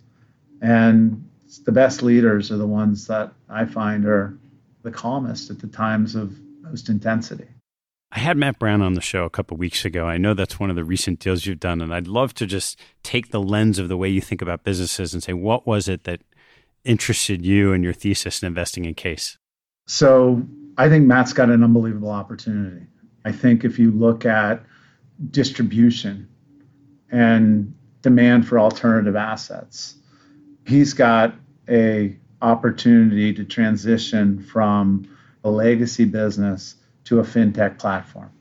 And 0.61 1.29
the 1.65 1.73
best 1.73 2.01
leaders 2.03 2.51
are 2.51 2.57
the 2.57 2.65
ones 2.65 3.07
that 3.07 3.33
I 3.49 3.65
find 3.65 4.05
are 4.05 4.37
the 4.83 4.91
calmest 4.91 5.49
at 5.49 5.59
the 5.59 5.67
times 5.67 6.15
of 6.15 6.39
most 6.61 6.87
intensity. 6.87 7.47
I 8.13 8.19
had 8.19 8.37
Matt 8.37 8.57
Brown 8.57 8.81
on 8.81 8.93
the 8.93 9.01
show 9.01 9.25
a 9.25 9.29
couple 9.29 9.57
weeks 9.57 9.83
ago. 9.83 10.05
I 10.05 10.17
know 10.17 10.33
that's 10.33 10.57
one 10.57 10.69
of 10.69 10.77
the 10.77 10.85
recent 10.85 11.19
deals 11.19 11.45
you've 11.45 11.59
done, 11.59 11.81
and 11.81 11.93
I'd 11.93 12.07
love 12.07 12.33
to 12.35 12.45
just 12.45 12.79
take 13.03 13.31
the 13.31 13.41
lens 13.41 13.77
of 13.77 13.89
the 13.89 13.97
way 13.97 14.07
you 14.07 14.21
think 14.21 14.41
about 14.41 14.63
businesses 14.63 15.13
and 15.13 15.21
say, 15.21 15.33
what 15.33 15.67
was 15.67 15.89
it 15.89 16.05
that 16.05 16.21
interested 16.87 17.45
you 17.45 17.73
and 17.73 17.83
your 17.83 17.93
thesis 17.93 18.41
in 18.41 18.47
investing 18.47 18.85
in 18.85 18.95
CAIS? 18.95 19.37
So 19.87 20.43
I 20.77 20.89
think 20.89 21.05
Matt's 21.05 21.33
got 21.33 21.49
an 21.49 21.63
unbelievable 21.63 22.09
opportunity. 22.09 22.85
I 23.25 23.31
think 23.31 23.65
if 23.65 23.77
you 23.77 23.91
look 23.91 24.25
at 24.25 24.63
distribution 25.31 26.29
and 27.11 27.73
demand 28.01 28.47
for 28.47 28.59
alternative 28.59 29.15
assets, 29.15 29.95
he's 30.65 30.93
got 30.93 31.35
a 31.69 32.17
opportunity 32.41 33.33
to 33.33 33.43
transition 33.43 34.39
from 34.39 35.07
a 35.43 35.49
legacy 35.49 36.05
business 36.05 36.75
to 37.05 37.19
a 37.19 37.23
fintech 37.23 37.79
platform. 37.79 38.31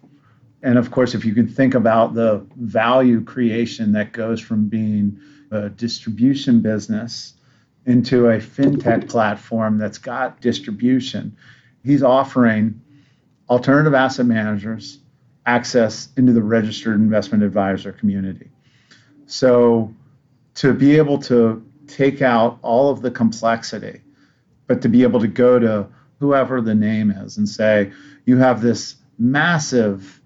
And 0.63 0.79
of 0.79 0.91
course, 0.91 1.15
if 1.15 1.25
you 1.25 1.35
can 1.35 1.49
think 1.49 1.75
about 1.75 2.15
the 2.15 2.45
value 2.57 3.23
creation 3.23 3.93
that 3.93 4.13
goes 4.13 4.41
from 4.41 4.69
being 4.69 5.19
a 5.51 5.69
distribution 5.69 6.61
business 6.61 7.35
into 7.87 8.28
a 8.28 8.39
fintech 8.39 9.09
platform 9.09 9.78
that's 9.78 9.99
got 9.99 10.41
distribution. 10.41 11.37
He's 11.84 12.03
offering 12.03 12.80
alternative 13.49 13.95
asset 13.95 14.26
managers 14.26 14.99
access 15.47 16.09
into 16.16 16.32
the 16.32 16.43
registered 16.43 16.97
investment 16.97 17.45
advisor 17.45 17.93
community. 17.93 18.51
So 19.26 19.95
to 20.57 20.74
be 20.74 20.97
able 20.97 21.18
to 21.18 21.64
take 21.87 22.20
out 22.20 22.59
all 22.62 22.91
of 22.91 23.01
the 23.03 23.11
complexity, 23.11 24.01
but 24.66 24.82
to 24.82 24.89
be 24.89 25.05
able 25.05 25.20
to 25.20 25.28
go 25.28 25.61
to 25.61 25.87
whoever 26.18 26.61
the 26.61 26.74
name 26.74 27.12
is 27.12 27.37
and 27.37 27.49
say, 27.49 27.93
you 28.24 28.37
have 28.39 28.61
this 28.61 28.97
massive 29.18 30.20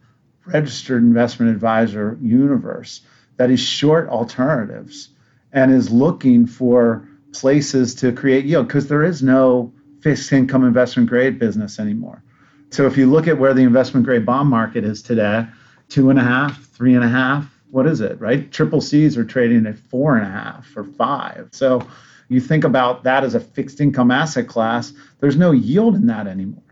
registered 0.46 1.02
investment 1.02 1.52
advisor 1.52 2.18
universe 2.22 3.02
that 3.36 3.50
is 3.50 3.60
short 3.60 4.08
alternatives 4.08 5.10
and 5.52 5.72
is 5.72 5.90
looking 5.90 6.46
for 6.46 7.06
places 7.32 7.94
to 7.96 8.12
create 8.12 8.44
yield 8.44 8.66
because 8.66 8.88
there 8.88 9.02
is 9.02 9.22
no 9.22 9.72
fixed 10.00 10.32
income 10.32 10.64
investment 10.64 11.08
grade 11.08 11.38
business 11.38 11.78
anymore. 11.78 12.22
So 12.70 12.86
if 12.86 12.96
you 12.96 13.10
look 13.10 13.26
at 13.26 13.38
where 13.38 13.54
the 13.54 13.62
investment 13.62 14.06
grade 14.06 14.24
bond 14.24 14.48
market 14.48 14.84
is 14.84 15.02
today, 15.02 15.46
two 15.88 16.10
and 16.10 16.18
a 16.18 16.22
half, 16.22 16.62
three 16.70 16.94
and 16.94 17.04
a 17.04 17.08
half, 17.08 17.46
what 17.70 17.86
is 17.86 18.00
it, 18.00 18.20
right? 18.20 18.50
Triple 18.50 18.80
C's 18.80 19.16
are 19.16 19.24
trading 19.24 19.66
at 19.66 19.78
four 19.78 20.16
and 20.16 20.26
a 20.26 20.30
half 20.30 20.76
or 20.76 20.84
five. 20.84 21.48
So 21.52 21.86
you 22.28 22.40
think 22.40 22.64
about 22.64 23.02
that 23.04 23.24
as 23.24 23.34
a 23.34 23.40
fixed 23.40 23.80
income 23.80 24.10
asset 24.10 24.48
class, 24.48 24.92
there's 25.18 25.36
no 25.36 25.50
yield 25.50 25.96
in 25.96 26.06
that 26.06 26.26
anymore. 26.26 26.62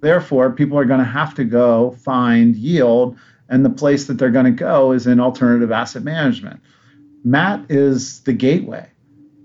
Therefore, 0.00 0.50
people 0.50 0.78
are 0.78 0.84
going 0.84 1.00
to 1.00 1.04
have 1.04 1.34
to 1.34 1.44
go 1.44 1.90
find 1.90 2.56
yield, 2.56 3.18
and 3.48 3.64
the 3.64 3.70
place 3.70 4.06
that 4.06 4.14
they're 4.14 4.30
going 4.30 4.46
to 4.46 4.50
go 4.50 4.92
is 4.92 5.06
in 5.06 5.20
alternative 5.20 5.72
asset 5.72 6.04
management. 6.04 6.60
Matt 7.24 7.70
is 7.70 8.20
the 8.20 8.32
gateway. 8.32 8.88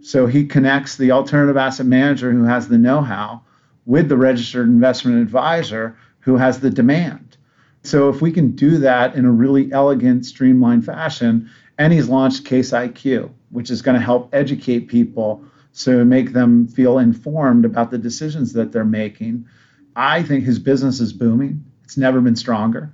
So 0.05 0.27
he 0.27 0.45
connects 0.45 0.97
the 0.97 1.09
alternative 1.09 1.57
asset 1.57 1.87
manager 1.87 2.31
who 2.31 2.43
has 2.43 2.67
the 2.67 2.77
know 2.77 3.01
how 3.01 3.41
with 3.87 4.07
the 4.07 4.15
registered 4.15 4.67
investment 4.67 5.19
advisor 5.19 5.97
who 6.19 6.37
has 6.37 6.59
the 6.59 6.69
demand. 6.69 7.37
So 7.81 8.07
if 8.09 8.21
we 8.21 8.31
can 8.31 8.51
do 8.51 8.77
that 8.77 9.15
in 9.15 9.25
a 9.25 9.31
really 9.31 9.71
elegant, 9.71 10.27
streamlined 10.27 10.85
fashion, 10.85 11.49
and 11.79 11.91
he's 11.91 12.07
launched 12.07 12.45
CAIS 12.45 12.69
IQ, 12.69 13.31
which 13.49 13.71
is 13.71 13.81
going 13.81 13.97
to 13.97 14.05
help 14.05 14.29
educate 14.31 14.89
people 14.89 15.43
so 15.71 16.05
make 16.05 16.33
them 16.33 16.67
feel 16.67 16.99
informed 16.99 17.65
about 17.65 17.89
the 17.89 17.97
decisions 17.97 18.53
that 18.53 18.71
they're 18.71 18.85
making. 18.85 19.47
I 19.95 20.21
think 20.21 20.43
his 20.43 20.59
business 20.59 20.99
is 20.99 21.13
booming. 21.13 21.65
It's 21.83 21.97
never 21.97 22.21
been 22.21 22.35
stronger. 22.35 22.93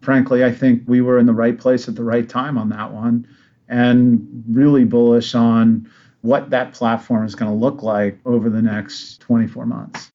Frankly, 0.00 0.44
I 0.44 0.50
think 0.50 0.82
we 0.88 1.02
were 1.02 1.20
in 1.20 1.26
the 1.26 1.32
right 1.32 1.56
place 1.56 1.86
at 1.86 1.94
the 1.94 2.02
right 2.02 2.28
time 2.28 2.58
on 2.58 2.68
that 2.70 2.92
one 2.92 3.28
and 3.68 4.42
really 4.48 4.84
bullish 4.84 5.36
on 5.36 5.88
what 6.22 6.50
that 6.50 6.72
platform 6.72 7.24
is 7.24 7.34
going 7.34 7.50
to 7.50 7.56
look 7.56 7.82
like 7.82 8.18
over 8.24 8.50
the 8.50 8.62
next 8.62 9.20
24 9.20 9.66
months. 9.66 10.10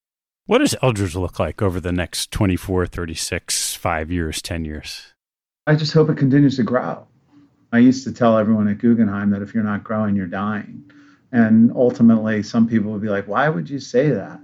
What 0.46 0.58
does 0.58 0.76
Eldridge 0.82 1.16
look 1.16 1.40
like 1.40 1.62
over 1.62 1.80
the 1.80 1.94
next 1.94 2.32
24, 2.32 2.86
36, 2.88 3.76
five 3.76 4.12
years, 4.12 4.42
10 4.42 4.66
years? 4.66 5.14
I 5.66 5.76
just 5.76 5.94
hope 5.94 6.10
it 6.10 6.18
continues 6.18 6.58
to 6.58 6.64
grow. 6.64 7.08
I 7.72 7.80
used 7.80 8.04
to 8.04 8.12
tell 8.12 8.38
everyone 8.38 8.68
at 8.68 8.80
Guggenheim 8.80 9.30
that 9.30 9.42
if 9.42 9.54
you're 9.54 9.64
not 9.64 9.84
growing, 9.84 10.16
you're 10.16 10.28
dying. 10.28 10.84
And 11.32 11.72
ultimately, 11.76 12.44
some 12.44 12.68
people 12.68 12.92
would 12.92 13.02
be 13.02 13.10
like, 13.10 13.28
why 13.28 13.48
would 13.48 13.70
you 13.70 13.80
say 13.80 14.10
that? 14.10 14.40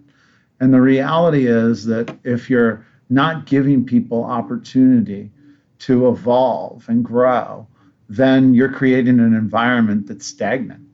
And 0.61 0.73
the 0.73 0.81
reality 0.81 1.47
is 1.47 1.85
that 1.85 2.17
if 2.23 2.49
you're 2.49 2.85
not 3.09 3.45
giving 3.45 3.85
people 3.85 4.23
opportunity 4.23 5.31
to 5.79 6.09
evolve 6.09 6.87
and 6.87 7.03
grow, 7.03 7.67
then 8.07 8.53
you're 8.53 8.71
creating 8.71 9.19
an 9.19 9.35
environment 9.35 10.07
that's 10.07 10.25
stagnant 10.25 10.88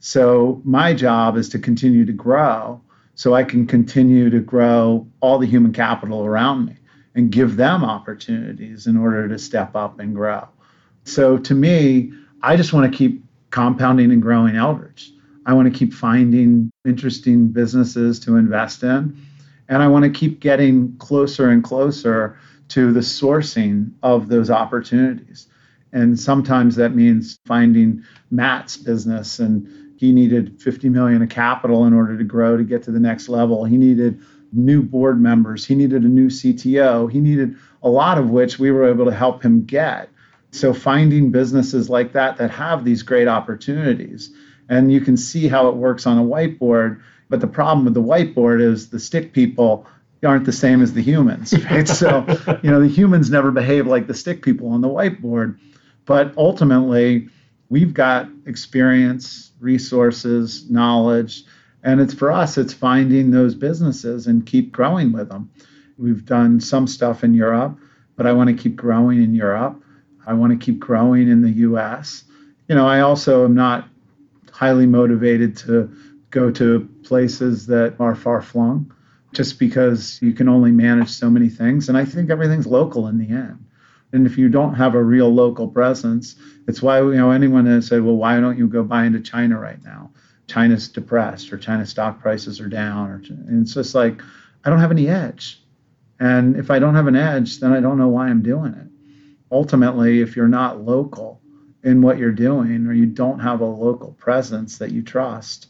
So 0.00 0.60
my 0.64 0.94
job 0.94 1.36
is 1.36 1.48
to 1.50 1.58
continue 1.58 2.04
to 2.04 2.12
grow 2.12 2.80
so 3.14 3.34
I 3.34 3.42
can 3.42 3.66
continue 3.66 4.30
to 4.30 4.40
grow 4.40 5.06
all 5.20 5.38
the 5.38 5.46
human 5.46 5.72
capital 5.72 6.24
around 6.24 6.66
me 6.66 6.76
and 7.14 7.32
give 7.32 7.56
them 7.56 7.82
opportunities 7.82 8.86
in 8.86 8.96
order 8.96 9.28
to 9.28 9.38
step 9.38 9.74
up 9.74 9.98
and 9.98 10.14
grow. 10.14 10.48
So 11.04 11.36
to 11.38 11.54
me, 11.54 12.12
I 12.42 12.56
just 12.56 12.72
want 12.72 12.90
to 12.90 12.96
keep 12.96 13.24
compounding 13.50 14.12
and 14.12 14.22
growing 14.22 14.56
Eldridge. 14.56 15.10
I 15.46 15.54
want 15.54 15.72
to 15.72 15.76
keep 15.76 15.92
finding 15.92 16.70
interesting 16.86 17.48
businesses 17.48 18.20
to 18.20 18.36
invest 18.36 18.82
in. 18.82 19.20
And 19.68 19.82
I 19.82 19.88
want 19.88 20.04
to 20.04 20.10
keep 20.10 20.40
getting 20.40 20.96
closer 20.98 21.50
and 21.50 21.64
closer 21.64 22.38
to 22.68 22.92
the 22.92 23.00
sourcing 23.00 23.92
of 24.02 24.28
those 24.28 24.50
opportunities. 24.50 25.48
And 25.92 26.20
sometimes 26.20 26.76
that 26.76 26.94
means 26.94 27.38
finding 27.46 28.04
Matt's 28.30 28.76
business 28.76 29.38
and 29.38 29.87
he 29.98 30.12
needed 30.12 30.62
50 30.62 30.88
million 30.90 31.22
of 31.22 31.28
capital 31.28 31.84
in 31.84 31.92
order 31.92 32.16
to 32.16 32.22
grow 32.22 32.56
to 32.56 32.62
get 32.62 32.84
to 32.84 32.92
the 32.92 33.00
next 33.00 33.28
level. 33.28 33.64
He 33.64 33.76
needed 33.76 34.22
new 34.52 34.80
board 34.80 35.20
members. 35.20 35.66
He 35.66 35.74
needed 35.74 36.04
a 36.04 36.08
new 36.08 36.28
CTO. 36.28 37.10
He 37.10 37.20
needed 37.20 37.56
a 37.82 37.88
lot 37.88 38.16
of 38.16 38.30
which 38.30 38.60
we 38.60 38.70
were 38.70 38.88
able 38.88 39.06
to 39.06 39.12
help 39.12 39.42
him 39.42 39.64
get. 39.64 40.08
So 40.52 40.72
finding 40.72 41.32
businesses 41.32 41.90
like 41.90 42.12
that 42.12 42.36
that 42.36 42.52
have 42.52 42.84
these 42.84 43.02
great 43.02 43.26
opportunities. 43.26 44.32
And 44.68 44.92
you 44.92 45.00
can 45.00 45.16
see 45.16 45.48
how 45.48 45.68
it 45.68 45.74
works 45.74 46.06
on 46.06 46.16
a 46.16 46.22
whiteboard. 46.22 47.00
But 47.28 47.40
the 47.40 47.48
problem 47.48 47.84
with 47.84 47.94
the 47.94 48.02
whiteboard 48.02 48.62
is 48.62 48.90
the 48.90 49.00
stick 49.00 49.32
people 49.32 49.84
aren't 50.24 50.44
the 50.44 50.52
same 50.52 50.80
as 50.80 50.92
the 50.92 51.02
humans, 51.02 51.54
right? 51.70 51.88
so, 51.88 52.24
you 52.62 52.70
know, 52.70 52.80
the 52.80 52.88
humans 52.88 53.30
never 53.30 53.50
behave 53.50 53.88
like 53.88 54.06
the 54.06 54.14
stick 54.14 54.42
people 54.42 54.68
on 54.68 54.80
the 54.80 54.88
whiteboard. 54.88 55.58
But 56.06 56.34
ultimately, 56.36 57.28
we've 57.68 57.94
got 57.94 58.28
experience, 58.46 59.52
resources, 59.60 60.70
knowledge, 60.70 61.44
and 61.82 62.00
it's 62.00 62.14
for 62.14 62.30
us, 62.30 62.58
it's 62.58 62.72
finding 62.72 63.30
those 63.30 63.54
businesses 63.54 64.26
and 64.26 64.44
keep 64.44 64.72
growing 64.72 65.12
with 65.12 65.28
them. 65.28 65.50
We've 65.96 66.24
done 66.24 66.60
some 66.60 66.86
stuff 66.86 67.24
in 67.24 67.34
Europe, 67.34 67.78
but 68.16 68.26
I 68.26 68.32
want 68.32 68.48
to 68.48 68.62
keep 68.62 68.76
growing 68.76 69.22
in 69.22 69.34
Europe. 69.34 69.82
I 70.26 70.34
want 70.34 70.58
to 70.58 70.64
keep 70.64 70.78
growing 70.78 71.28
in 71.28 71.42
the 71.42 71.50
US. 71.50 72.24
You 72.68 72.74
know, 72.74 72.86
I 72.86 73.00
also 73.00 73.44
am 73.44 73.54
not 73.54 73.88
highly 74.52 74.86
motivated 74.86 75.56
to 75.58 75.90
go 76.30 76.50
to 76.50 76.88
places 77.04 77.66
that 77.66 77.94
are 78.00 78.14
far 78.14 78.42
flung 78.42 78.92
just 79.32 79.58
because 79.58 80.20
you 80.20 80.32
can 80.32 80.48
only 80.48 80.72
manage 80.72 81.10
so 81.10 81.30
many 81.30 81.48
things. 81.48 81.88
And 81.88 81.96
I 81.96 82.04
think 82.04 82.30
everything's 82.30 82.66
local 82.66 83.06
in 83.06 83.18
the 83.18 83.28
end. 83.28 83.64
And 84.12 84.26
if 84.26 84.38
you 84.38 84.48
don't 84.48 84.74
have 84.74 84.94
a 84.94 85.02
real 85.02 85.32
local 85.32 85.68
presence, 85.68 86.36
it's 86.66 86.80
why 86.80 87.00
you 87.00 87.14
know 87.14 87.30
anyone 87.30 87.66
has 87.66 87.86
said, 87.86 88.02
well, 88.02 88.16
why 88.16 88.40
don't 88.40 88.58
you 88.58 88.66
go 88.66 88.82
buy 88.82 89.04
into 89.04 89.20
China 89.20 89.58
right 89.58 89.82
now? 89.84 90.10
China's 90.46 90.88
depressed 90.88 91.52
or 91.52 91.58
China's 91.58 91.90
stock 91.90 92.20
prices 92.20 92.58
are 92.60 92.68
down, 92.68 93.10
or 93.10 93.22
and 93.28 93.62
it's 93.62 93.74
just 93.74 93.94
like 93.94 94.22
I 94.64 94.70
don't 94.70 94.80
have 94.80 94.90
any 94.90 95.08
edge. 95.08 95.62
And 96.20 96.56
if 96.56 96.70
I 96.70 96.78
don't 96.78 96.94
have 96.94 97.06
an 97.06 97.16
edge, 97.16 97.60
then 97.60 97.72
I 97.72 97.80
don't 97.80 97.98
know 97.98 98.08
why 98.08 98.28
I'm 98.28 98.42
doing 98.42 98.74
it. 98.74 98.88
Ultimately, 99.52 100.20
if 100.20 100.36
you're 100.36 100.48
not 100.48 100.80
local 100.80 101.40
in 101.84 102.02
what 102.02 102.18
you're 102.18 102.32
doing 102.32 102.86
or 102.86 102.92
you 102.92 103.06
don't 103.06 103.38
have 103.38 103.60
a 103.60 103.66
local 103.66 104.12
presence 104.14 104.78
that 104.78 104.90
you 104.90 105.02
trust, 105.02 105.68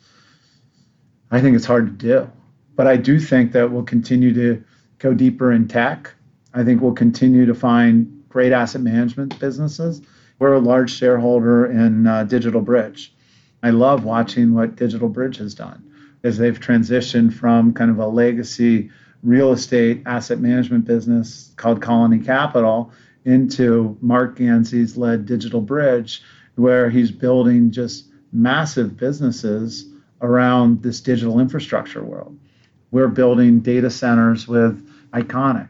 I 1.31 1.41
think 1.41 1.55
it's 1.55 1.67
hard 1.67 1.87
to 1.87 1.93
do. 2.07 2.31
But 2.77 2.87
I 2.87 2.97
do 2.97 3.21
think 3.21 3.53
that 3.53 3.71
we'll 3.71 3.83
continue 3.83 4.33
to 4.35 4.65
go 4.99 5.13
deeper 5.13 5.53
in 5.53 5.69
tech. 5.69 6.13
I 6.55 6.65
think 6.65 6.81
we'll 6.81 6.93
continue 6.93 7.45
to 7.45 7.55
find 7.55 8.18
great 8.29 8.53
asset 8.53 8.81
management 8.81 9.39
businesses. 9.39 10.03
We're 10.39 10.55
a 10.55 10.61
large 10.61 10.93
shareholder 10.93 11.67
in 11.67 12.07
uh, 12.07 12.25
Digital 12.25 12.61
Bridge. 12.61 13.13
I 13.63 13.71
love 13.71 14.05
watching 14.05 14.55
what 14.55 14.77
Digital 14.77 15.09
Bridge 15.09 15.39
has 15.39 15.55
done 15.55 15.85
as 16.23 16.39
they've 16.39 16.59
transitioned 16.59 17.33
from 17.33 17.73
kind 17.73 17.91
of 17.91 17.99
a 17.99 18.07
legacy 18.07 18.91
real 19.23 19.53
estate 19.53 20.03
asset 20.07 20.39
management 20.39 20.85
business 20.85 21.53
called 21.57 21.83
Colony 21.83 22.21
Capital 22.21 22.93
into 23.25 23.97
Marc 24.01 24.39
Ganzi's 24.39 24.97
led 24.97 25.27
Digital 25.27 25.61
Bridge, 25.61 26.23
where 26.55 26.89
he's 26.89 27.11
building 27.11 27.71
just 27.71 28.07
massive 28.33 28.97
businesses 28.97 29.87
around 30.21 30.83
this 30.83 31.01
digital 31.01 31.41
infrastructure 31.41 32.03
world. 32.03 32.39
We're 32.91 33.09
building 33.09 33.61
data 33.61 33.91
centers 33.91 34.49
with 34.49 34.85
Iconic. 35.13 35.69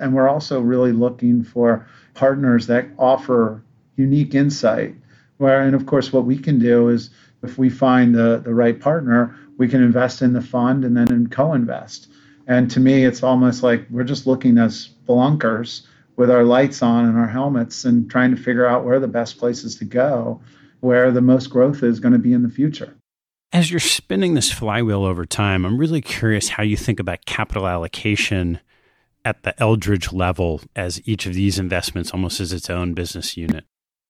And 0.00 0.14
we're 0.14 0.28
also 0.28 0.60
really 0.60 0.92
looking 0.92 1.42
for 1.42 1.86
partners 2.14 2.66
that 2.66 2.86
offer 2.98 3.62
unique 3.96 4.34
insight. 4.34 4.94
Where, 5.38 5.60
and 5.60 5.74
of 5.74 5.86
course, 5.86 6.12
what 6.12 6.24
we 6.24 6.38
can 6.38 6.58
do 6.58 6.88
is 6.88 7.10
if 7.42 7.58
we 7.58 7.68
find 7.68 8.14
the, 8.14 8.40
the 8.44 8.54
right 8.54 8.78
partner, 8.78 9.36
we 9.58 9.68
can 9.68 9.82
invest 9.82 10.22
in 10.22 10.32
the 10.32 10.40
fund 10.40 10.84
and 10.84 10.96
then 10.96 11.28
co 11.28 11.52
invest. 11.52 12.08
And 12.46 12.70
to 12.70 12.80
me, 12.80 13.04
it's 13.04 13.22
almost 13.22 13.62
like 13.62 13.86
we're 13.90 14.04
just 14.04 14.26
looking 14.26 14.58
as 14.58 14.90
spelunkers 15.06 15.82
with 16.16 16.30
our 16.30 16.44
lights 16.44 16.82
on 16.82 17.04
and 17.04 17.18
our 17.18 17.28
helmets 17.28 17.84
and 17.84 18.10
trying 18.10 18.34
to 18.34 18.40
figure 18.40 18.66
out 18.66 18.84
where 18.84 19.00
the 19.00 19.08
best 19.08 19.38
places 19.38 19.76
to 19.76 19.84
go, 19.84 20.40
where 20.80 21.10
the 21.10 21.20
most 21.20 21.48
growth 21.48 21.82
is 21.82 22.00
going 22.00 22.12
to 22.12 22.18
be 22.18 22.32
in 22.32 22.42
the 22.42 22.48
future. 22.48 22.94
As 23.52 23.70
you're 23.70 23.80
spinning 23.80 24.34
this 24.34 24.50
flywheel 24.50 25.04
over 25.04 25.24
time, 25.24 25.64
I'm 25.64 25.78
really 25.78 26.00
curious 26.00 26.48
how 26.48 26.62
you 26.62 26.76
think 26.76 27.00
about 27.00 27.26
capital 27.26 27.66
allocation 27.66 28.60
at 29.26 29.42
the 29.42 29.60
Eldridge 29.60 30.12
level 30.12 30.60
as 30.76 31.02
each 31.04 31.26
of 31.26 31.34
these 31.34 31.58
investments 31.58 32.12
almost 32.12 32.38
as 32.38 32.52
its 32.52 32.70
own 32.70 32.94
business 32.94 33.36
unit. 33.36 33.64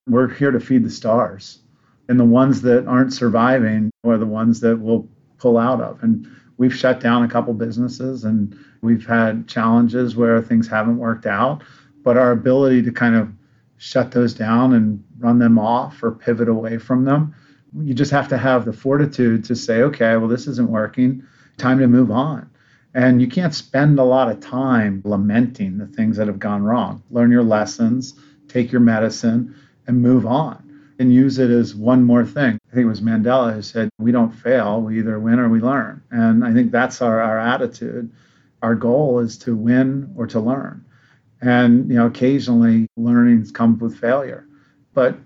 We're 0.06 0.28
here 0.28 0.50
to 0.50 0.60
feed 0.60 0.84
the 0.84 0.90
stars 0.90 1.60
and 2.06 2.20
the 2.20 2.24
ones 2.24 2.60
that 2.62 2.86
aren't 2.86 3.14
surviving 3.14 3.90
are 4.04 4.18
the 4.18 4.26
ones 4.26 4.60
that 4.60 4.76
we'll 4.78 5.08
pull 5.38 5.56
out 5.56 5.80
of. 5.80 6.02
And 6.02 6.28
we've 6.58 6.74
shut 6.74 7.00
down 7.00 7.24
a 7.24 7.28
couple 7.28 7.54
businesses 7.54 8.24
and 8.24 8.54
we've 8.82 9.06
had 9.06 9.48
challenges 9.48 10.16
where 10.16 10.42
things 10.42 10.68
haven't 10.68 10.98
worked 10.98 11.24
out. 11.24 11.62
But 12.04 12.18
our 12.18 12.32
ability 12.32 12.82
to 12.82 12.92
kind 12.92 13.16
of 13.16 13.32
shut 13.78 14.10
those 14.10 14.34
down 14.34 14.74
and 14.74 15.02
run 15.18 15.38
them 15.38 15.58
off 15.58 16.02
or 16.02 16.12
pivot 16.12 16.48
away 16.48 16.76
from 16.76 17.06
them, 17.06 17.34
you 17.80 17.94
just 17.94 18.10
have 18.10 18.28
to 18.28 18.36
have 18.36 18.66
the 18.66 18.72
fortitude 18.74 19.46
to 19.46 19.56
say, 19.56 19.80
okay, 19.80 20.14
well, 20.18 20.28
this 20.28 20.46
isn't 20.46 20.70
working. 20.70 21.22
Time 21.56 21.78
to 21.78 21.86
move 21.86 22.10
on. 22.10 22.50
And 22.96 23.20
you 23.20 23.28
can't 23.28 23.54
spend 23.54 23.98
a 23.98 24.04
lot 24.04 24.30
of 24.30 24.40
time 24.40 25.02
lamenting 25.04 25.76
the 25.76 25.86
things 25.86 26.16
that 26.16 26.28
have 26.28 26.38
gone 26.38 26.62
wrong. 26.62 27.02
Learn 27.10 27.30
your 27.30 27.42
lessons, 27.42 28.14
take 28.48 28.72
your 28.72 28.80
medicine, 28.80 29.54
and 29.86 30.00
move 30.00 30.24
on 30.24 30.66
and 30.98 31.12
use 31.12 31.38
it 31.38 31.50
as 31.50 31.74
one 31.74 32.02
more 32.02 32.24
thing. 32.24 32.58
I 32.72 32.74
think 32.74 32.86
it 32.86 32.88
was 32.88 33.02
Mandela 33.02 33.52
who 33.52 33.60
said, 33.60 33.90
We 33.98 34.12
don't 34.12 34.34
fail, 34.34 34.80
we 34.80 34.98
either 34.98 35.20
win 35.20 35.38
or 35.38 35.50
we 35.50 35.60
learn. 35.60 36.02
And 36.10 36.42
I 36.42 36.54
think 36.54 36.72
that's 36.72 37.02
our, 37.02 37.20
our 37.20 37.38
attitude. 37.38 38.10
Our 38.62 38.74
goal 38.74 39.18
is 39.18 39.36
to 39.40 39.54
win 39.54 40.14
or 40.16 40.26
to 40.28 40.40
learn. 40.40 40.82
And, 41.42 41.90
you 41.90 41.96
know, 41.96 42.06
occasionally 42.06 42.88
learning 42.96 43.50
comes 43.50 43.78
with 43.78 43.98
failure. 43.98 44.46
But 44.94 45.18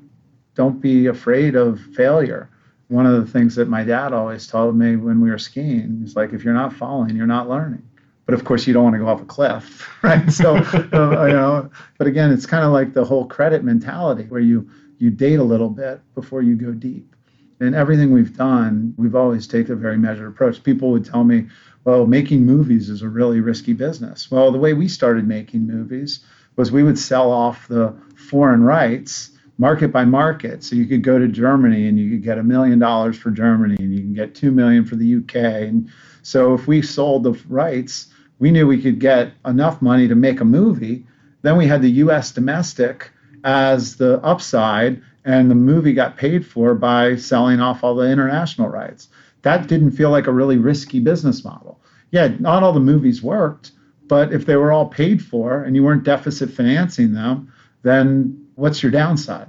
don't 0.57 0.81
be 0.81 1.07
afraid 1.07 1.55
of 1.55 1.81
failure. 1.95 2.51
One 2.91 3.07
of 3.07 3.25
the 3.25 3.31
things 3.31 3.55
that 3.55 3.69
my 3.69 3.85
dad 3.85 4.13
always 4.13 4.47
told 4.47 4.77
me 4.77 4.97
when 4.97 5.21
we 5.21 5.31
were 5.31 5.39
skiing 5.39 6.03
is 6.05 6.17
like, 6.17 6.33
if 6.33 6.45
you're 6.45 6.55
not 6.55 6.73
falling, 6.73 7.17
you're 7.17 7.27
not 7.27 7.49
learning. 7.49 7.89
But 8.27 8.35
of 8.35 8.45
course, 8.45 8.67
you 8.67 8.75
don't 8.75 8.85
want 8.85 8.95
to 8.95 8.99
go 8.99 9.09
off 9.09 9.23
a 9.23 9.25
cliff, 9.25 9.89
right? 10.03 10.31
So, 10.31 10.57
uh, 10.57 11.27
you 11.27 11.33
know, 11.33 11.71
but 11.99 12.07
again, 12.07 12.33
it's 12.33 12.47
kind 12.47 12.65
of 12.65 12.73
like 12.73 12.93
the 12.93 13.05
whole 13.05 13.27
credit 13.27 13.65
mentality 13.65 14.25
where 14.25 14.41
you 14.41 14.69
you 14.99 15.11
date 15.11 15.39
a 15.39 15.45
little 15.45 15.71
bit 15.71 16.01
before 16.15 16.43
you 16.43 16.55
go 16.57 16.73
deep. 16.73 17.17
And 17.59 17.75
everything 17.75 18.13
we've 18.13 18.37
done, 18.37 18.95
we've 18.97 19.15
always 19.15 19.47
taken 19.47 19.73
a 19.73 19.77
very 19.77 19.97
measured 19.97 20.29
approach. 20.29 20.63
People 20.63 20.91
would 20.91 21.05
tell 21.05 21.25
me, 21.25 21.47
well, 21.85 22.07
making 22.07 22.45
movies 22.45 22.91
is 22.91 23.03
a 23.03 23.09
really 23.09 23.41
risky 23.41 23.73
business. 23.73 24.31
Well, 24.31 24.53
the 24.53 24.59
way 24.59 24.75
we 24.75 24.89
started 24.89 25.27
making 25.27 25.67
movies 25.67 26.21
was 26.57 26.71
we 26.71 26.83
would 26.83 26.99
sell 26.99 27.31
off 27.31 27.69
the 27.69 27.95
foreign 28.17 28.63
rights 28.63 29.31
market 29.61 29.93
by 29.93 30.07
market. 30.07 30.65
So 30.65 30.75
you 30.75 30.87
could 30.87 31.03
go 31.03 31.19
to 31.19 31.29
Germany 31.29 31.87
and 31.87 31.99
you 31.99 32.09
could 32.11 32.23
get 32.23 32.39
a 32.39 32.43
million 32.43 32.79
dollars 32.79 33.19
for 33.19 33.31
Germany 33.31 33.77
and 33.79 33.93
you 33.95 34.01
can 34.01 34.15
get 34.15 34.35
two 34.35 34.51
million 34.51 34.87
for 34.87 34.97
the 34.97 35.17
UK. 35.17 35.35
And 35.69 35.91
so 36.23 36.55
if 36.55 36.67
we 36.67 36.81
sold 36.81 37.25
the 37.25 37.33
rights, 37.47 38.07
we 38.39 38.51
knew 38.51 38.67
we 38.67 38.81
could 38.81 38.99
get 38.99 39.33
enough 39.45 39.83
money 39.83 40.09
to 40.09 40.15
make 40.15 40.41
a 40.41 40.47
movie. 40.47 41.05
Then 41.43 41.59
we 41.59 41.67
had 41.67 41.83
the 41.83 41.91
US 42.05 42.33
domestic 42.33 43.11
as 43.45 43.97
the 43.97 44.19
upside, 44.25 45.03
and 45.27 45.51
the 45.51 45.55
movie 45.55 45.93
got 45.93 46.17
paid 46.17 46.47
for 46.47 46.75
by 46.75 47.17
selling 47.17 47.61
off 47.61 47.85
all 47.85 47.95
the 47.95 48.11
international 48.11 48.71
rights. 48.71 49.09
That 49.43 49.69
didn't 49.69 49.91
feel 49.91 50.11
like 50.11 50.27
a 50.27 50.33
really 50.33 50.57
risky 50.57 51.01
business 51.01 51.45
model. 51.45 51.79
Yeah, 52.13 52.29
not 52.39 52.63
all 52.63 52.73
the 52.73 52.81
movies 52.81 53.23
worked, 53.23 53.73
but 54.09 54.33
if 54.33 54.47
they 54.47 54.57
were 54.57 54.73
all 54.73 54.87
paid 54.87 55.23
for 55.23 55.63
and 55.63 55.77
you 55.77 55.83
weren't 55.83 56.05
deficit 56.05 56.51
financing 56.51 57.13
them, 57.13 57.53
then 57.83 58.47
what's 58.61 58.83
your 58.83 58.93
downside? 58.93 59.49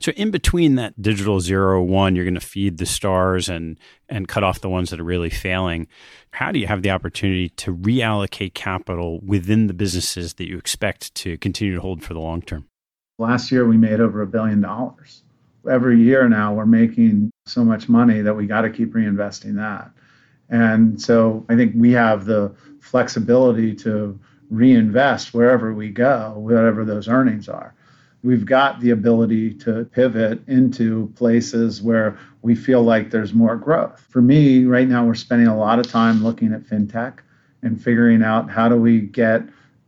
So 0.00 0.10
in 0.12 0.32
between 0.32 0.74
that 0.74 1.00
digital 1.00 1.38
zero 1.40 1.80
one, 1.80 2.16
you're 2.16 2.24
going 2.24 2.34
to 2.34 2.40
feed 2.40 2.78
the 2.78 2.86
stars 2.86 3.48
and 3.48 3.78
and 4.08 4.26
cut 4.26 4.42
off 4.42 4.60
the 4.60 4.68
ones 4.68 4.90
that 4.90 5.00
are 5.00 5.04
really 5.04 5.30
failing. 5.30 5.86
How 6.32 6.50
do 6.50 6.58
you 6.58 6.66
have 6.66 6.82
the 6.82 6.90
opportunity 6.90 7.50
to 7.50 7.74
reallocate 7.74 8.54
capital 8.54 9.20
within 9.24 9.68
the 9.68 9.74
businesses 9.74 10.34
that 10.34 10.48
you 10.48 10.58
expect 10.58 11.14
to 11.16 11.38
continue 11.38 11.74
to 11.76 11.80
hold 11.80 12.02
for 12.02 12.14
the 12.14 12.20
long 12.20 12.42
term? 12.42 12.66
Last 13.18 13.52
year, 13.52 13.66
we 13.66 13.76
made 13.76 14.00
over 14.00 14.22
a 14.22 14.26
billion 14.26 14.60
dollars. 14.60 15.22
every 15.70 16.00
year 16.00 16.28
now 16.28 16.52
we're 16.52 16.66
making 16.66 17.30
so 17.46 17.64
much 17.64 17.88
money 17.88 18.20
that 18.22 18.34
we 18.34 18.46
got 18.46 18.62
to 18.62 18.70
keep 18.70 18.92
reinvesting 18.92 19.54
that. 19.56 19.90
And 20.48 21.00
so 21.00 21.46
I 21.48 21.56
think 21.56 21.74
we 21.76 21.92
have 21.92 22.24
the 22.24 22.54
flexibility 22.80 23.74
to 23.76 24.18
reinvest 24.50 25.32
wherever 25.32 25.72
we 25.72 25.90
go, 25.90 26.34
whatever 26.36 26.84
those 26.84 27.08
earnings 27.08 27.48
are. 27.48 27.74
We've 28.22 28.46
got 28.46 28.80
the 28.80 28.90
ability 28.90 29.54
to 29.54 29.84
pivot 29.86 30.46
into 30.46 31.12
places 31.16 31.82
where 31.82 32.16
we 32.42 32.54
feel 32.54 32.82
like 32.82 33.10
there's 33.10 33.34
more 33.34 33.56
growth. 33.56 34.06
For 34.10 34.22
me, 34.22 34.64
right 34.64 34.86
now, 34.86 35.04
we're 35.04 35.14
spending 35.14 35.48
a 35.48 35.56
lot 35.56 35.78
of 35.78 35.88
time 35.88 36.22
looking 36.22 36.52
at 36.52 36.62
fintech 36.62 37.18
and 37.62 37.82
figuring 37.82 38.22
out 38.22 38.50
how 38.50 38.68
do 38.68 38.76
we 38.76 39.00
get 39.00 39.42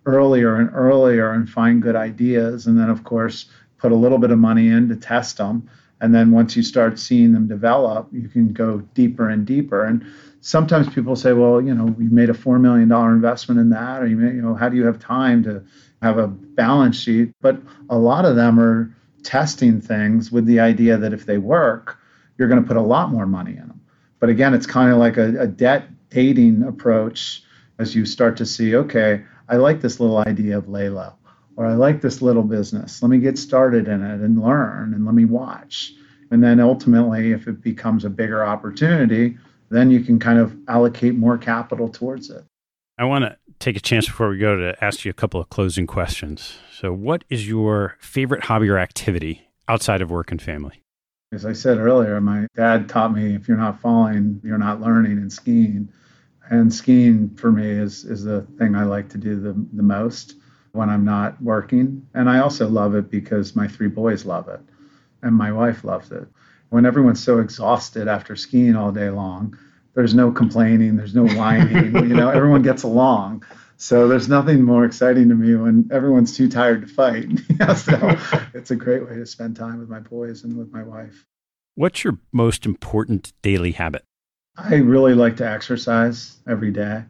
earlier 0.07 0.57
and 0.57 0.70
earlier 0.72 1.30
and 1.32 1.49
find 1.49 1.80
good 1.80 1.97
ideas. 1.97 2.66
And 2.66 2.78
then, 2.78 2.91
of 2.91 3.05
course, 3.05 3.47
put 3.78 3.93
a 3.93 3.97
little 3.97 4.18
bit 4.18 4.30
of 4.30 4.39
money 4.39 4.68
in 4.68 4.89
to 4.89 4.97
test 4.97 5.39
them. 5.39 5.68
And 6.01 6.14
then 6.14 6.32
once 6.32 6.57
you 6.57 6.62
start 6.62 6.99
seeing 6.99 7.32
them 7.32 7.47
develop, 7.47 8.09
you 8.12 8.28
can 8.28 8.53
go 8.53 8.78
deeper 8.95 9.28
and 9.28 9.47
deeper. 9.47 9.85
And 9.85 10.05
sometimes 10.41 10.93
people 10.93 11.16
say, 11.16 11.32
well, 11.32 11.61
you 11.62 11.74
know, 11.74 11.85
we 11.85 12.09
made 12.09 12.30
a 12.30 12.35
$4 12.35 12.61
million 12.61 12.91
investment 12.91 13.61
in 13.61 13.70
that, 13.70 14.03
or 14.03 14.07
you, 14.07 14.16
may, 14.16 14.35
you 14.35 14.43
know, 14.43 14.55
how 14.55 14.68
do 14.68 14.76
you 14.76 14.85
have 14.85 14.99
time 14.99 15.43
to 15.45 15.64
have 16.05 16.18
a 16.18 16.28
balance 16.28 16.98
sheet? 16.98 17.32
But 17.40 17.61
a 17.90 17.98
lot 17.98 18.24
of 18.24 18.36
them 18.36 18.61
are 18.61 18.94
testing 19.22 19.80
things 19.80 20.30
with 20.30 20.46
the 20.46 20.61
idea 20.61 20.96
that 20.98 21.12
if 21.12 21.26
they 21.26 21.38
work, 21.38 21.98
you're 22.38 22.48
going 22.48 22.62
to 22.62 22.66
put 22.66 22.76
a 22.76 22.82
lot 22.82 23.11
more 23.11 23.26
money 23.26 23.52
in 23.52 23.68
them. 23.68 23.80
But 24.20 24.28
again, 24.28 24.55
it's 24.55 24.66
kind 24.66 24.92
of 24.92 24.98
like 24.98 25.16
a, 25.16 25.40
a 25.40 25.46
debt 25.46 25.88
dating 26.11 26.62
approach 26.62 27.42
as 27.78 27.94
you 27.94 28.07
start 28.07 28.36
to 28.36 28.46
see, 28.46 28.76
okay, 28.76 29.24
I 29.48 29.57
like 29.57 29.80
this 29.80 29.98
little 29.98 30.18
idea 30.18 30.59
of 30.59 30.66
Laylo 30.66 31.14
or 31.57 31.66
I 31.66 31.74
like 31.74 32.00
this 32.00 32.22
little 32.22 32.42
business. 32.42 33.02
Let 33.02 33.11
me 33.11 33.18
get 33.18 33.38
started 33.38 33.88
in 33.88 34.02
it 34.02 34.20
and 34.20 34.40
learn 34.40 34.94
and 34.94 35.05
let 35.05 35.14
me 35.14 35.24
watch. 35.24 35.92
And 36.30 36.42
then 36.42 36.61
ultimately, 36.61 37.32
if 37.32 37.46
it 37.46 37.62
becomes 37.62 38.05
a 38.05 38.11
bigger 38.11 38.44
opportunity, 38.44 39.36
then 39.70 39.90
you 39.90 40.00
can 40.00 40.18
kind 40.18 40.38
of 40.38 40.57
allocate 40.68 41.14
more 41.14 41.38
capital 41.38 41.88
towards 41.88 42.30
it. 42.30 42.44
I 42.98 43.05
want 43.05 43.24
to 43.24 43.36
take 43.64 43.76
a 43.78 43.80
chance 43.80 44.04
before 44.06 44.28
we 44.28 44.36
go 44.36 44.56
to 44.56 44.84
ask 44.84 45.06
you 45.06 45.10
a 45.10 45.14
couple 45.14 45.40
of 45.40 45.48
closing 45.48 45.86
questions. 45.86 46.58
So, 46.78 46.92
what 46.92 47.24
is 47.30 47.48
your 47.48 47.96
favorite 47.98 48.44
hobby 48.44 48.68
or 48.68 48.78
activity 48.78 49.48
outside 49.68 50.02
of 50.02 50.10
work 50.10 50.30
and 50.30 50.40
family? 50.40 50.82
As 51.32 51.46
I 51.46 51.54
said 51.54 51.78
earlier, 51.78 52.20
my 52.20 52.46
dad 52.54 52.88
taught 52.90 53.14
me 53.14 53.34
if 53.34 53.48
you're 53.48 53.56
not 53.56 53.80
falling, 53.80 54.40
you're 54.44 54.58
not 54.58 54.82
learning 54.82 55.12
and 55.12 55.32
skiing. 55.32 55.88
And 56.50 56.72
skiing 56.72 57.30
for 57.36 57.50
me 57.50 57.66
is, 57.66 58.04
is 58.04 58.22
the 58.22 58.42
thing 58.58 58.76
I 58.76 58.84
like 58.84 59.08
to 59.10 59.18
do 59.18 59.40
the, 59.40 59.54
the 59.72 59.82
most 59.82 60.34
when 60.72 60.90
I'm 60.90 61.06
not 61.06 61.40
working. 61.40 62.06
And 62.12 62.28
I 62.28 62.40
also 62.40 62.68
love 62.68 62.94
it 62.94 63.10
because 63.10 63.56
my 63.56 63.66
three 63.66 63.88
boys 63.88 64.26
love 64.26 64.48
it 64.48 64.60
and 65.22 65.34
my 65.34 65.50
wife 65.50 65.84
loves 65.84 66.12
it. 66.12 66.28
When 66.68 66.84
everyone's 66.84 67.22
so 67.22 67.38
exhausted 67.38 68.08
after 68.08 68.36
skiing 68.36 68.76
all 68.76 68.92
day 68.92 69.08
long, 69.08 69.56
there's 69.95 70.14
no 70.14 70.30
complaining, 70.30 70.97
there's 70.97 71.14
no 71.14 71.26
whining, 71.26 71.95
you 71.95 72.14
know, 72.14 72.28
everyone 72.28 72.62
gets 72.62 72.82
along. 72.82 73.45
So 73.76 74.09
there's 74.09 74.28
nothing 74.28 74.62
more 74.62 74.84
exciting 74.84 75.28
to 75.28 75.34
me 75.34 75.55
when 75.57 75.88
everyone's 75.92 76.36
too 76.36 76.49
tired 76.49 76.82
to 76.82 76.86
fight. 76.86 77.28
so 77.76 78.16
it's 78.55 78.70
a 78.70 78.76
great 78.76 79.09
way 79.09 79.16
to 79.16 79.26
spend 79.26 79.57
time 79.57 79.78
with 79.78 79.88
my 79.88 80.01
boys 80.01 80.45
and 80.45 80.57
with 80.57 80.72
my 80.72 80.82
wife. 80.82 81.26
What's 81.74 82.05
your 82.05 82.18
most 82.32 82.66
important 82.66 83.32
daily 83.42 83.72
habit? 83.72 84.05
I 84.57 84.76
really 84.76 85.14
like 85.14 85.36
to 85.38 85.49
exercise 85.49 86.36
every 86.49 86.70
day. 86.70 87.05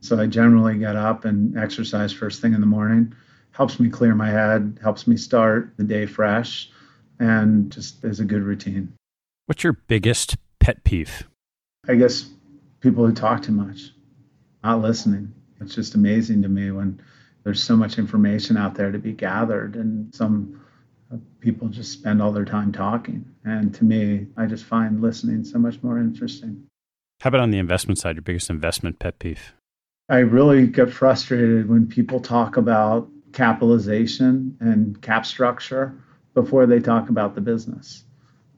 So 0.00 0.18
I 0.18 0.26
generally 0.26 0.78
get 0.78 0.96
up 0.96 1.24
and 1.24 1.56
exercise 1.56 2.12
first 2.12 2.40
thing 2.40 2.54
in 2.54 2.60
the 2.60 2.66
morning. 2.66 3.14
Helps 3.52 3.78
me 3.78 3.88
clear 3.88 4.14
my 4.14 4.30
head, 4.30 4.78
helps 4.82 5.06
me 5.06 5.16
start 5.16 5.72
the 5.76 5.84
day 5.84 6.06
fresh, 6.06 6.70
and 7.20 7.70
just 7.70 8.02
is 8.04 8.18
a 8.18 8.24
good 8.24 8.42
routine. 8.42 8.92
What's 9.46 9.62
your 9.62 9.74
biggest 9.74 10.36
pet 10.58 10.82
peeve? 10.84 11.29
I 11.90 11.96
guess 11.96 12.30
people 12.78 13.04
who 13.04 13.12
talk 13.12 13.42
too 13.42 13.52
much, 13.52 13.90
not 14.62 14.80
listening. 14.80 15.34
It's 15.60 15.74
just 15.74 15.96
amazing 15.96 16.40
to 16.42 16.48
me 16.48 16.70
when 16.70 17.02
there's 17.42 17.60
so 17.60 17.76
much 17.76 17.98
information 17.98 18.56
out 18.56 18.76
there 18.76 18.92
to 18.92 18.98
be 18.98 19.12
gathered, 19.12 19.74
and 19.74 20.14
some 20.14 20.60
people 21.40 21.66
just 21.66 21.90
spend 21.90 22.22
all 22.22 22.30
their 22.30 22.44
time 22.44 22.70
talking. 22.70 23.24
And 23.44 23.74
to 23.74 23.84
me, 23.84 24.28
I 24.36 24.46
just 24.46 24.64
find 24.64 25.02
listening 25.02 25.42
so 25.42 25.58
much 25.58 25.82
more 25.82 25.98
interesting. 25.98 26.64
How 27.22 27.28
about 27.28 27.40
on 27.40 27.50
the 27.50 27.58
investment 27.58 27.98
side, 27.98 28.14
your 28.14 28.22
biggest 28.22 28.50
investment 28.50 29.00
pet 29.00 29.18
peeve? 29.18 29.52
I 30.08 30.18
really 30.18 30.68
get 30.68 30.92
frustrated 30.92 31.68
when 31.68 31.88
people 31.88 32.20
talk 32.20 32.56
about 32.56 33.08
capitalization 33.32 34.56
and 34.60 35.00
cap 35.02 35.26
structure 35.26 36.00
before 36.34 36.66
they 36.66 36.78
talk 36.78 37.08
about 37.08 37.34
the 37.34 37.40
business. 37.40 38.04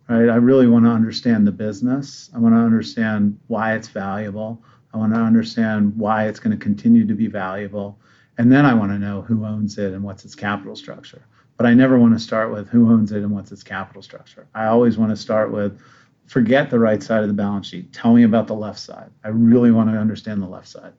Right? 0.09 0.29
I 0.29 0.37
really 0.37 0.67
want 0.67 0.85
to 0.85 0.91
understand 0.91 1.47
the 1.47 1.53
business. 1.53 2.31
I 2.35 2.39
want 2.39 2.55
to 2.55 2.61
understand 2.61 3.39
why 3.47 3.75
it's 3.75 3.89
valuable. 3.89 4.63
I 4.93 4.99
want 4.99 5.15
to 5.15 5.21
understand 5.21 5.97
why 5.97 6.27
it's 6.27 6.41
going 6.41 6.57
to 6.57 6.63
continue 6.63 7.07
to 7.07 7.15
be 7.15 7.27
valuable. 7.29 7.99
And 8.39 8.51
then 8.51 8.67
I 8.67 8.75
want 8.75 8.93
to 8.93 8.99
know 8.99 9.23
who 9.23 9.45
owns 9.45 9.79
it 9.79 9.93
and 9.93 10.03
what's 10.03 10.25
its 10.25 10.35
capital 10.35 10.77
structure. 10.77 11.23
But 11.57 11.67
I 11.67 11.75
never 11.75 11.99
want 11.99 12.15
to 12.15 12.19
start 12.19 12.51
with 12.51 12.69
who 12.69 12.91
owns 12.91 13.13
it 13.13 13.23
and 13.23 13.31
what's 13.31 13.53
its 13.53 13.63
capital 13.63 14.03
structure. 14.03 14.47
I 14.55 14.67
always 14.67 14.99
want 14.99 15.11
to 15.11 15.17
start 15.17 15.53
with 15.53 15.81
forget 16.27 16.71
the 16.71 16.79
right 16.79 17.03
side 17.03 17.23
of 17.23 17.29
the 17.29 17.35
balance 17.35 17.69
sheet. 17.69 17.93
Tell 17.93 18.15
me 18.15 18.23
about 18.23 18.47
the 18.47 18.55
left 18.55 18.79
side. 18.79 19.11
I 19.23 19.29
really 19.29 19.71
want 19.71 19.91
to 19.91 19.97
understand 19.97 20.43
the 20.43 20.47
left 20.47 20.69
side. 20.69 20.93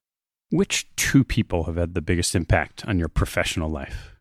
Which 0.51 0.87
two 0.95 1.23
people 1.23 1.63
have 1.63 1.75
had 1.75 1.95
the 1.95 2.01
biggest 2.01 2.35
impact 2.35 2.85
on 2.85 2.99
your 2.99 3.09
professional 3.09 3.69
life? 3.69 4.15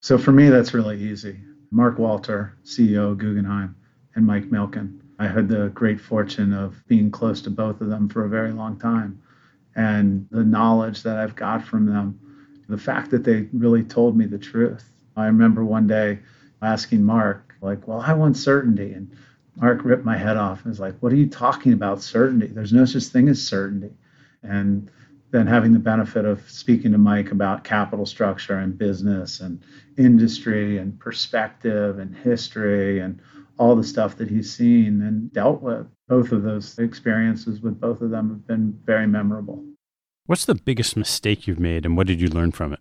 So 0.00 0.16
for 0.16 0.32
me, 0.32 0.48
that's 0.48 0.74
really 0.74 0.98
easy. 0.98 1.38
Mark 1.70 1.98
Walter, 1.98 2.56
CEO 2.64 3.12
of 3.12 3.18
Guggenheim, 3.18 3.76
and 4.14 4.26
Mike 4.26 4.50
Milken. 4.50 5.00
I 5.18 5.28
had 5.28 5.48
the 5.48 5.68
great 5.74 6.00
fortune 6.00 6.52
of 6.52 6.82
being 6.88 7.10
close 7.10 7.40
to 7.42 7.50
both 7.50 7.80
of 7.80 7.88
them 7.88 8.08
for 8.08 8.24
a 8.24 8.28
very 8.28 8.52
long 8.52 8.78
time. 8.78 9.22
And 9.76 10.28
the 10.30 10.44
knowledge 10.44 11.02
that 11.02 11.16
I've 11.16 11.36
got 11.36 11.64
from 11.64 11.86
them, 11.86 12.18
the 12.68 12.78
fact 12.78 13.10
that 13.10 13.24
they 13.24 13.48
really 13.52 13.82
told 13.82 14.16
me 14.16 14.26
the 14.26 14.38
truth. 14.38 14.88
I 15.16 15.26
remember 15.26 15.64
one 15.64 15.86
day 15.86 16.20
asking 16.62 17.04
Mark, 17.04 17.54
like, 17.60 17.86
well, 17.86 18.00
I 18.00 18.12
want 18.14 18.36
certainty. 18.36 18.92
And 18.92 19.10
Mark 19.56 19.84
ripped 19.84 20.04
my 20.04 20.16
head 20.16 20.36
off 20.36 20.64
and 20.64 20.70
was 20.70 20.80
like, 20.80 20.96
what 21.00 21.12
are 21.12 21.16
you 21.16 21.28
talking 21.28 21.72
about, 21.72 22.02
certainty? 22.02 22.48
There's 22.48 22.72
no 22.72 22.84
such 22.84 23.04
thing 23.04 23.28
as 23.28 23.46
certainty. 23.46 23.94
And 24.42 24.90
then 25.30 25.46
having 25.46 25.72
the 25.72 25.78
benefit 25.80 26.24
of 26.24 26.48
speaking 26.48 26.92
to 26.92 26.98
Mike 26.98 27.32
about 27.32 27.64
capital 27.64 28.06
structure 28.06 28.58
and 28.58 28.78
business 28.78 29.40
and 29.40 29.62
industry 29.98 30.78
and 30.78 30.98
perspective 30.98 31.98
and 31.98 32.14
history 32.16 33.00
and 33.00 33.20
all 33.58 33.76
the 33.76 33.84
stuff 33.84 34.16
that 34.16 34.28
he's 34.28 34.52
seen 34.52 35.02
and 35.02 35.32
dealt 35.32 35.62
with. 35.62 35.86
Both 36.08 36.32
of 36.32 36.42
those 36.42 36.78
experiences 36.78 37.60
with 37.60 37.80
both 37.80 38.00
of 38.00 38.10
them 38.10 38.28
have 38.28 38.46
been 38.46 38.78
very 38.84 39.06
memorable. 39.06 39.64
What's 40.26 40.44
the 40.44 40.54
biggest 40.54 40.96
mistake 40.96 41.46
you've 41.46 41.60
made 41.60 41.84
and 41.84 41.96
what 41.96 42.06
did 42.06 42.20
you 42.20 42.28
learn 42.28 42.52
from 42.52 42.72
it? 42.72 42.80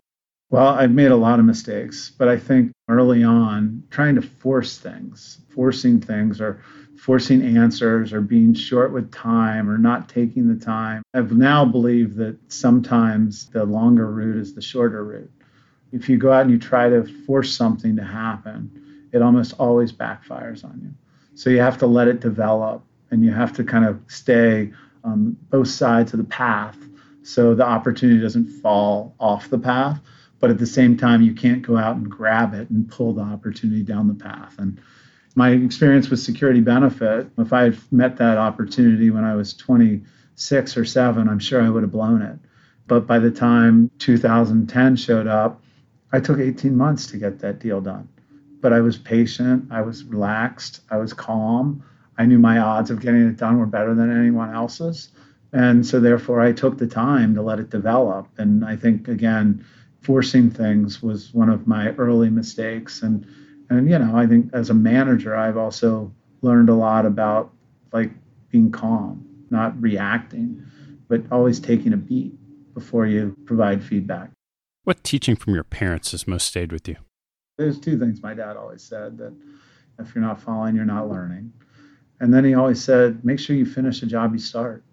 Well, 0.49 0.67
I've 0.67 0.91
made 0.91 1.11
a 1.11 1.15
lot 1.15 1.39
of 1.39 1.45
mistakes, 1.45 2.11
but 2.15 2.27
I 2.27 2.37
think 2.37 2.71
early 2.87 3.23
on, 3.23 3.83
trying 3.89 4.15
to 4.15 4.21
force 4.21 4.77
things, 4.77 5.39
forcing 5.49 5.99
things, 5.99 6.39
or 6.39 6.61
forcing 6.95 7.57
answers, 7.57 8.13
or 8.13 8.21
being 8.21 8.53
short 8.53 8.93
with 8.93 9.11
time, 9.11 9.69
or 9.69 9.77
not 9.77 10.07
taking 10.07 10.47
the 10.47 10.63
time. 10.63 11.01
I've 11.13 11.31
now 11.31 11.65
believed 11.65 12.17
that 12.17 12.37
sometimes 12.49 13.47
the 13.47 13.65
longer 13.65 14.11
route 14.11 14.37
is 14.37 14.53
the 14.53 14.61
shorter 14.61 15.03
route. 15.03 15.31
If 15.91 16.07
you 16.07 16.17
go 16.17 16.31
out 16.31 16.43
and 16.43 16.51
you 16.51 16.59
try 16.59 16.87
to 16.87 17.03
force 17.25 17.51
something 17.51 17.95
to 17.95 18.03
happen, 18.03 18.82
it 19.13 19.21
almost 19.21 19.53
always 19.59 19.93
backfires 19.93 20.65
on 20.65 20.79
you. 20.81 20.93
So 21.35 21.49
you 21.49 21.59
have 21.59 21.77
to 21.77 21.87
let 21.87 22.07
it 22.07 22.19
develop 22.19 22.83
and 23.11 23.23
you 23.23 23.31
have 23.31 23.53
to 23.53 23.63
kind 23.63 23.85
of 23.85 24.01
stay 24.07 24.73
on 25.03 25.37
both 25.49 25.69
sides 25.69 26.13
of 26.13 26.17
the 26.17 26.25
path 26.25 26.77
so 27.21 27.55
the 27.55 27.65
opportunity 27.65 28.19
doesn't 28.19 28.47
fall 28.47 29.15
off 29.19 29.49
the 29.49 29.59
path. 29.59 30.01
But 30.39 30.49
at 30.49 30.57
the 30.57 30.65
same 30.65 30.97
time 30.97 31.21
you 31.21 31.33
can't 31.33 31.61
go 31.61 31.77
out 31.77 31.95
and 31.95 32.09
grab 32.09 32.53
it 32.53 32.69
and 32.69 32.89
pull 32.89 33.13
the 33.13 33.21
opportunity 33.21 33.83
down 33.83 34.07
the 34.07 34.13
path. 34.13 34.55
And 34.57 34.81
my 35.35 35.51
experience 35.51 36.09
with 36.09 36.19
security 36.19 36.61
benefit 36.61 37.27
if 37.39 37.53
i 37.53 37.63
had 37.63 37.77
met 37.91 38.17
that 38.17 38.37
opportunity 38.37 39.09
when 39.09 39.23
i 39.23 39.33
was 39.33 39.53
26 39.55 40.77
or 40.77 40.85
7 40.85 41.27
i'm 41.27 41.39
sure 41.39 41.61
i 41.61 41.69
would 41.69 41.81
have 41.81 41.91
blown 41.91 42.21
it. 42.21 42.37
But 42.85 43.07
by 43.07 43.17
the 43.17 43.31
time 43.31 43.89
2010 43.99 44.95
showed 44.95 45.27
up 45.27 45.61
i 46.11 46.19
took 46.19 46.39
18 46.39 46.75
months 46.75 47.07
to 47.07 47.17
get 47.17 47.39
that 47.39 47.59
deal 47.59 47.81
done 47.81 48.07
but 48.63 48.73
i 48.73 48.79
was 48.79 48.97
patient 48.97 49.67
i 49.69 49.81
was 49.81 50.03
relaxed 50.05 50.81
i 50.89 50.97
was 50.97 51.13
calm. 51.13 51.83
I 52.17 52.25
knew 52.25 52.37
my 52.37 52.59
odds 52.59 52.91
of 52.91 53.01
getting 53.01 53.27
it 53.27 53.37
done 53.37 53.57
were 53.57 53.65
better 53.65 53.95
than 53.95 54.15
anyone 54.15 54.53
else's. 54.53 55.09
And 55.51 55.85
so 55.85 55.99
therefore 55.99 56.41
i 56.41 56.51
took 56.51 56.77
the 56.77 56.87
time 56.87 57.35
to 57.35 57.41
let 57.41 57.59
it 57.59 57.69
develop. 57.69 58.27
And 58.37 58.65
i 58.65 58.75
think 58.75 59.07
again 59.07 59.63
forcing 60.01 60.49
things 60.49 61.03
was 61.03 61.33
one 61.33 61.49
of 61.49 61.67
my 61.67 61.91
early 61.95 62.29
mistakes. 62.29 63.03
And 63.03 63.27
and 63.69 63.89
you 63.89 63.99
know 63.99 64.15
i 64.15 64.25
think 64.25 64.49
as 64.53 64.69
a 64.69 64.73
manager 64.73 65.35
i've 65.35 65.57
also 65.57 66.11
learned 66.41 66.69
a 66.69 66.75
lot 66.75 67.05
about 67.05 67.51
like 67.91 68.11
being 68.49 68.71
calm 68.71 69.25
not 69.49 69.79
reacting 69.81 70.63
but 71.07 71.21
always 71.31 71.59
taking 71.59 71.93
a 71.93 71.97
beat 71.97 72.33
before 72.73 73.05
you 73.05 73.35
provide 73.45 73.83
feedback. 73.83 74.31
What 74.83 75.03
teaching 75.03 75.35
from 75.35 75.53
your 75.53 75.63
parents 75.63 76.11
has 76.11 76.27
most 76.27 76.47
stayed 76.47 76.71
with 76.71 76.87
you 76.87 76.95
there's 77.57 77.79
two 77.79 77.99
things 77.99 78.21
my 78.21 78.33
dad 78.33 78.57
always 78.57 78.81
said 78.81 79.17
that 79.17 79.33
If 79.99 80.15
you're 80.15 80.23
not 80.23 80.41
following, 80.41 80.75
you're 80.75 80.85
not 80.85 81.09
learning. 81.09 81.53
And 82.19 82.33
then 82.33 82.43
he 82.43 82.53
always 82.55 82.83
said, 82.83 83.23
make 83.23 83.39
sure 83.39 83.55
you 83.55 83.65
finish 83.65 83.99
the 83.99 84.07
job 84.07 84.33
you 84.33 84.39
start 84.39 84.83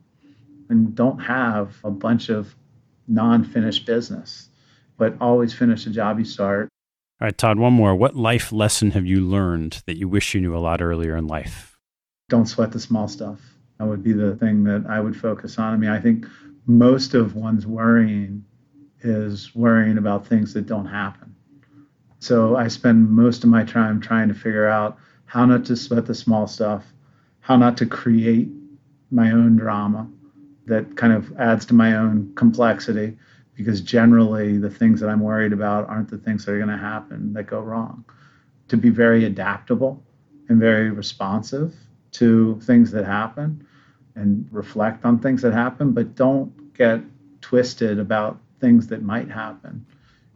and 0.69 0.95
don't 0.95 1.19
have 1.19 1.77
a 1.85 1.91
bunch 1.91 2.29
of 2.29 2.55
non 3.09 3.45
finished 3.45 3.87
business, 3.87 4.49
but 4.99 5.17
always 5.21 5.55
finish 5.55 5.85
the 5.85 5.91
job 5.91 6.19
you 6.19 6.25
start. 6.25 6.69
All 7.21 7.27
right, 7.27 7.37
Todd, 7.37 7.59
one 7.59 7.73
more. 7.73 7.95
What 7.95 8.17
life 8.17 8.53
lesson 8.53 8.93
have 8.93 9.07
you 9.07 9.21
learned 9.21 9.83
that 9.87 9.97
you 9.97 10.09
wish 10.09 10.35
you 10.35 10.41
knew 10.41 10.57
a 10.57 10.59
lot 10.59 10.83
earlier 10.83 11.17
in 11.17 11.27
life? 11.27 11.79
Don't 12.29 12.47
sweat 12.47 12.73
the 12.73 12.81
small 12.81 13.09
stuff. 13.09 13.41
That 13.79 13.87
would 13.87 14.03
be 14.03 14.13
the 14.13 14.37
thing 14.37 14.65
that 14.65 14.85
I 14.89 15.01
would 15.01 15.17
focus 15.17 15.59
on. 15.59 15.73
I 15.73 15.77
mean, 15.77 15.91
I 15.91 16.01
think 16.01 16.27
most 16.67 17.15
of 17.15 17.35
one's 17.35 17.67
worrying 17.67 18.45
is 19.03 19.55
worrying 19.55 19.99
about 19.99 20.27
things 20.27 20.53
that 20.55 20.67
don't 20.67 20.87
happen. 20.87 21.35
So 22.21 22.55
I 22.55 22.69
spend 22.69 23.11
most 23.11 23.45
of 23.45 23.51
my 23.51 23.65
time 23.65 23.99
trying 23.99 24.29
to 24.29 24.35
figure 24.35 24.69
out 24.69 24.99
how 25.25 25.47
not 25.47 25.65
to 25.65 25.77
sweat 25.77 26.05
the 26.05 26.15
small 26.15 26.47
stuff, 26.47 26.85
how 27.41 27.57
not 27.57 27.79
to 27.79 27.87
create 27.87 28.51
my 29.11 29.33
own 29.33 29.57
drama 29.57 30.07
that 30.67 30.97
kind 30.99 31.15
of 31.15 31.33
adds 31.39 31.65
to 31.67 31.75
my 31.75 31.97
own 31.97 32.33
complexity 32.35 33.17
because 33.55 33.81
generally 33.81 34.59
the 34.59 34.69
things 34.69 35.01
that 35.01 35.09
I'm 35.09 35.21
worried 35.21 35.55
about 35.55 35.89
aren't 35.89 36.11
the 36.11 36.19
things 36.19 36.45
that 36.45 36.53
are 36.53 36.59
going 36.59 36.69
to 36.69 36.77
happen 36.77 37.33
that 37.33 37.45
go 37.45 37.61
wrong. 37.61 38.05
To 38.69 38.77
be 38.77 38.91
very 38.91 39.25
adaptable 39.25 40.03
and 40.51 40.61
very 40.61 40.91
responsive 40.91 41.75
to 42.13 42.61
things 42.61 42.91
that 42.91 43.07
happen 43.07 43.67
and 44.15 44.47
reflect 44.51 45.07
on 45.07 45.19
things 45.19 45.41
that 45.41 45.55
happen, 45.55 45.93
but 45.93 46.17
don't 46.17 46.75
get 46.75 47.01
twisted 47.41 47.99
about 47.99 48.39
things 48.61 48.89
that 48.89 49.03
might 49.03 49.31
happen 49.31 49.87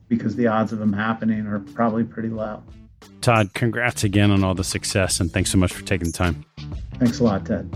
because 0.08 0.36
the 0.36 0.46
odds 0.46 0.72
of 0.72 0.78
them 0.78 0.92
happening 0.92 1.46
are 1.46 1.60
probably 1.60 2.04
pretty 2.04 2.28
low. 2.28 2.62
Todd, 3.20 3.54
congrats 3.54 4.04
again 4.04 4.30
on 4.30 4.44
all 4.44 4.54
the 4.54 4.64
success 4.64 5.20
and 5.20 5.32
thanks 5.32 5.50
so 5.50 5.58
much 5.58 5.72
for 5.72 5.82
taking 5.82 6.08
the 6.08 6.12
time. 6.12 6.44
Thanks 6.98 7.20
a 7.20 7.24
lot, 7.24 7.46
Ted. 7.46 7.70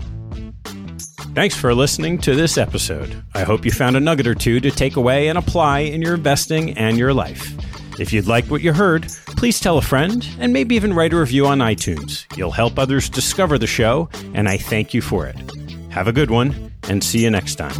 Thanks 1.35 1.55
for 1.55 1.73
listening 1.73 2.17
to 2.19 2.35
this 2.35 2.57
episode. 2.57 3.23
I 3.33 3.43
hope 3.43 3.63
you 3.63 3.71
found 3.71 3.95
a 3.95 3.99
nugget 3.99 4.27
or 4.27 4.35
two 4.35 4.59
to 4.59 4.71
take 4.71 4.95
away 4.95 5.27
and 5.27 5.37
apply 5.37 5.79
in 5.79 6.01
your 6.01 6.15
investing 6.15 6.77
and 6.77 6.97
your 6.97 7.13
life. 7.13 7.53
If 7.99 8.13
you'd 8.13 8.27
like 8.27 8.45
what 8.45 8.61
you 8.61 8.73
heard, 8.73 9.07
please 9.37 9.59
tell 9.59 9.77
a 9.77 9.81
friend 9.81 10.27
and 10.39 10.53
maybe 10.53 10.75
even 10.75 10.93
write 10.93 11.13
a 11.13 11.19
review 11.19 11.45
on 11.45 11.59
iTunes. 11.59 12.25
You'll 12.37 12.51
help 12.51 12.79
others 12.79 13.09
discover 13.09 13.57
the 13.57 13.67
show, 13.67 14.09
and 14.33 14.47
I 14.47 14.57
thank 14.57 14.93
you 14.93 15.01
for 15.01 15.27
it. 15.27 15.35
Have 15.89 16.07
a 16.07 16.13
good 16.13 16.31
one, 16.31 16.71
and 16.83 17.03
see 17.03 17.23
you 17.23 17.29
next 17.29 17.55
time. 17.55 17.75